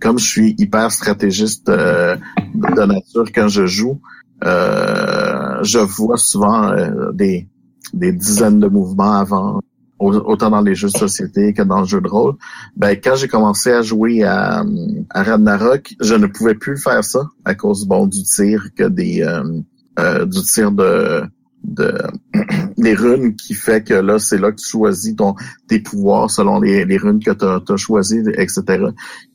[0.00, 4.00] comme je suis hyper stratégiste de nature quand je joue,
[4.42, 6.74] je vois souvent
[7.12, 7.48] des,
[7.92, 9.60] des dizaines de mouvements avant
[9.98, 12.34] autant dans les jeux de société que dans le jeu de rôle.
[12.76, 14.64] Ben, quand j'ai commencé à jouer à,
[15.10, 19.22] à Ragnarok, je ne pouvais plus faire ça à cause bon du tir que des
[19.22, 19.60] euh,
[19.98, 21.22] euh, du tir de
[21.66, 21.98] de
[22.78, 25.34] des runes qui fait que là c'est là que tu choisis ton
[25.68, 28.86] tes pouvoirs selon les, runes que tu as, choisi etc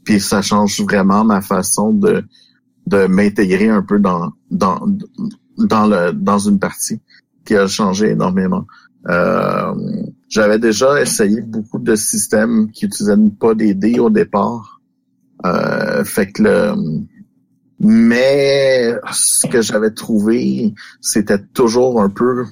[0.03, 2.23] puis ça change vraiment ma façon de
[2.87, 4.79] de m'intégrer un peu dans dans
[5.57, 7.01] dans le dans une partie
[7.45, 8.65] qui a changé énormément
[9.09, 9.73] euh,
[10.29, 14.81] j'avais déjà essayé beaucoup de systèmes qui utilisaient pas des dés au départ.
[15.45, 16.73] Euh, fait que le,
[17.83, 22.45] mais ce que j'avais trouvé, c'était toujours un peu,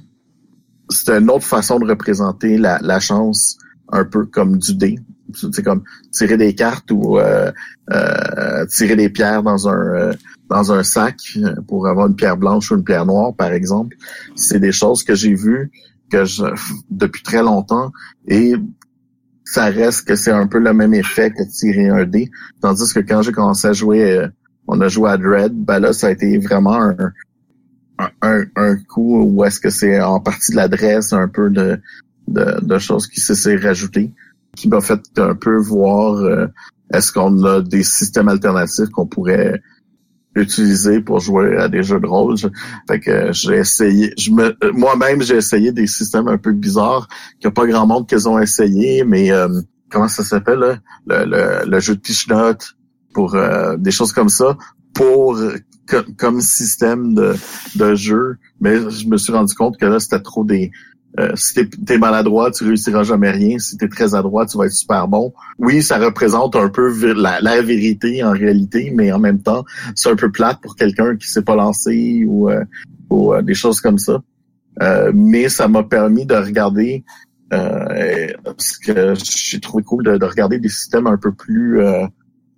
[0.89, 3.59] c'était une autre façon de représenter la, la chance,
[3.91, 4.97] un peu comme du dé.
[5.53, 7.51] C'est comme tirer des cartes ou euh,
[7.91, 10.13] euh, tirer des pierres dans un euh,
[10.49, 11.17] dans un sac
[11.67, 13.95] pour avoir une pierre blanche ou une pierre noire, par exemple.
[14.35, 15.69] C'est des choses que j'ai vues
[16.09, 16.43] que je,
[16.89, 17.91] depuis très longtemps
[18.27, 18.55] et
[19.45, 22.31] ça reste que c'est un peu le même effet que tirer un dé.
[22.61, 24.27] Tandis que quand j'ai commencé à jouer, euh,
[24.71, 27.11] on a joué à Dread, ben là, ça a été vraiment un,
[28.21, 31.81] un, un coup où est-ce que c'est en partie de l'adresse, un peu de,
[32.27, 34.11] de, choses qui s'est rajouté,
[34.55, 36.47] qui m'a fait un peu voir euh,
[36.93, 39.59] est-ce qu'on a des systèmes alternatifs qu'on pourrait
[40.35, 42.35] utiliser pour jouer à des jeux de rôle.
[42.87, 47.07] fait que j'ai essayé, je me, moi-même j'ai essayé des systèmes un peu bizarres
[47.39, 49.49] qu'il n'y a pas grand monde qu'ils ont essayé, mais euh,
[49.89, 52.27] comment ça s'appelle le, le, le, jeu de pitch
[53.19, 54.57] pour euh, des choses comme ça
[54.93, 55.37] pour
[56.17, 57.35] comme système de,
[57.75, 58.37] de jeu.
[58.61, 60.71] Mais je me suis rendu compte que là c'était trop des
[61.19, 63.59] euh, si t'es es maladroit, tu réussiras jamais rien.
[63.59, 65.33] Si t'es très adroit, tu vas être super bon.
[65.57, 69.65] Oui, ça représente un peu la, la vérité en réalité, mais en même temps,
[69.95, 72.63] c'est un peu plate pour quelqu'un qui s'est pas lancé ou, euh,
[73.09, 74.21] ou euh, des choses comme ça.
[75.13, 77.03] mais ça m'a permis de regarder
[77.51, 81.81] ce que j'ai trouvé cool de, regarder des systèmes un peu plus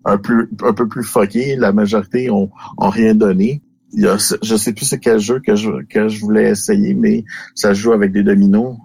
[0.05, 1.55] un peu un peu plus fuckés.
[1.55, 3.61] La majorité ont, ont rien donné
[3.93, 6.93] il y a, je sais plus c'est quel jeu que je, que je voulais essayer,
[6.93, 7.25] mais
[7.55, 8.77] ça joue avec des dominos.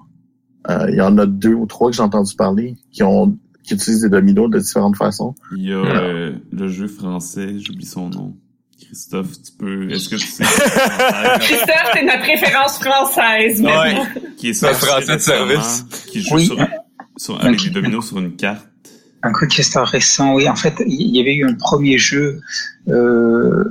[0.68, 3.74] Euh, il y en a deux ou trois que j'ai entendu parler qui ont qui
[3.74, 5.34] utilisent des dominos de différentes façons.
[5.56, 8.36] Il y a euh, le jeu français, j'oublie son nom.
[8.80, 9.90] Christophe, tu peux.
[9.90, 10.44] Est-ce que tu sais?
[11.40, 13.60] Christophe, c'est notre référence française.
[13.62, 13.96] Ouais.
[14.36, 15.84] Qui est Notre français de service.
[16.10, 16.46] Qui joue Oui.
[16.46, 16.58] sur,
[17.16, 18.68] sur, avec des dominos sur une carte.
[19.26, 20.48] Un quick start récent, oui.
[20.48, 22.40] En fait, il y avait eu un premier jeu,
[22.88, 23.64] euh,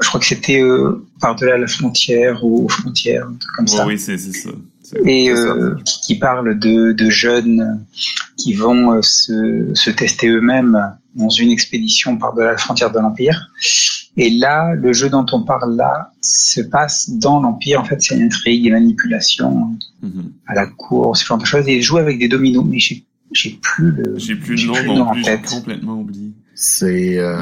[0.00, 3.76] je crois que c'était euh, Par-delà la frontière ou aux frontières, un truc comme Ouais,
[3.76, 3.86] ça.
[3.86, 4.50] oui, c'est ça.
[5.04, 5.40] Et ça.
[5.42, 7.84] euh, qui, qui parle de, de jeunes
[8.36, 10.78] qui vont se, se tester eux-mêmes
[11.14, 13.48] dans une expédition par-delà la frontière de l'Empire.
[14.16, 17.80] Et là, le jeu dont on parle là se passe dans l'Empire.
[17.80, 20.30] En fait, c'est une intrigue et manipulation Mhm.
[20.46, 21.66] à la cour, ce genre de choses.
[21.68, 25.12] Et joue avec des dominos, mais j'ai j'ai plus le J'ai plus le nom non
[25.12, 26.32] plus, j'ai complètement oublié.
[26.54, 27.36] C'est euh,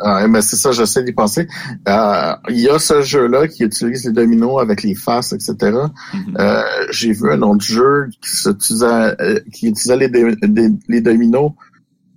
[0.00, 1.48] ah, mais c'est ça, j'essaie d'y penser.
[1.88, 5.54] Euh, Il y a ce jeu-là qui utilise les dominos avec les faces, etc.
[6.14, 6.36] Mhm.
[6.38, 8.30] Euh, J'ai vu un autre jeu qui,
[8.82, 9.96] euh, qui utilisait
[10.88, 11.52] les, dominos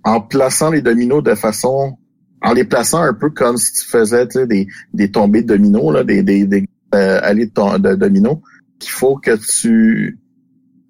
[0.04, 1.98] en plaçant les dominos de façon
[2.40, 5.56] en les plaçant un peu comme si tu faisais tu sais, des, des tombées de
[5.56, 8.38] dominos, là, des, des, des euh, allées de, de dominos,
[8.78, 10.20] qu'il faut que tu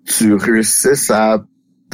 [0.04, 1.42] tu réussisses à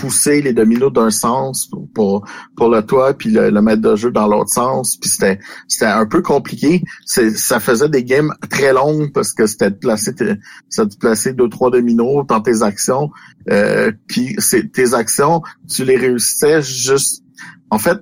[0.00, 2.24] pousser les dominos d'un sens pour,
[2.56, 4.96] pour, le toit, puis le, le de jeu dans l'autre sens.
[4.96, 6.82] Puis c'était c'était un peu compliqué.
[7.04, 10.12] C'est ça faisait des games très longues parce que c'était de placer
[10.68, 13.10] ça te placer deux trois dominos dans tes actions.
[13.50, 17.22] Euh, puis c'est tes actions, tu les réussissais juste.
[17.70, 17.98] En fait,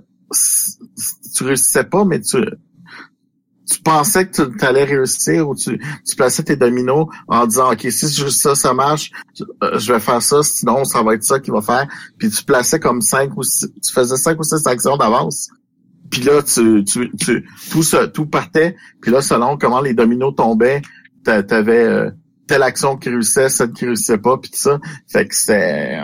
[1.35, 2.39] tu réussissais pas, mais tu
[3.71, 7.87] tu pensais que tu allais réussir ou tu, tu plaçais tes dominos en disant ok
[7.91, 9.11] si juste ça ça marche
[9.63, 11.87] euh, je vais faire ça sinon ça va être ça qui va faire.
[12.19, 15.49] Puis tu plaçais comme cinq ou six, tu faisais cinq ou six actions d'avance.
[16.11, 18.77] Puis là tu, tu, tu tout ça tout partait.
[19.03, 20.81] Puis là selon comment les dominos tombaient
[21.25, 22.11] t'a- t'avais euh,
[22.47, 24.81] telle action qui réussissait celle qui réussissait pas puis tout ça.
[25.07, 25.99] Fait que c'est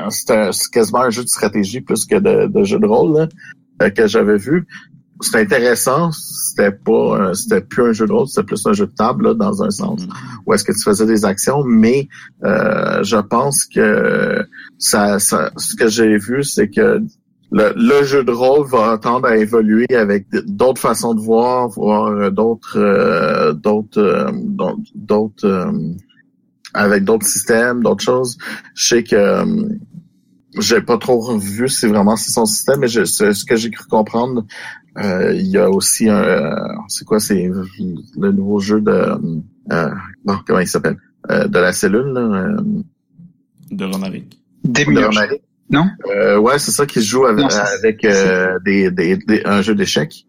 [0.70, 3.28] quasiment un jeu de stratégie plus que de, de jeu de rôle là,
[3.82, 4.66] euh, que j'avais vu
[5.20, 8.92] c'était intéressant c'était pas c'était plus un jeu de rôle c'était plus un jeu de
[8.92, 10.12] table là, dans un sens Mhm.
[10.46, 12.08] où est-ce que tu faisais des actions, mais
[12.44, 14.44] euh, je pense que
[14.78, 17.00] ça, ça ce que j'ai vu, c'est que
[17.52, 22.32] le, le jeu de rôle va tendre à évoluer avec d'autres façons de voir, voir
[22.32, 24.30] d'autres euh, d'autres euh,
[24.94, 25.70] d'autres- euh,
[26.72, 28.36] avec d'autres systèmes, d'autres choses.
[28.74, 29.44] Je sais que
[30.58, 33.70] j'ai pas trop vu si vraiment c'est son système, mais je, ce, ce que j'ai
[33.70, 34.44] cru comprendre,
[34.98, 36.54] euh, il y a aussi un euh,
[36.88, 37.50] c'est quoi c'est
[38.18, 38.90] le nouveau jeu de
[39.72, 39.90] euh,
[40.24, 40.96] bon, comment il s'appelle?
[41.30, 42.56] Euh, de la cellule là, euh,
[43.70, 44.40] De Romaric.
[44.62, 45.42] Des de Romaric.
[45.70, 45.86] Non?
[46.14, 49.16] Euh, ouais, c'est ça qui se joue avec, Non, ça, c'est- avec euh, des, des,
[49.16, 50.26] des- un jeu d'échecs.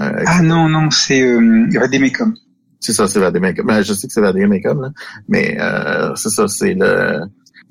[0.00, 2.34] Euh, Ah non, non, c'est euh, Vademecum.
[2.80, 3.64] C'est ça, c'est Vademecum.
[3.66, 4.90] Ben, je sais que c'est Vademecum, là,
[5.28, 7.20] mais euh, c'est ça, c'est le...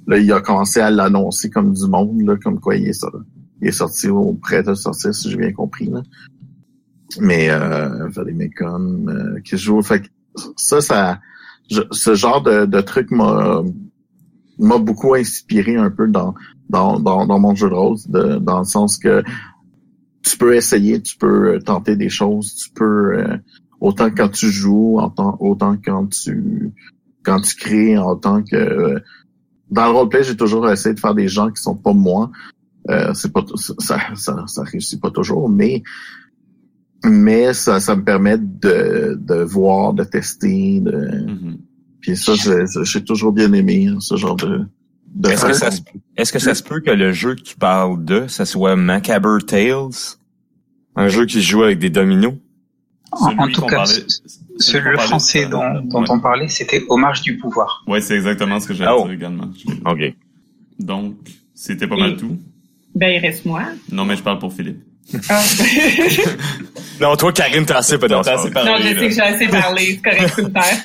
[0.07, 3.18] Là, il a commencé à l'annoncer comme du monde, là, comme quoi il est, sorti,
[3.64, 5.88] il est sorti ou prêt de sortir, si j'ai bien compris.
[5.90, 6.03] Là.
[7.19, 9.81] Mais euh, euh, qui joue...
[9.81, 10.07] Fait que
[10.56, 11.19] ça, ça...
[11.72, 13.61] je- ce genre de, de truc m'a
[14.60, 16.35] m'a beaucoup inspiré un peu dans
[16.69, 19.23] dans, dans, dans mon jeu de rôle, de- dans le sens que
[20.23, 23.38] tu peux essayer, tu peux euh, tenter des choses, tu peux euh,
[23.81, 24.99] autant quand tu joues,
[25.40, 26.72] autant quand tu
[27.23, 28.99] quand tu crées, en tant que euh,
[29.72, 32.30] dans le roleplay, j'ai toujours essayé de faire des gens qui sont pas moi.
[32.89, 35.84] Euh, c'est pas ça, ça ça réussit pas toujours, mais
[37.05, 41.57] mais ça ça me permet de de voir, de tester, de Mhm.
[42.01, 44.61] puis ça j'ai j'ai toujours bien aimé hein, ce genre de
[45.15, 45.81] de Est-ce que, ça se,
[46.18, 49.38] est-ce que ça se peut que le jeu que tu parles de, ça soit Macabre
[49.45, 49.89] Tales?
[50.95, 52.34] Un jeu qui se joue avec des dominos?
[53.11, 54.22] En, en tout cas, parlait- ce-
[54.57, 56.07] celui ce- français dont, dont Ouais.
[56.10, 57.84] on parlait, c'était Hommage du pouvoir.
[57.88, 59.03] Ouais, c'est exactement ce que j'allais Oh.
[59.03, 59.51] dire également.
[59.85, 60.15] OK.
[60.80, 61.15] Donc,
[61.53, 62.39] c'était pas mal Et- tout.
[62.95, 63.64] Ben, il reste moi.
[63.91, 64.82] Non, mais je parle pour Philippe.
[65.30, 65.41] Ah.
[67.02, 69.02] Non, toi, Karine, t'as assez pas assez parlé, non, je sais là.
[69.02, 69.86] que j'ai assez parlé.
[69.86, 70.78] C'est correct, tu me perds.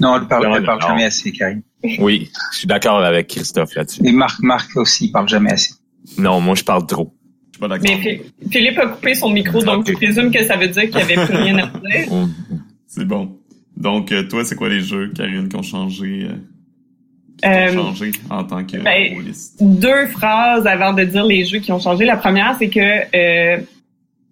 [0.00, 0.88] Non, elle parle, Non, elle parle non.
[0.88, 1.62] jamais assez, Karine.
[1.98, 4.02] Oui, je suis d'accord avec Christophe là-dessus.
[4.04, 5.72] Et Marc, Marc aussi, il parle jamais assez.
[6.18, 7.14] Non, moi, je parle trop.
[7.46, 7.86] Je suis pas d'accord.
[7.90, 10.94] Mais Phil- Philippe a coupé son micro, donc je présume que ça veut dire qu'il
[10.96, 12.06] n'y avait plus rien à dire.
[12.12, 12.28] On-
[12.86, 13.38] C'est bon.
[13.76, 16.34] Donc, euh, toi, c'est quoi les jeux, Karine, qui ont changé, euh,
[17.38, 19.22] qui Euh, ont changé en tant que ben,
[19.60, 22.04] deux phrases avant de dire les jeux qui ont changé.
[22.04, 22.80] La première, c'est que
[23.14, 23.58] euh,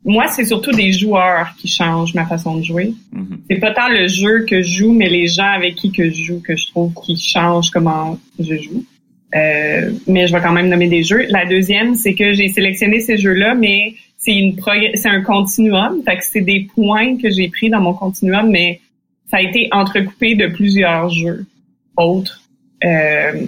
[0.04, 2.94] moi, c'est surtout des joueurs qui changent ma façon de jouer.
[3.12, 3.40] Mhm.
[3.50, 6.22] C'est pas tant le jeu que je joue, mais les gens avec qui que je
[6.22, 8.84] joue que je trouve qui changent comment je joue.
[9.34, 11.26] Euh, mais je vais quand même nommer des jeux.
[11.28, 14.56] La deuxième, c'est que j'ai sélectionné ces jeux-là, mais c'est une
[14.94, 16.02] c'est un continuum.
[16.04, 18.80] Fait que c'est des points que j'ai pris dans mon continuum, mais
[19.28, 21.46] ça a été entrecoupé de plusieurs jeux
[21.96, 22.42] autres.
[22.84, 23.46] Euh,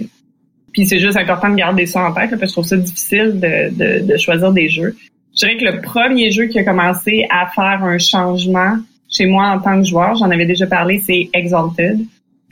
[0.73, 3.39] Puis c'est juste important de garder ça en tête, parce que je trouve ça difficile
[3.39, 4.95] de, de, choisir des jeux.
[5.33, 8.77] Je dirais que le premier jeu qui a commencé à faire un changement
[9.09, 11.99] chez moi en tant que joueur, j'en avais déjà parlé, c'est Exalted.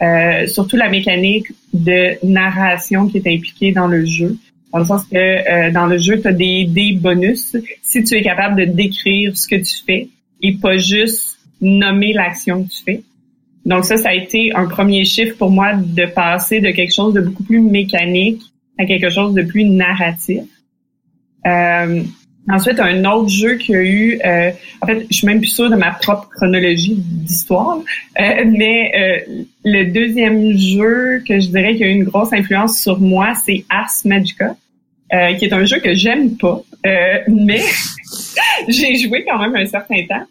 [0.01, 4.37] Euh, surtout la mécanique de narration qui est impliquée dans le jeu.
[4.71, 8.15] Dans le sens que euh, dans le jeu, tu as des, des bonus si tu
[8.15, 10.09] es capable de décrire ce que tu fais
[10.41, 13.03] et pas juste nommer l'action que tu fais.
[13.67, 17.13] Donc ça, ça a été un premier chiffre pour moi de passer de quelque chose
[17.13, 18.41] de beaucoup plus mécanique
[18.79, 20.43] à quelque chose de plus narratif.
[21.45, 22.01] Euh,
[22.49, 25.69] ensuite, un autre jeu qui a eu, euh, en fait, je suis même plus sûre
[25.69, 27.79] de ma propre chronologie d'histoire,
[28.21, 32.79] euh, mais euh, le deuxième jeu que je dirais qui a eu une grosse influence
[32.79, 34.55] sur moi, c'est Ars Magica,
[35.13, 36.61] euh, qui est un jeu que j'aime pas,
[37.27, 37.61] mais
[38.69, 40.25] j'ai joué quand même un certain temps.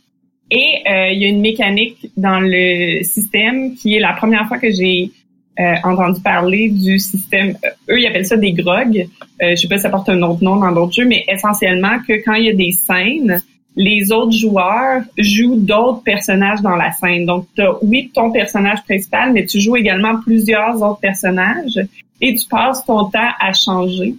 [0.50, 4.58] Et euh, il y a une mécanique dans le système qui est la première fois
[4.58, 5.10] que j'ai
[5.58, 7.56] euh, entendu parler du système.
[7.64, 9.08] Euh, eux, ils appellent ça des grogs.
[9.40, 12.12] je sais pas si ça porte un autre nom dans d'autres jeux, mais essentiellement que
[12.24, 13.42] quand il y a des scènes,
[13.74, 17.26] les autres joueurs jouent d'autres personnages dans la scène.
[17.26, 21.78] Donc, tu oui, ton personnage principal, mais tu joues également plusieurs autres personnages
[22.20, 24.14] et tu passes ton temps à changer.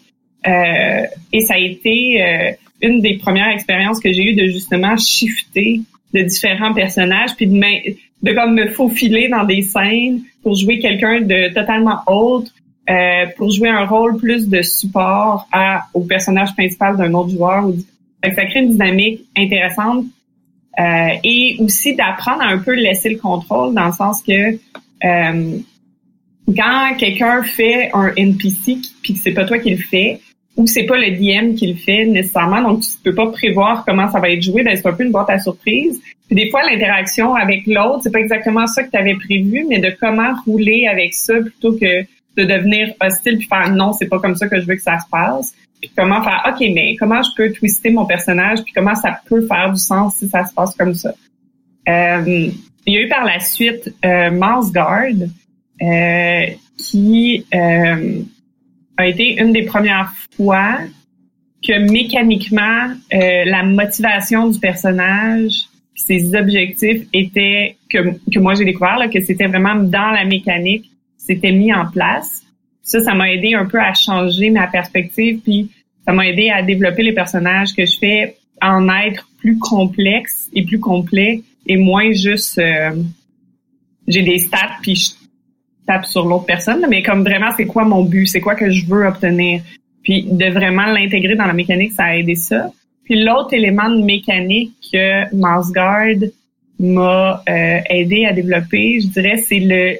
[0.45, 5.81] et ça a été une des premières expériences que j'ai eues de justement shifter
[6.13, 7.59] de différents personnages, puis de,
[8.23, 12.51] de comme me faufiler dans des scènes pour jouer quelqu'un de totalement autre,
[12.89, 17.69] euh, pour jouer un rôle plus de support à, au personnage principal d'un autre joueur.
[18.23, 20.05] ça crée une dynamique intéressante
[20.79, 24.53] euh, et aussi d'apprendre à un peu laisser le contrôle dans le sens que
[25.03, 25.57] euh,
[26.55, 30.21] quand quelqu'un fait un NPC puis que c'est pas toi qui le fais,
[30.57, 34.11] ou c'est pas le DM qui le fait nécessairement, donc tu peux pas prévoir comment
[34.11, 36.01] ça va être joué, ben c'est un peu une boîte à surprise.
[36.27, 39.79] Puis des fois l'interaction avec l'autre, c'est pas exactement ça que tu avais prévu, mais
[39.79, 44.19] de comment rouler avec ça plutôt que de devenir hostile puis faire non, c'est pas
[44.19, 45.53] comme ça que je veux que ça se passe.
[45.79, 49.45] Puis comment faire OK, mais comment je peux twister mon personnage puis comment ça peut
[49.45, 51.13] faire du sens si ça se passe comme ça?
[51.87, 52.49] Euh,
[52.87, 55.27] il y a eu par la suite euh, Guard
[55.81, 56.45] euh,
[56.77, 58.21] qui euh,
[58.97, 60.79] a été une des premières fois
[61.65, 65.53] que mécaniquement euh, la motivation du personnage,
[65.95, 70.91] ses objectifs étaient que que moi j'ai découvert là, que c'était vraiment dans la mécanique,
[71.17, 72.43] c'était mis en place.
[72.83, 75.69] Ça, ça m'a aidé un peu à changer ma perspective, puis
[76.05, 80.63] ça m'a aidé à développer les personnages que je fais en être plus complexes et
[80.63, 82.91] plus complets et moins juste euh,
[84.07, 85.26] j'ai des stats puis je
[85.87, 88.85] tape sur l'autre personne, mais comme vraiment, c'est quoi mon but, c'est quoi que je
[88.85, 89.61] veux obtenir?
[90.03, 92.69] Puis de vraiment l'intégrer dans la mécanique, ça a aidé ça.
[93.03, 96.17] Puis l'autre élément de mécanique que Marsgard
[96.79, 99.97] m'a euh, aidé à développer, je dirais, c'est le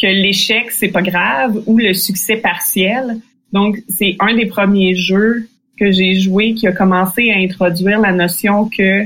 [0.00, 3.18] que l'échec c'est pas grave ou le succès partiel.
[3.52, 8.12] Donc c'est un des premiers jeux que j'ai joué qui a commencé à introduire la
[8.12, 9.04] notion que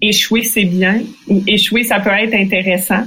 [0.00, 3.04] échouer c'est bien ou échouer ça peut être intéressant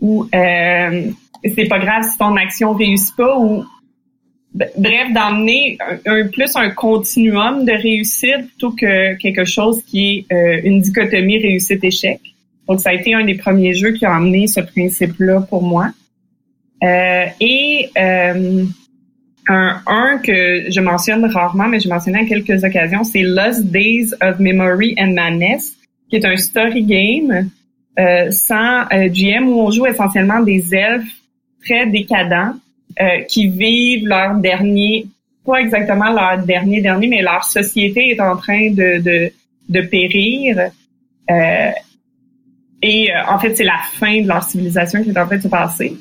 [0.00, 1.10] ou euh,
[1.44, 3.64] c'est pas grave si ton action réussit pas ou
[4.54, 10.60] bref d'emmener un, plus un continuum de réussite plutôt que quelque chose qui est euh,
[10.64, 12.20] une dichotomie réussite échec.
[12.66, 15.90] Donc ça a été un des premiers jeux qui a amené ce principe-là pour moi.
[16.82, 18.64] Euh, et euh,
[19.48, 24.14] un, un que je mentionne rarement, mais je mentionné à quelques occasions, c'est Lost Days
[24.22, 25.76] of Memory and Madness,
[26.08, 27.50] qui est un story game
[27.98, 31.12] euh, sans euh, GM où on joue essentiellement des elfes
[31.64, 32.54] très décadents
[33.00, 35.06] euh, qui vivent leur dernier,
[35.44, 39.30] pas exactement leur dernier dernier, mais leur société est en train de,
[39.68, 40.70] de, périr.
[41.30, 41.70] Euh,
[42.82, 45.48] et en fait, c'est la fin de leur civilisation qui est en train de se
[45.48, 45.96] passer.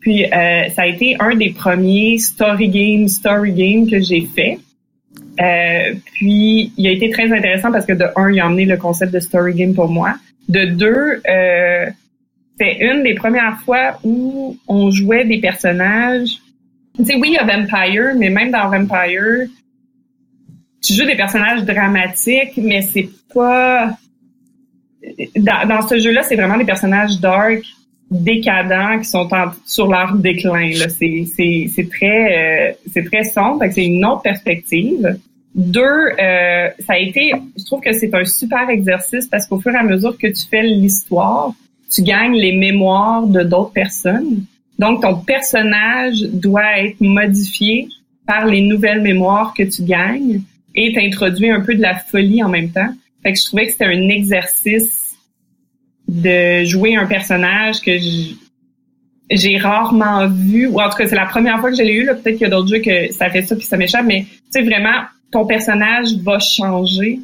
[0.00, 4.58] Puis ça a été un des premiers story game, story game que j'ai fait.
[5.40, 8.76] Euh, puis il a été très intéressant parce que de un, il a emmené le
[8.76, 10.16] concept de story game pour moi.
[10.50, 11.86] De deux, euh,
[12.58, 16.38] c'est une des premières fois où on jouait des personnages.
[16.96, 19.46] Tu sais, oui, il y a Vampire, mais même dans Vampire,
[20.82, 23.96] tu joues des personnages dramatiques, mais c'est pas.
[25.36, 27.62] Dans, ce jeu-là, c'est vraiment des personnages dark,
[28.10, 29.28] décadents, qui sont
[29.64, 30.72] sur leur déclin.
[30.88, 33.64] C'est, très, euh, c'est très sombre.
[33.70, 35.16] C'est une autre perspective.
[35.60, 39.72] Deux, euh, ça a été, je trouve que c'est un super exercice parce qu'au fur
[39.72, 41.52] et à mesure que tu fais l'histoire,
[41.90, 44.44] tu gagnes les mémoires de d'autres personnes.
[44.78, 47.88] Donc, ton personnage doit être modifié
[48.26, 50.40] par les nouvelles mémoires que tu gagnes
[50.74, 52.88] et t'introduis un peu de la folie en même temps.
[53.22, 55.14] Fait que je trouvais que c'était un exercice
[56.08, 57.92] de jouer un personnage que
[59.30, 62.06] j'ai rarement vu, ou en tout cas c'est la première fois que je l'ai eu,
[62.06, 64.38] peut-être qu'il y a d'autres jeux que ça fait ça puis ça m'échappe, mais tu
[64.50, 67.20] sais vraiment, ton personnage va changer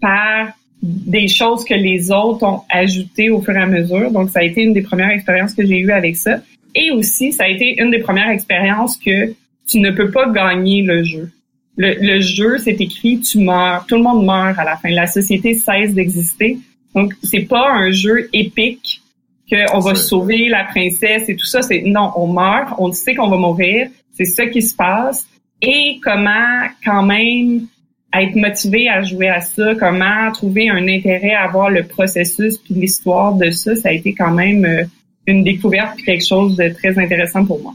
[0.00, 0.48] par
[0.82, 4.10] des choses que les autres ont ajoutées au fur et à mesure.
[4.10, 6.40] Donc ça a été une des premières expériences que j'ai eues avec ça.
[6.74, 9.32] Et aussi, ça a été une des premières expériences que
[9.66, 11.30] tu ne peux pas gagner le jeu.
[11.76, 13.86] Le, le jeu, c'est écrit, tu meurs.
[13.86, 14.90] Tout le monde meurt à la fin.
[14.90, 16.58] La société cesse d'exister.
[16.94, 19.02] Donc, c'est pas un jeu épique
[19.50, 21.62] qu'on va sauver la princesse et tout ça.
[21.62, 25.26] C'est non, on meurt, on sait qu'on va mourir, c'est ça qui se passe.
[25.66, 27.66] Et comment quand même
[28.12, 32.74] être motivé à jouer à ça, comment trouver un intérêt à voir le processus puis
[32.74, 34.84] l'histoire de ça, ça a été quand même euh,
[35.26, 37.74] une découverte puis quelque chose de très intéressant pour moi.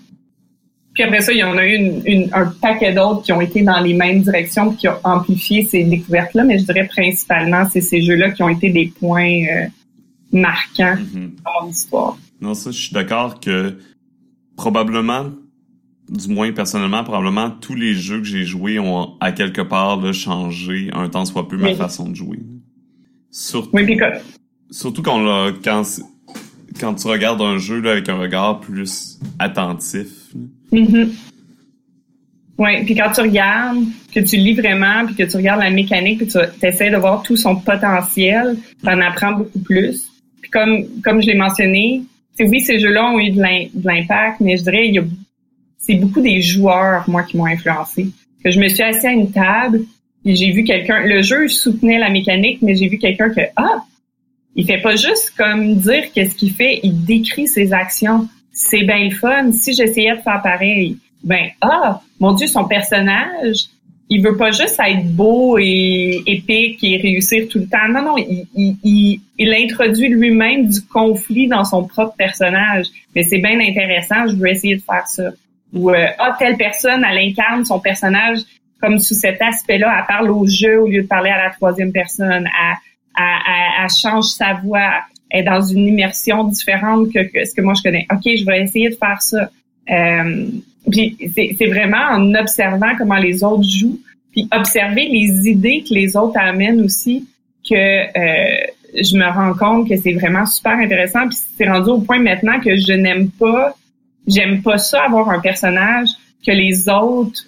[0.93, 1.75] Puis après ça, il y en a eu
[2.05, 5.65] une, un paquet d'autres qui ont été dans les mêmes directions puis qui ont amplifié
[5.65, 9.67] ces découvertes-là, mais je dirais principalement c'est ces jeux-là qui ont été des points euh,
[10.31, 12.17] marquant mm dans mon histoire.
[12.41, 13.77] Non, ça, je suis d'accord que
[14.55, 15.31] probablement,
[16.09, 20.11] du moins personnellement, probablement tous les jeux que j'ai joués ont à quelque part là,
[20.11, 22.39] changé un temps soit peu ma façon de jouer.
[23.31, 23.97] Surtout, oui,
[24.71, 25.83] surtout quand, quand,
[26.79, 30.07] quand tu regardes un jeu là, avec un regard plus attentif.
[30.71, 31.05] Mm
[32.57, 33.83] Oui, puis quand tu regardes,
[34.13, 37.21] que tu lis vraiment, puis que tu regardes la mécanique, puis tu essaies de voir
[37.21, 40.09] tout son potentiel, tu en apprends beaucoup plus
[40.51, 42.03] comme, comme je l'ai mentionné,
[42.39, 43.41] oui, ces jeux-là ont eu de
[43.85, 45.03] l'impact, mais je dirais, il y a,
[45.89, 48.09] c'est beaucoup des joueurs, moi, qui m'ont influencé.
[48.43, 49.81] Que je me suis assis à une table,
[50.23, 53.83] et j'ai vu quelqu'un, le jeu soutenait la mécanique, mais j'ai vu quelqu'un que, ah,
[54.55, 58.27] il fait pas juste comme dire qu'est-ce qu'il fait, il décrit ses actions.
[58.51, 59.51] C'est bien le fun.
[59.51, 63.69] Si j'essayais de faire pareil, ben, ah, mon Dieu, son personnage,
[64.09, 67.87] il veut pas juste être beau et épique et réussir tout le temps.
[67.89, 68.45] Non, non, il,
[68.83, 72.85] il, il, introduit lui-même du conflit dans son propre personnage.
[73.15, 75.31] Mais c'est bien intéressant, je veux essayer de faire ça.
[75.73, 78.39] Ou euh, ah, telle personne, elle incarne son personnage
[78.81, 81.91] comme sous cet aspect-là, elle parle au jeu au lieu de parler à la troisième
[81.91, 82.47] personne.
[82.47, 83.25] Elle,
[83.81, 87.83] elle, change sa voix, elle est dans une immersion différente que, ce que moi je
[87.83, 88.07] connais.
[88.11, 89.49] OK, je vais essayer de faire ça.
[89.91, 90.47] Euh,
[90.89, 93.99] puis c'est vraiment en observant comment les autres jouent,
[94.31, 97.27] puis observer les idées que les autres amènent aussi,
[97.69, 101.27] que euh, je me rends compte que c'est vraiment super intéressant.
[101.27, 103.75] Puis c'est rendu au point maintenant que je n'aime pas,
[104.29, 106.09] j'aime pas ça avoir un personnage
[106.45, 107.41] que les autres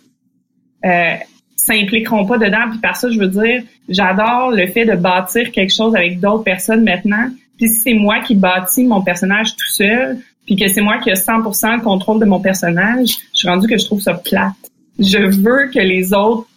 [0.85, 1.15] euh,
[1.55, 2.69] s'impliqueront pas dedans.
[2.69, 6.43] Puis par ça, je veux dire, j'adore le fait de bâtir quelque chose avec d'autres
[6.43, 7.29] personnes maintenant.
[7.57, 11.09] Puis si c'est moi qui bâtis mon personnage tout seul, puis que c'est moi qui
[11.09, 14.53] ai 100% le contrôle de mon personnage, je suis rendu que je trouve ça plate.
[14.99, 16.47] Je veux que les autres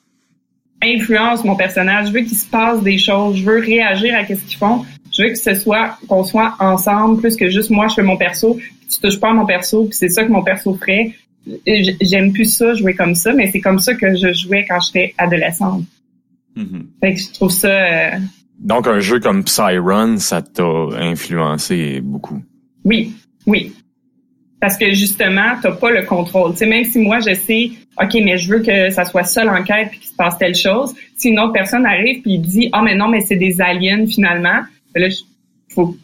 [0.83, 4.35] influencent mon personnage, je veux qu'il se passe des choses, je veux réagir à ce
[4.35, 7.95] qu'ils font, je veux que ce soit qu'on soit ensemble plus que juste moi je
[7.95, 8.59] fais mon perso,
[8.95, 11.13] tu touches pas à mon perso, puis c'est ça que mon perso ferait.
[12.01, 15.15] J'aime plus ça jouer comme ça, mais c'est comme ça que je jouais quand j'étais
[15.19, 15.85] adolescente.
[16.57, 16.87] Mm-hmm.
[17.01, 17.69] Fait que je trouve ça.
[17.69, 18.11] Euh,
[18.59, 22.43] Donc un jeu comme Psyrun, ça t'a influencé beaucoup?
[22.85, 23.13] Oui,
[23.47, 23.73] oui.
[24.61, 26.53] Parce que justement, t'as pas le contrôle.
[26.53, 29.45] Tu sais, même si moi je sais, ok, mais je veux que ça soit ça
[29.45, 30.95] l'enquête puis qu'il se passe telle chose.
[31.17, 34.61] Si une autre personne arrive puis dit, ah mais non, mais c'est des aliens finalement,
[34.95, 35.09] ben là,
[35.69, 35.95] faut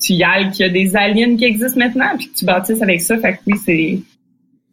[0.00, 2.82] tu y ailles qu'il y a des aliens qui existent maintenant puis que tu bâtisses
[2.82, 3.16] avec ça.
[3.18, 4.00] Fait que oui, c'est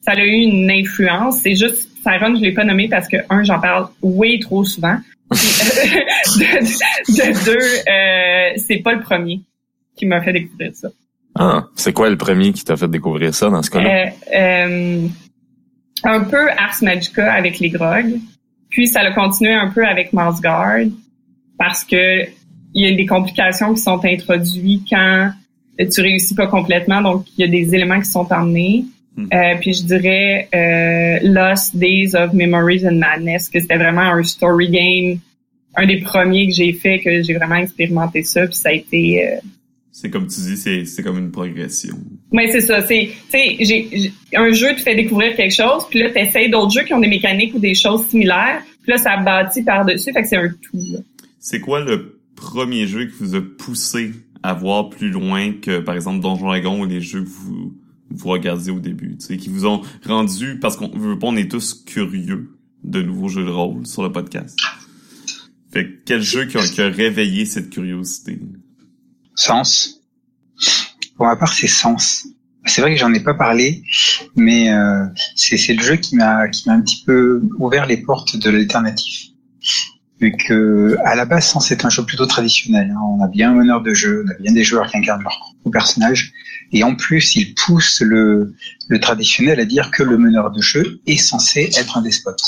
[0.01, 1.41] ça a eu une influence.
[1.41, 4.97] C'est juste, Siren, je l'ai pas nommé parce que un, j'en parle way trop souvent.
[5.31, 9.41] de, deux, euh, c'est pas le premier
[9.97, 10.87] qui m'a fait découvrir ça.
[11.35, 14.13] Ah, c'est quoi le premier qui t'a fait découvrir ça dans ce cas-là?
[14.33, 15.05] Euh, euh,
[16.03, 18.17] un peu Ars Magica avec les grogs.
[18.69, 20.87] Puis ça a continué un peu avec Guard
[21.57, 22.25] parce que
[22.77, 25.31] il y a des complications qui sont introduites quand
[25.79, 28.85] tu réussis pas complètement, donc il y a des éléments qui sont emmenés.
[29.15, 29.25] Hmm.
[29.33, 34.21] Euh, puis je dirais euh, Lost Days of Memories and Madness, que c'était vraiment un
[34.21, 35.19] story game,
[35.75, 39.25] un des premiers que j'ai fait, que j'ai vraiment expérimenté ça, puis ça a été
[39.25, 39.37] euh,
[39.91, 41.95] c'est comme tu dis, c'est, c'est comme une progression.
[42.31, 42.83] Oui, c'est ça.
[42.85, 46.83] C'est, j'ai, un jeu te fait découvrir quelque chose, puis là, tu essaies d'autres jeux
[46.83, 50.27] qui ont des mécaniques ou des choses similaires, puis là, ça bâtit par-dessus, fait que
[50.27, 51.03] c'est un tout.
[51.39, 55.95] C'est quoi le premier jeu qui vous a poussé à voir plus loin que, par
[55.95, 57.75] exemple, Donjon Dragon ou les jeux que vous,
[58.09, 61.73] vous regardiez au début, qui vous ont rendu, parce qu'on veut pas, on est tous
[61.73, 64.57] curieux de nouveaux jeux de rôle sur le podcast.
[65.73, 68.39] Fait quel jeu qui a, qui a réveillé cette curiosité?
[69.35, 70.01] Sens.
[71.17, 72.27] Pour ma part, c'est Sens.
[72.65, 73.83] C'est vrai que j'en ai pas parlé,
[74.35, 75.05] mais euh,
[75.35, 79.29] c'est le jeu qui m'a qui m'a un petit peu ouvert les portes de l'alternatif.
[80.19, 82.91] Vu que à la base, c'est un jeu plutôt traditionnel.
[82.91, 82.99] Hein.
[83.01, 85.37] On a bien un meneur de jeu, on a bien des joueurs qui incarnent leur
[85.39, 86.33] propre personnage,
[86.71, 88.53] et en plus, il pousse le,
[88.87, 92.41] le traditionnel à dire que le meneur de jeu est censé être un despote.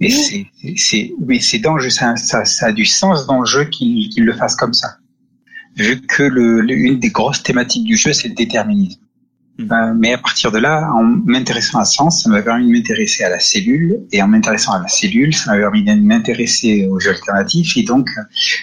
[0.00, 0.46] Et c'est,
[0.76, 3.64] c'est, mais c'est dans le jeu, ça, ça, ça, a du sens dans le jeu
[3.64, 4.96] qu'il, qu'il le fasse comme ça.
[5.76, 9.00] Vu que le, une des grosses thématiques du jeu, c'est le déterminisme.
[9.58, 9.72] Hmm.
[9.72, 13.24] Euh, mais à partir de là, en m'intéressant à Sens, ça m'a permis de m'intéresser
[13.24, 17.00] à la cellule, et en m'intéressant à la cellule, ça m'a permis de m'intéresser aux
[17.00, 18.08] jeux alternatifs, et donc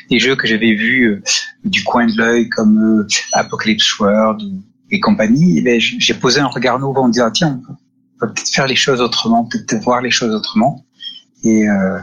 [0.09, 1.23] des jeux que j'avais vus euh,
[1.65, 4.41] du coin de l'œil comme euh, Apocalypse World
[4.91, 8.53] et compagnie, eh ben, j'ai posé un regard nouveau en disant tiens, on peut peut-être
[8.53, 10.85] faire les choses autrement, peut-être voir les choses autrement.
[11.43, 11.99] Et euh,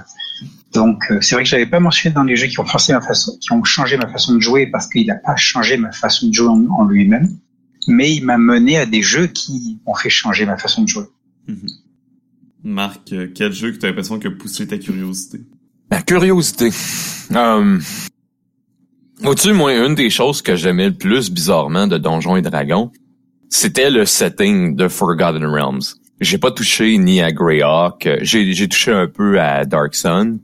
[0.75, 2.93] donc euh, c'est vrai que je n'avais pas mentionné dans les jeux qui ont forcé
[2.93, 5.93] ma façon, qui ont changé ma façon de jouer parce qu'il n'a pas changé ma
[5.93, 7.29] façon de jouer en, lui-même,
[7.89, 11.07] mais il m'a mené à des jeux qui ont fait changer ma façon de jouer.
[11.48, 11.70] Mm-hmm.
[12.65, 15.40] Marc, euh, quel jeu que tu as l'impression que poussé ta curiosité?
[15.90, 16.70] La curiosité.
[17.35, 17.78] Euh,
[19.24, 22.90] au-dessus, moi, une des choses que j'aimais le plus bizarrement de Donjons et Dragons,
[23.48, 25.97] c'était le setting de Forgotten Realms.
[26.20, 30.39] J'ai pas touché ni à Greyhawk, j'ai, j'ai touché un peu à Dark Sun.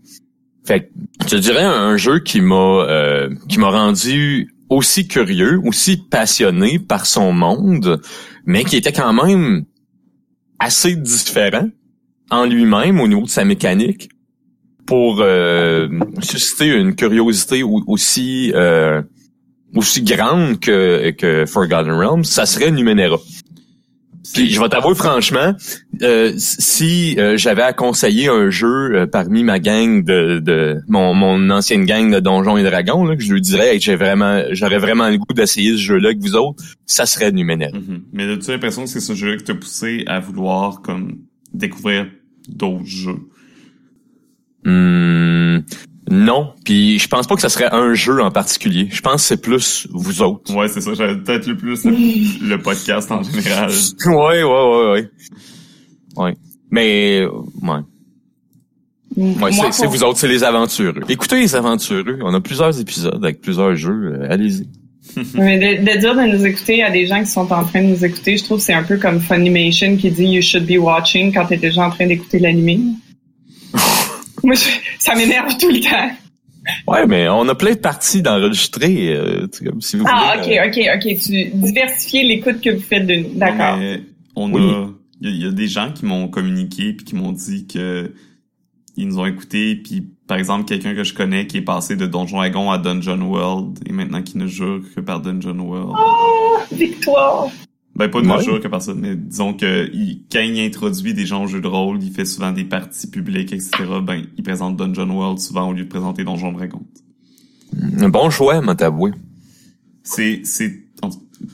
[0.67, 0.91] Fait
[1.21, 6.79] que, je dirais un jeu qui m'a euh, qui m'a rendu aussi curieux, aussi passionné
[6.79, 8.01] par son monde,
[8.45, 9.65] mais qui était quand même
[10.59, 11.69] assez différent
[12.31, 14.09] en lui-même au niveau de sa mécanique
[14.87, 15.89] pour euh,
[16.21, 19.03] susciter une curiosité aussi euh,
[19.75, 23.19] aussi grande que, que Forgotten Realms, ça serait Numenera.
[24.35, 25.55] Puis je vais t'avouer franchement,
[26.03, 31.85] euh, si j'avais à conseiller un jeu parmi ma gang de, de mon, mon ancienne
[31.85, 35.19] gang de Donjons et Dragons, là, que je lui dirais j'ai vraiment j'aurais vraiment le
[35.19, 37.71] goût d'essayer ce jeu-là avec vous autres, ça serait Numenera.
[37.71, 38.03] Mm-hmm.
[38.13, 41.19] Mais as-tu l'impression que c'est ce jeu-là qui t'a poussé à vouloir comme
[41.53, 42.07] découvrir
[42.49, 43.19] d'autres jeux?
[44.65, 45.61] Hmm,
[46.09, 48.89] non, puis je pense pas que ça serait un jeu en particulier.
[48.93, 50.55] Je pense que c'est plus vous autres.
[50.55, 50.95] Ouais, c'est ça.
[50.95, 53.71] J'avais peut-être le plus le, podcast en général.
[54.07, 55.11] ouais, ouais, ouais, ouais.
[56.17, 56.35] Ouais.
[56.71, 57.27] Mais
[57.63, 57.81] ouais.
[59.17, 61.03] Ouais, c'est vous autres, c'est les aventureux.
[61.09, 62.19] Écoutez les aventureux.
[62.23, 64.15] On a plusieurs épisodes avec plusieurs jeux.
[64.15, 64.69] Euh, allez-y.
[65.35, 67.89] Mais de, de, dire de nous écouter à des gens qui sont en train de
[67.89, 70.79] nous écouter, je trouve que c'est un peu comme Funimation qui dit You should be
[70.79, 72.97] watching quand t'es déjà en train d'écouter l'anime.
[74.47, 74.55] Moi,
[75.01, 76.09] ça m'énerve tout le temps.
[76.87, 80.69] Ouais, mais on a plein de parties d'enregistrer, euh, comme si vous Ah, ok, euh,
[80.69, 81.19] ok, ok.
[81.19, 83.35] Tu diversifies l'écoute que vous faites de nous.
[83.35, 83.77] D'accord.
[84.37, 84.89] On a,
[85.21, 88.13] il y, a des gens qui m'ont communiqué puis qui m'ont dit que
[88.97, 92.07] ils nous ont écoutés puis par exemple quelqu'un que je connais qui est passé de
[92.07, 95.97] Donjon Dragon à Dungeon World et maintenant qui ne joue que par Dungeon World.
[95.99, 97.49] Oh, victoire.
[97.97, 98.45] Ben, pas de ouais.
[98.45, 101.67] jour que personne, mais disons que il, quand il introduit des gens au jeu de
[101.67, 103.71] rôle, il fait souvent des parties publiques, etc.
[104.03, 106.83] Ben, il présente Dungeon World souvent au lieu de présenter Donjon Dragon.
[107.99, 109.13] Un bon choix, m'a t'avoué.
[110.03, 110.85] C'est, c'est,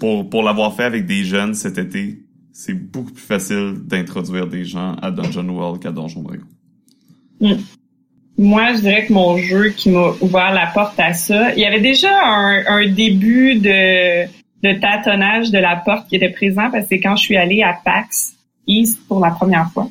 [0.01, 4.65] pour, pour l'avoir fait avec des jeunes cet été, c'est beaucoup plus facile d'introduire des
[4.65, 6.47] gens à Dungeon World qu'à Donjon Dragon.
[7.41, 7.53] Mm.
[8.39, 11.67] Moi, je dirais que mon jeu qui m'a ouvert la porte à ça, il y
[11.67, 14.27] avait déjà un, un début de
[14.63, 17.79] de tâtonnage de la porte qui était présent parce que quand je suis allée à
[17.85, 18.37] PAX
[18.67, 19.89] East pour la première fois.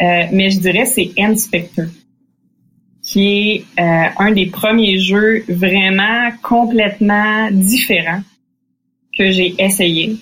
[0.00, 1.86] Euh, mais je dirais c'est Inspector,
[3.02, 8.22] qui est euh, un des premiers jeux vraiment complètement différents
[9.16, 10.16] que j'ai essayé.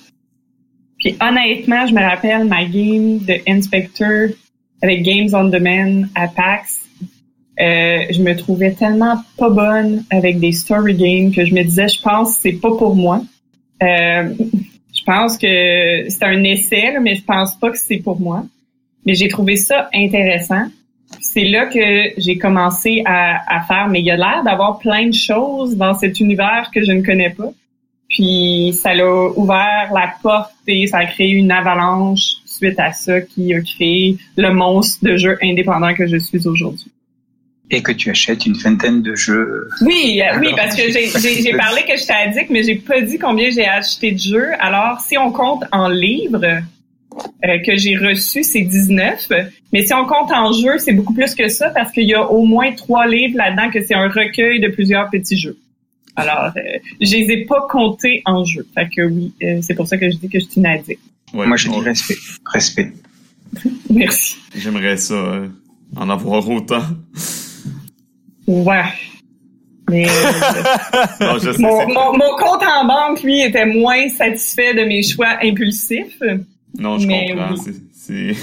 [0.98, 4.34] Puis honnêtement, je me rappelle ma game de Inspector
[4.82, 6.80] avec Games on Demand à PAX.
[7.58, 11.88] Euh, je me trouvais tellement pas bonne avec des story games que je me disais,
[11.88, 13.22] je pense, c'est pas pour moi.
[13.82, 14.34] Euh,
[14.94, 18.44] je pense que c'est un essai, mais je pense pas que c'est pour moi.
[19.04, 20.66] Mais j'ai trouvé ça intéressant.
[21.20, 25.14] C'est là que j'ai commencé à, faire, mais il y a l'air d'avoir plein de
[25.14, 27.50] choses dans cet univers que je ne connais pas.
[28.08, 33.20] Puis ça l'a ouvert la porte et ça a créé une avalanche suite à ça
[33.20, 36.90] qui a créé le monstre de jeu indépendant que je suis aujourd'hui
[37.70, 39.68] et que tu achètes une vingtaine de jeux.
[39.80, 43.50] Oui, euh, oui, parce que j'ai parlé que j'étais addict, mais j'ai pas dit combien
[43.50, 44.50] j'ai acheté de jeux.
[44.60, 46.62] Alors, si on compte en livres
[47.44, 49.28] euh, que j'ai reçus, c'est 19.
[49.72, 52.30] Mais si on compte en jeux, c'est beaucoup plus que ça parce qu'il y a
[52.30, 55.58] au moins trois livres là-dedans que c'est un recueil de plusieurs petits jeux.
[56.14, 56.60] Alors, euh,
[57.00, 58.66] je les ai pas comptés en jeux.
[58.74, 61.00] Fait que oui, euh, c'est pour ça que je dis que je suis une addict.
[61.32, 62.16] Moi, je dis respect.
[62.46, 62.92] Respect.
[63.90, 64.36] Merci.
[64.56, 65.42] J'aimerais ça,
[65.94, 66.82] en avoir autant.
[68.46, 68.84] Ouais.
[69.88, 70.06] Mais
[71.20, 75.02] non, je sais, mon, mon, mon, compte en banque, lui, était moins satisfait de mes
[75.02, 76.20] choix impulsifs.
[76.78, 77.56] Non, je comprends.
[77.56, 78.34] C'est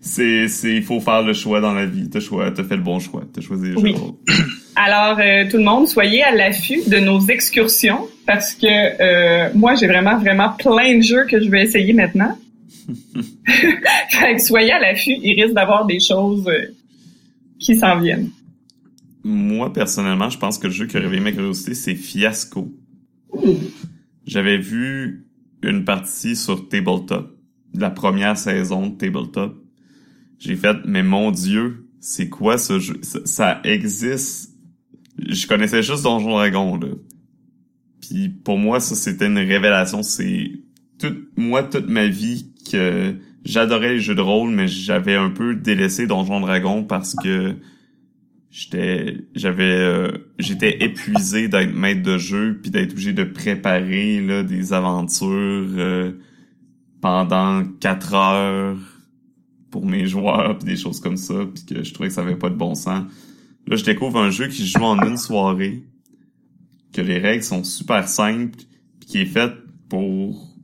[0.00, 2.08] c'est, c'est, il faut faire le choix dans la vie.
[2.08, 3.22] T'as choix, t'as fait le bon choix.
[3.32, 3.94] T'as choisi les oui.
[4.76, 9.74] Alors, euh, tout le monde, soyez à l'affût de nos excursions parce que euh, moi,
[9.74, 12.36] j'ai vraiment, vraiment plein de jeux que je vais essayer maintenant.
[14.10, 16.74] fait que soyez à l'affût, il risque d'avoir des choses euh,
[17.58, 18.30] qui s'en viennent.
[19.22, 22.74] Moi, personnellement, je pense que le jeu qui a réveillé ma curiosité, c'est Fiasco.
[24.26, 25.26] J'avais vu
[25.62, 27.36] une partie sur Tabletop,
[27.74, 29.62] la première saison de Tabletop.
[30.38, 32.98] J'ai fait, mais mon dieu, c'est quoi ce jeu?
[33.02, 34.54] Ça, existe.
[35.18, 36.88] Je connaissais juste Donjon Dragon, là.
[38.00, 40.02] Puis pour moi, ça, c'était une révélation.
[40.02, 40.50] C'est
[40.98, 43.14] toute, moi, toute ma vie que
[43.44, 47.54] j'adorais les jeux de rôle, mais j'avais un peu délaissé Donjon Dragon parce que
[48.50, 54.42] j'étais j'avais euh, j'étais épuisé d'être maître de jeu puis d'être obligé de préparer là
[54.42, 56.12] des aventures euh,
[57.00, 58.76] pendant quatre heures
[59.70, 62.36] pour mes joueurs puis des choses comme ça puis que je trouvais que ça avait
[62.36, 63.04] pas de bon sens.
[63.66, 65.84] Là, je découvre un jeu qui joue en une soirée,
[66.92, 68.58] que les règles sont super simples
[68.98, 69.52] puis qui est fait
[69.88, 70.56] pour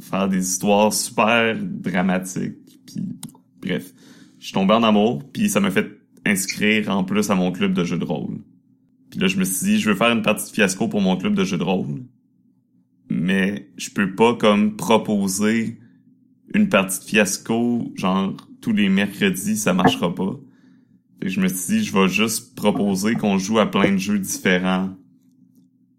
[0.00, 2.56] faire des histoires super dramatiques
[2.86, 3.04] puis
[3.60, 3.92] bref,
[4.38, 7.72] je suis tombé en amour puis ça m'a fait inscrire en plus à mon club
[7.72, 8.38] de jeux de rôle.
[9.10, 11.16] Puis là, je me suis dit, je veux faire une partie de fiasco pour mon
[11.16, 12.04] club de jeux de rôle.
[13.08, 15.78] Mais je peux pas comme proposer
[16.54, 20.38] une partie de fiasco, genre tous les mercredis, ça marchera pas.
[21.18, 23.98] Fait que je me suis dit, je vais juste proposer qu'on joue à plein de
[23.98, 24.94] jeux différents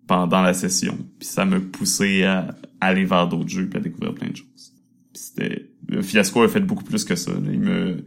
[0.08, 0.98] pendant la session.
[1.20, 4.74] Puis ça me poussait à aller vers d'autres jeux puis à découvrir plein de choses.
[5.14, 5.70] Puis c'était...
[5.88, 7.32] Le fiasco a fait beaucoup plus que ça.
[7.52, 8.06] Il me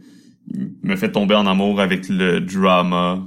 [0.83, 3.19] me fait tomber en amour avec le drama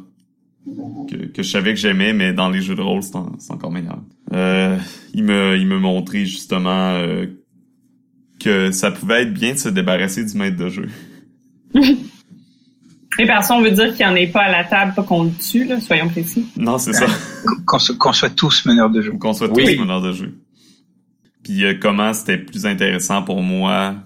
[1.11, 3.99] que, que je savais que j'aimais, mais dans les jeux de rôle, c'est encore meilleur.
[4.32, 4.77] Euh,
[5.15, 7.27] il me il me montrait justement euh,
[8.39, 10.89] que ça pouvait être bien de se débarrasser du maître de jeu.
[13.20, 15.24] Et personne on veut dire qu'il n'y en ait pas à la table, pas qu'on
[15.24, 16.47] le tue, là, soyons précis.
[16.57, 17.07] Non, c'est ça.
[17.66, 19.12] Qu'on soit tous meneurs de jeu.
[19.12, 20.39] Qu'on soit tous meneurs de jeu.
[21.43, 23.97] Puis euh, comment c'était plus intéressant pour moi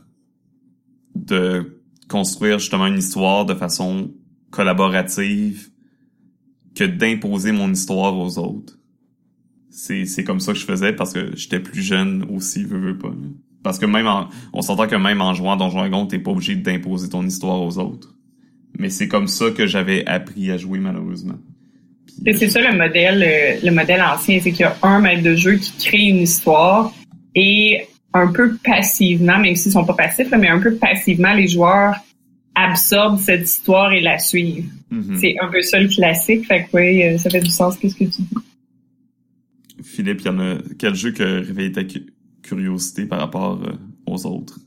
[1.14, 1.71] de
[2.12, 4.10] construire justement une histoire de façon
[4.50, 5.70] collaborative
[6.74, 8.78] que d'imposer mon histoire aux autres.
[9.70, 12.98] C'est, c'est comme ça que je faisais parce que j'étais plus jeune aussi, veux, veux
[12.98, 13.12] pas.
[13.62, 14.06] Parce que même
[14.52, 17.62] on s'entend que même en jouant dans Donjon Dragon, t'es pas obligé d'imposer ton histoire
[17.62, 18.14] aux autres.
[18.78, 21.38] Mais c'est comme ça que j'avais appris à jouer malheureusement.
[22.24, 25.34] c'est ça le modèle, euh, le modèle ancien, c'est qu'il y a un maître de
[25.34, 26.92] jeu qui crée une histoire
[27.34, 31.96] et un peu passivement, même s'ils sont pas passifs, mais un peu passivement, les joueurs
[32.54, 34.70] absorbent cette histoire et la suivent.
[34.92, 35.18] Mm-hmm.
[35.20, 37.94] C'est un peu ça le classique, fait que oui, euh, ça fait du sens qu'est-ce
[37.94, 38.28] que tu dis?
[39.82, 41.82] Philippe, il y en a quel jeu qui a réveillé ta
[42.42, 43.72] curiosité par rapport euh,
[44.06, 44.58] aux autres?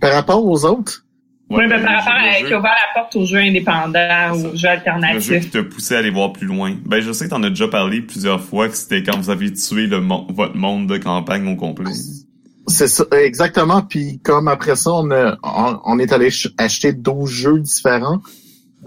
[0.00, 1.04] Par rapport aux autres?
[1.50, 4.68] oui, ben, par rapport à qui a ouvert la porte aux jeux indépendants, aux jeux
[4.68, 5.30] alternatifs.
[5.30, 6.76] Le jeu qui t'a poussé à aller voir plus loin.
[6.86, 9.52] Ben, je sais que t'en as déjà parlé plusieurs fois que c'était quand vous avez
[9.52, 11.90] tué le votre monde de campagne au complet.
[12.70, 13.82] C'est ça, exactement.
[13.82, 18.20] Puis comme après ça, on, est allé acheter 12 jeux différents.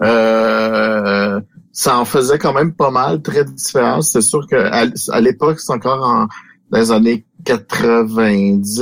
[0.02, 1.40] Euh,
[1.72, 4.02] ça en faisait quand même pas mal, très différents.
[4.02, 6.26] C'est sûr que à, l'époque, c'est encore en
[6.70, 8.80] dans les années 90,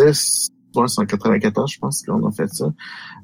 [0.77, 2.73] ouais, c'est en 94, je pense qu'on a fait ça.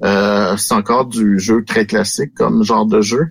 [0.05, 3.29] Euh, c'est encore du jeu très classique comme genre de jeu.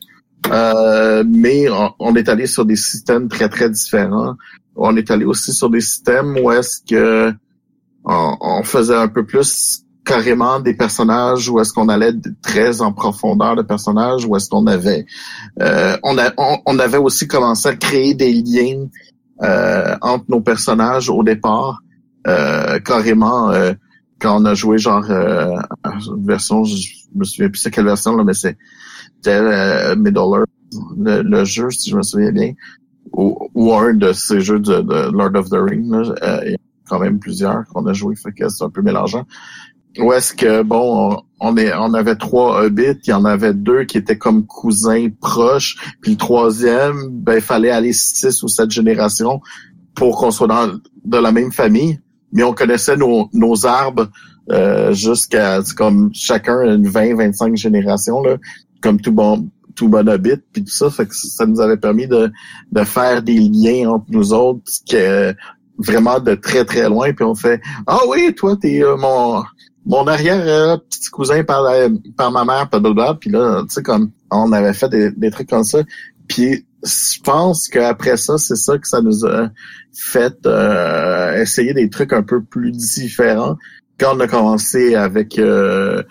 [0.49, 1.67] Euh, mais
[1.99, 4.35] on, est allé sur des systèmes très, très différents.
[4.75, 7.33] On est allé aussi sur des systèmes où est-ce que
[8.07, 13.55] on, faisait un peu plus carrément des personnages ou est-ce qu'on allait très en profondeur
[13.55, 15.05] de personnages ou est-ce qu'on avait
[15.61, 16.31] euh, on, a,
[16.65, 18.87] on, avait aussi commencé à créer des liens
[19.43, 21.81] euh, entre nos personnages au départ
[22.27, 23.51] euh, carrément
[24.19, 28.23] quand on a joué genre une version je me souviens plus c'est quelle version là
[28.23, 28.57] mais c'est
[29.15, 30.49] c'était Middle Earth
[30.97, 32.53] le, jeu si je me souviens bien
[33.11, 36.13] ou, un de ces jeux de, Lord of the Rings
[36.87, 39.25] quand même plusieurs qu'on a joué, fait que c'est un peu mélangeant.
[39.99, 43.85] Ou est-ce que bon, on, est, on avait trois hobbits, il y en avait deux
[43.85, 48.69] qui étaient comme cousins proches, puis le troisième, ben il fallait aller six ou sept
[48.69, 49.41] générations
[49.95, 51.99] pour qu'on soit dans de la même famille,
[52.31, 54.09] mais on connaissait nos, nos arbres
[54.51, 58.37] euh, jusqu'à comme chacun une 20, 25 générations là,
[58.81, 62.07] comme tout bon tout bon hobbit puis tout ça fait que ça nous avait permis
[62.07, 62.31] de,
[62.71, 65.35] de faire des liens entre nous autres que
[65.77, 69.43] vraiment de très très loin puis on fait ah oui toi t'es euh, mon
[69.85, 71.65] mon arrière euh, petit cousin par
[72.17, 72.69] par ma mère
[73.19, 75.79] puis là tu sais comme on avait fait des, trucs comme ça
[76.27, 79.49] puis je pense qu'après ça c'est ça que ça nous a
[79.93, 83.57] fait euh, essayer des trucs un peu plus différents
[83.99, 86.03] quand on a commencé avec un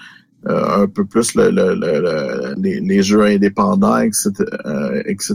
[0.49, 4.31] un peu plus le, les, les, jeux indépendants, etc.,
[5.05, 5.35] etc.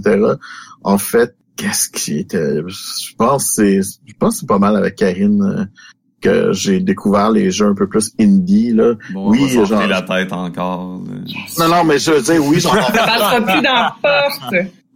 [0.84, 5.70] En fait, qu'est-ce qui était, je pense c'est, je pense c'est pas mal avec Karine
[6.22, 8.94] que j'ai découvert les jeux un peu plus indie là.
[9.12, 11.02] Bon, oui, genre la tête encore.
[11.60, 13.92] Non non, mais je veux dire oui, j'en avais plus dans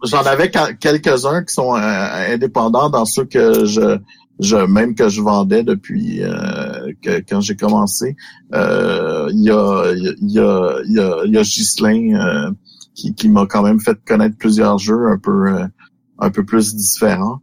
[0.04, 3.98] J'en avais quelques-uns qui sont euh, indépendants dans ceux que je
[4.38, 8.14] je même que je vendais depuis euh, que quand j'ai commencé.
[8.54, 12.52] Euh, il y a il y a il y a il y a Ghislain
[12.94, 15.66] qui qui m'a quand même fait connaître plusieurs jeux un peu
[16.18, 17.40] un peu plus différents.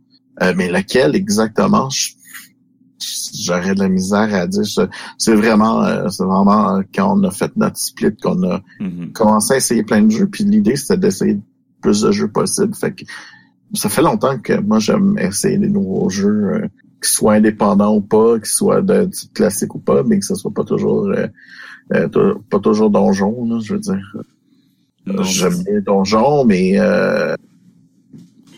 [0.55, 1.89] mais lequel exactement?
[3.33, 4.63] J'aurais de la misère à dire.
[5.17, 9.11] C'est vraiment, euh, c'est vraiment quand on a fait notre split qu'on a mm-hmm.
[9.11, 10.27] commencé à essayer plein de jeux.
[10.27, 11.39] Puis l'idée c'était d'essayer
[11.81, 12.75] plus de jeux possibles.
[12.75, 13.03] Fait que
[13.73, 16.67] ça fait longtemps que moi j'aime essayer des nouveaux jeux, euh,
[17.01, 20.35] qu'ils soient indépendants ou pas, qu'ils soient de type classique ou pas, mais que ce
[20.35, 21.27] soit pas toujours euh,
[22.49, 23.59] pas toujours donjon.
[23.59, 24.15] je veux dire.
[25.05, 26.77] J'aime bien donjon, mais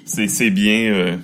[0.06, 1.20] c'est c'est bien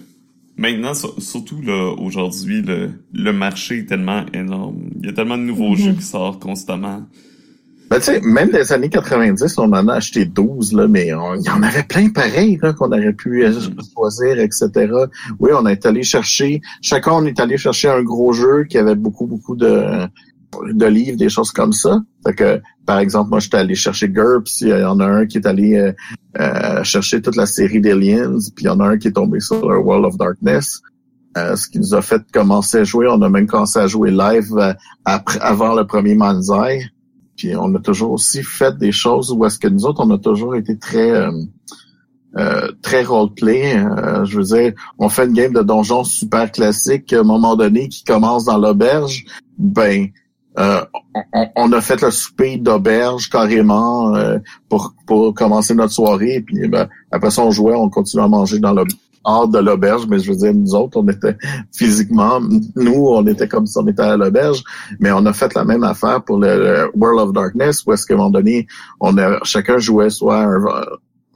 [0.62, 4.92] Maintenant, surtout là, aujourd'hui, le, le marché est tellement énorme.
[5.00, 5.86] Il y a tellement de nouveaux mm-hmm.
[5.86, 7.02] jeux qui sortent constamment.
[7.90, 11.46] Ben, tu sais, même des années 90, on en a acheté 12, là, mais il
[11.46, 13.94] y en avait plein pareils qu'on aurait pu euh, mm-hmm.
[13.94, 14.94] choisir, etc.
[15.40, 18.96] Oui, on est allé chercher, chacun on est allé chercher un gros jeu qui avait
[18.96, 20.08] beaucoup, beaucoup de,
[20.74, 22.02] de livres, des choses comme ça.
[22.26, 25.38] Fait que, par exemple, moi, j'étais allé chercher GURPS, il y en a un qui
[25.38, 25.94] est allé euh,
[26.40, 29.40] euh, chercher toute la série d'Aliens, puis il y en a un qui est tombé
[29.40, 30.82] sur World of Darkness.
[31.38, 33.08] Euh, ce qui nous a fait commencer à jouer.
[33.10, 34.76] On a même commencé à jouer live
[35.06, 36.82] après, avant le premier Manzai.
[37.38, 40.18] Puis on a toujours aussi fait des choses où est-ce que nous autres, on a
[40.18, 41.26] toujours été très
[42.82, 43.82] très roleplay.
[44.26, 47.14] je veux dire, on fait une game de donjon super classique.
[47.14, 49.24] À un moment donné, qui commence dans l'auberge,
[49.58, 50.10] ben
[50.60, 50.84] euh,
[51.56, 54.38] on, a fait le souper d'auberge carrément euh,
[54.68, 56.44] pour, pour commencer notre soirée.
[56.46, 58.84] Puis ben, après ça, on jouait, on continuait à manger dans le
[59.24, 61.38] hors de l'auberge, mais je veux dire, nous autres, on était
[61.72, 62.40] physiquement,
[62.76, 64.64] nous, on était comme si on était à l'auberge,
[65.00, 68.16] mais on a fait la même affaire pour le, World of Darkness, où est-ce qu'à
[68.16, 68.68] un moment donné,
[69.00, 70.48] on a, chacun jouait soit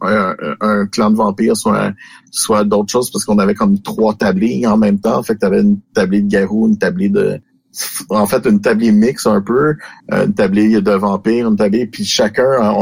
[0.02, 1.94] un, clan de vampires, soit
[2.32, 5.24] soit d'autres choses, parce qu'on avait comme trois tablés en même temps.
[5.24, 7.40] Fait que t'avais une tablée de garou, une tablée de
[8.10, 9.76] en fait une tablée mix un peu,
[10.12, 12.74] euh, une tablée de vampires, une tablée, puis chacun,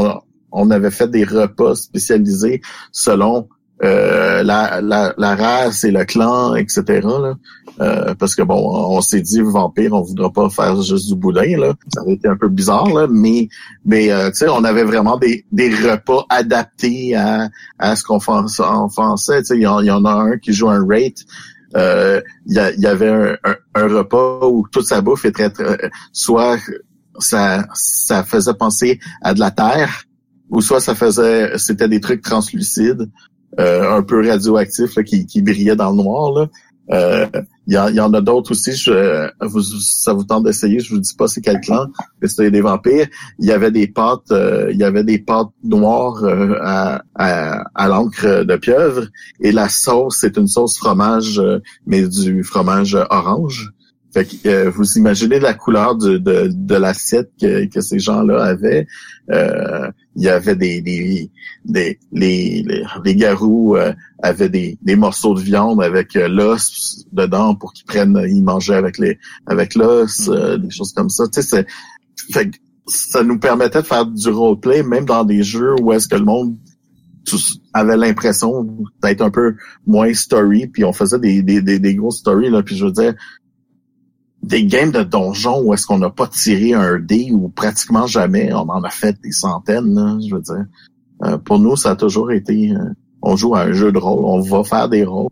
[0.52, 2.62] on, avait fait des repas spécialisés
[2.92, 3.48] selon
[3.84, 7.02] euh, la, la, la, race et le clan, etc.
[7.04, 7.34] Là.
[7.82, 11.58] Euh, parce que bon, on s'est dit vampire, on voudra pas faire juste du boudin
[11.58, 11.74] là.
[11.92, 13.50] Ça aurait été un peu bizarre là, mais
[13.84, 17.50] mais tu sais, on avait vraiment des, des repas adaptés à,
[17.80, 19.40] à ce qu'on en français.
[19.40, 21.26] Tu sais, il y, en a un qui joue un rate
[21.76, 26.58] il euh, y, avait un, un, repas où toute sa bouffe était très, soit
[27.20, 30.04] ça ça faisait penser à de la terre
[30.50, 33.10] ou soit ça faisait c'était des trucs translucides
[33.60, 36.48] euh, un peu radioactifs qui, qui brillaient dans le noir là.
[36.92, 37.28] Euh,
[37.66, 38.72] il y, en a d'autres aussi.
[39.42, 40.80] Vous, ça vous tente d'essayer.
[40.80, 41.88] Je vous dis pas c'est quel clan,
[42.22, 43.08] mais c'était des vampires.
[43.40, 47.88] Il y avait des pâtes, euh, il y avait des pâtes noires euh, à, à,
[47.88, 49.08] l'encre de pieuvre
[49.40, 51.42] et la sauce c'est une sauce fromage,
[51.86, 53.72] mais du fromage orange.
[54.14, 58.86] Fait que, vous imaginez la couleur de, de, de l'assiette que, que ces gens-là avaient.
[59.32, 61.32] Euh, il y avait des, des,
[61.66, 62.64] des les,
[63.04, 67.86] les, garous euh, avaient des, des morceaux de viande avec euh, l'os dedans pour qu'ils
[67.86, 69.18] prennent, ils mangeaient avec les
[69.48, 70.58] avec l'os, mm.
[70.58, 71.28] des choses comme ça.
[71.28, 71.66] Tu sais,
[72.32, 72.52] fait
[72.86, 76.26] ça nous permettait de faire du roleplay même dans des jeux où est-ce que le
[76.26, 76.56] monde
[77.74, 78.68] avait l'impression
[79.02, 79.56] d'être un peu
[79.88, 82.92] moins story, puis on faisait des, des, des, des grosses stories, là, puis je veux
[82.92, 83.14] dire,
[84.44, 88.54] des games de donjon où est-ce qu'on n'a pas tiré un dé ou pratiquement jamais,
[88.54, 90.66] on en a fait des centaines, je veux dire.
[91.24, 92.90] Euh, pour nous, ça a toujours été, euh,
[93.22, 95.30] on joue à un jeu de rôle, on va faire des rôles.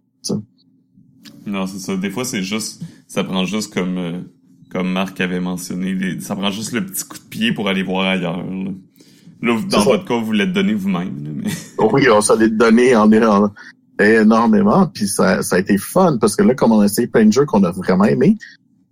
[1.46, 1.98] Non, c'est ça.
[1.98, 4.20] Des fois, c'est juste, ça prend juste comme, euh,
[4.72, 8.08] comme Marc avait mentionné, ça prend juste le petit coup de pied pour aller voir
[8.08, 8.46] ailleurs.
[9.42, 11.44] Là, dans votre cas, vous l'êtes donné vous-même.
[11.92, 13.52] oui, on s'en est donné en, en,
[14.00, 17.26] énormément, puis ça, ça a été fun parce que là, comme on a essayé plein
[17.26, 18.38] de jeux qu'on a vraiment aimé,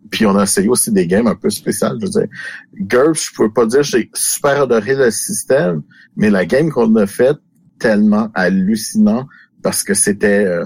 [0.09, 1.97] puis on a essayé aussi des games un peu spéciales.
[1.99, 2.27] Je veux dire,
[2.75, 5.81] GURPS, je peux pas dire j'ai super adoré le système,
[6.15, 7.37] mais la game qu'on a faite,
[7.79, 9.25] tellement hallucinant
[9.63, 10.65] parce que c'était euh,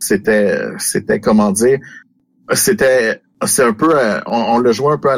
[0.00, 1.78] c'était c'était comment dire
[2.52, 5.10] c'était c'est un peu euh, on, le jouait un peu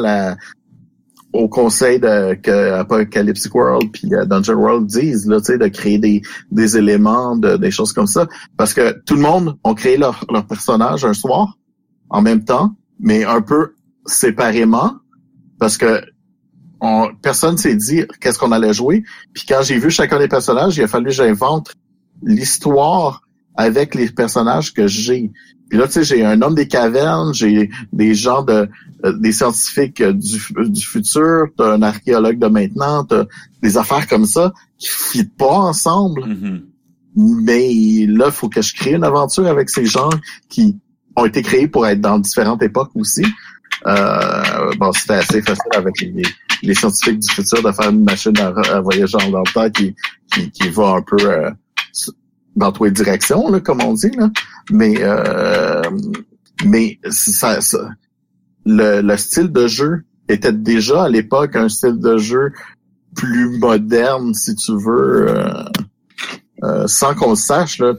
[1.33, 6.21] au conseil de que Apocalyptic World puis Dungeon World disent là de créer des
[6.51, 8.27] des éléments de, des choses comme ça
[8.57, 11.57] parce que tout le monde ont créé leur leur personnage un soir
[12.09, 13.73] en même temps mais un peu
[14.05, 14.95] séparément,
[15.59, 16.01] parce que
[16.79, 19.03] on, personne s'est dit qu'est-ce qu'on allait jouer.
[19.33, 21.73] Puis quand j'ai vu chacun des personnages, il a fallu que j'invente
[22.21, 23.21] l'histoire
[23.55, 25.31] avec les personnages que j'ai.
[25.69, 28.69] Puis là, tu sais, j'ai un homme des cavernes, j'ai des gens de
[29.05, 33.25] euh, des scientifiques du, du futur, t'as un archéologue de maintenant, t'as
[33.61, 36.25] des affaires comme ça qui fitent pas ensemble.
[36.25, 36.61] Mhm.
[37.15, 40.09] Mais là, il faut que je crée une aventure avec ces gens
[40.49, 40.77] qui
[41.17, 43.25] ont été créés pour être dans différentes époques aussi.
[43.85, 46.23] Euh, bon, c'était assez facile avec les,
[46.63, 49.95] les, scientifiques du futur de faire une machine à, voyager dans le temps qui,
[50.33, 51.51] qui, qui va un peu euh,
[52.55, 54.11] dans toutes les directions, là, comme on dit.
[54.11, 54.29] Là.
[54.71, 55.81] Mais euh,
[56.65, 57.89] mais ça, ça
[58.65, 62.51] le, le, style de jeu était déjà à l'époque un style de jeu
[63.15, 65.63] plus moderne, si tu veux, euh,
[66.63, 67.79] euh, sans qu'on le sache.
[67.79, 67.93] Là,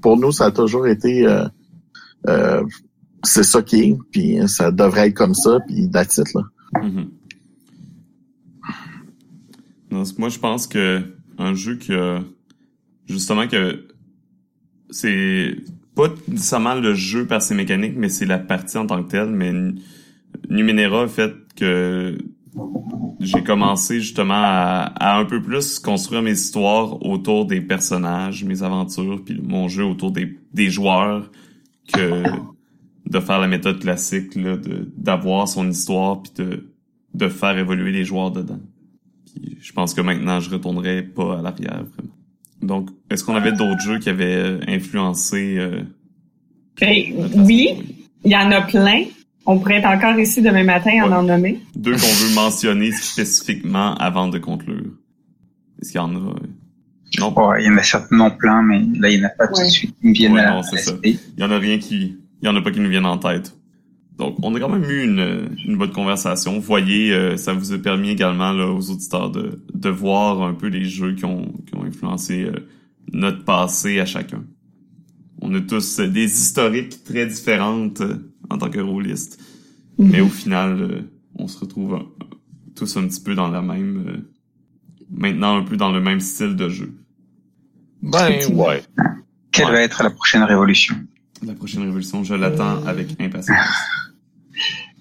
[0.00, 1.26] pour nous, ça a toujours été
[2.28, 2.62] euh,
[3.24, 6.42] c'est ça qui est, puis ça devrait être comme ça, puis that's là.
[6.74, 7.08] Mm-hmm.
[10.18, 11.02] moi, je pense que
[11.38, 12.20] un jeu que
[13.06, 13.86] justement que
[14.90, 15.56] c'est
[15.94, 19.30] pas nécessairement le jeu par ses mécaniques, mais c'est la partie en tant que telle.
[19.30, 19.52] Mais
[20.48, 22.18] Numenera a fait que
[23.20, 28.62] j'ai commencé justement à, à, un peu plus construire mes histoires autour des personnages, mes
[28.62, 31.30] aventures, puis mon jeu autour des, des joueurs
[31.92, 32.22] que
[33.06, 36.72] de faire la méthode classique là, de d'avoir son histoire puis de
[37.14, 38.60] de faire évoluer les joueurs dedans.
[39.26, 42.16] Puis je pense que maintenant je retournerai pas à l'arrière vraiment.
[42.62, 45.82] Donc, est-ce qu'on avait d'autres jeux qui avaient euh, influencé euh,
[46.80, 47.04] ben,
[47.34, 49.04] oui, il y en a plein.
[49.44, 51.60] On pourrait être encore ici demain matin à en nommer.
[51.74, 54.92] Deux qu'on veut mentionner spécifiquement avant de conclure.
[55.80, 56.34] Est-ce qu'il y en a
[57.18, 57.34] Non.
[57.58, 59.68] il y en a certainement plein, mais là il n'y en a pas tout de
[59.68, 60.92] suite qui me viennent à, non, ça.
[61.04, 63.18] Il y en a rien qui il y en a pas qui nous viennent en
[63.18, 63.56] tête.
[64.18, 66.54] Donc, on a quand même eu une, une bonne conversation.
[66.54, 70.52] Vous voyez, euh, ça vous a permis également là, aux auditeurs de, de voir un
[70.52, 72.68] peu les jeux qui ont, qui ont influencé euh,
[73.12, 74.44] notre passé à chacun.
[75.40, 79.40] On a tous des historiques très différentes euh, en tant que rôlistes.
[79.98, 80.10] Mm-hmm.
[80.10, 81.04] Mais au final,
[81.36, 81.98] on se retrouve
[82.76, 84.24] tous un petit peu dans la même...
[85.10, 86.92] maintenant un peu dans le même style de jeu.
[88.02, 88.82] Ben ouais.
[89.52, 90.96] Quelle va être la prochaine révolution
[91.46, 92.86] la prochaine révolution, je l'attends euh.
[92.86, 93.58] avec impatience.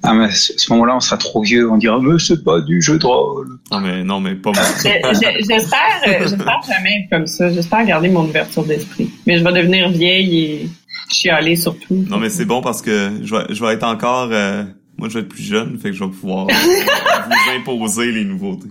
[0.03, 2.81] Ah, mais à ce moment-là, on sera trop vieux, on dira, mais c'est pas du
[2.81, 3.59] jeu de rôle.
[3.71, 4.63] Non, mais, non, mais pas moi.
[4.63, 5.13] J'espère,
[5.47, 7.53] j'espère jamais être comme ça.
[7.53, 9.11] J'espère garder mon ouverture d'esprit.
[9.27, 10.69] Mais je vais devenir vieille et
[11.11, 12.03] chialer surtout.
[12.09, 14.63] Non, mais c'est bon parce que je vais, je vais être encore, euh,
[14.97, 18.69] moi, je vais être plus jeune, fait que je vais pouvoir vous imposer les nouveautés.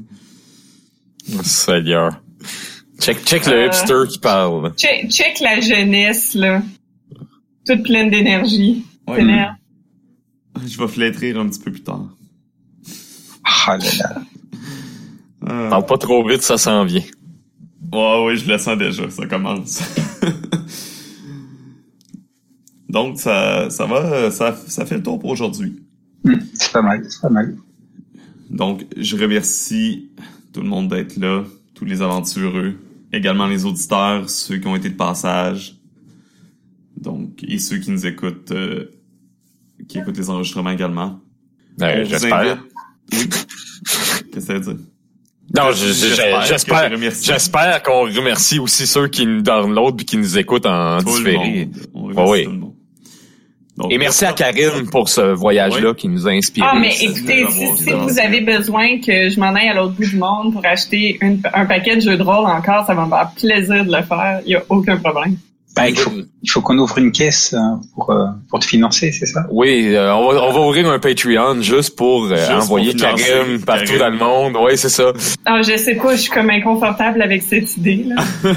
[1.44, 2.20] Seigneur.
[3.00, 4.74] Check, check le hipster qui parle.
[4.76, 6.62] Check, check la jeunesse, là
[7.66, 8.84] toute pleine d'énergie.
[9.08, 12.08] Je vais flétrir un petit peu plus tard.
[13.44, 14.22] Ah là là.
[15.48, 15.70] Euh...
[15.70, 17.02] Parle pas trop vite, ça s'en vient.
[17.92, 19.82] Ouais, oui, je le sens déjà, ça commence.
[22.88, 25.80] Donc, ça, ça va, ça, ça fait le tour pour aujourd'hui.
[26.24, 27.56] Hmm, c'est pas mal, c'est pas mal.
[28.50, 30.10] Donc, je remercie
[30.52, 31.44] tout le monde d'être là,
[31.74, 32.76] tous les aventureux,
[33.12, 35.76] également les auditeurs, ceux qui ont été de passage,
[36.96, 38.90] donc, et ceux qui nous écoutent, euh,
[39.88, 41.20] qui écoutent les enregistrements également.
[41.78, 42.62] Ben, j'espère.
[43.12, 43.28] Oui.
[44.32, 44.76] Qu'est-ce que ça veut dire?
[45.56, 46.42] Non, j'espère,
[47.22, 51.68] j'espère qu'on remercie aussi ceux qui nous donnent l'autre puis qui nous écoutent en différé.
[51.94, 52.48] oui.
[53.88, 56.66] Et merci à Karine pour ce voyage-là qui nous a inspiré.
[56.70, 57.46] Ah, mais écoutez,
[57.76, 61.18] si, vous avez besoin que je m'en aille à l'autre bout du monde pour acheter
[61.22, 64.40] un paquet de jeux de rôle encore, ça va me faire plaisir de le faire.
[64.44, 65.36] Il n'y a aucun problème.
[65.76, 66.10] Ben, il faut,
[66.42, 67.58] il faut qu'on ouvre une caisse euh,
[67.94, 69.46] pour, euh, pour te financer, c'est ça?
[69.50, 74.10] Oui, euh, on, va, on va ouvrir un Patreon juste pour envoyer Karim partout dans
[74.10, 74.56] le monde.
[74.60, 75.12] Oui, c'est ça.
[75.46, 78.04] Ah, je sais pas, je suis comme inconfortable avec cette idée.
[78.08, 78.16] là.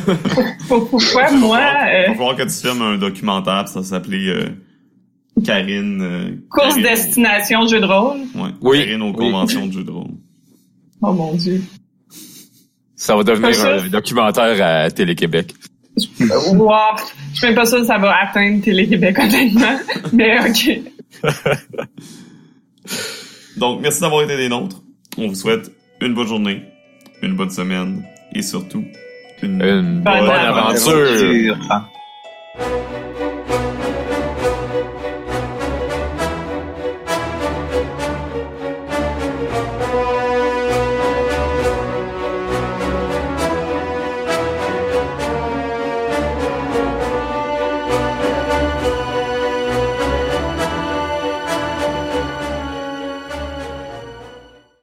[0.68, 1.60] Pourquoi moi...
[1.60, 4.48] Il va falloir que tu filmes un documentaire, ça s'appelait
[5.46, 6.42] Karine...
[6.50, 8.20] Course destination jeu de rôle?
[8.36, 8.80] Ouais, oui.
[8.80, 10.12] Karine aux conventions de jeu de rôle.
[11.02, 11.62] Oh mon Dieu.
[12.96, 15.54] Ça va devenir un documentaire à Télé-Québec.
[16.54, 16.98] Wow,
[17.34, 19.78] je suis même pas sûre que ça va atteindre Télé-Québec, honnêtement.
[20.14, 20.80] Mais OK.
[23.58, 24.82] Donc, merci d'avoir été des nôtres.
[25.18, 26.64] On vous souhaite une bonne journée,
[27.22, 28.04] une bonne semaine
[28.34, 28.84] et surtout
[29.42, 31.58] une, bonne, aventure.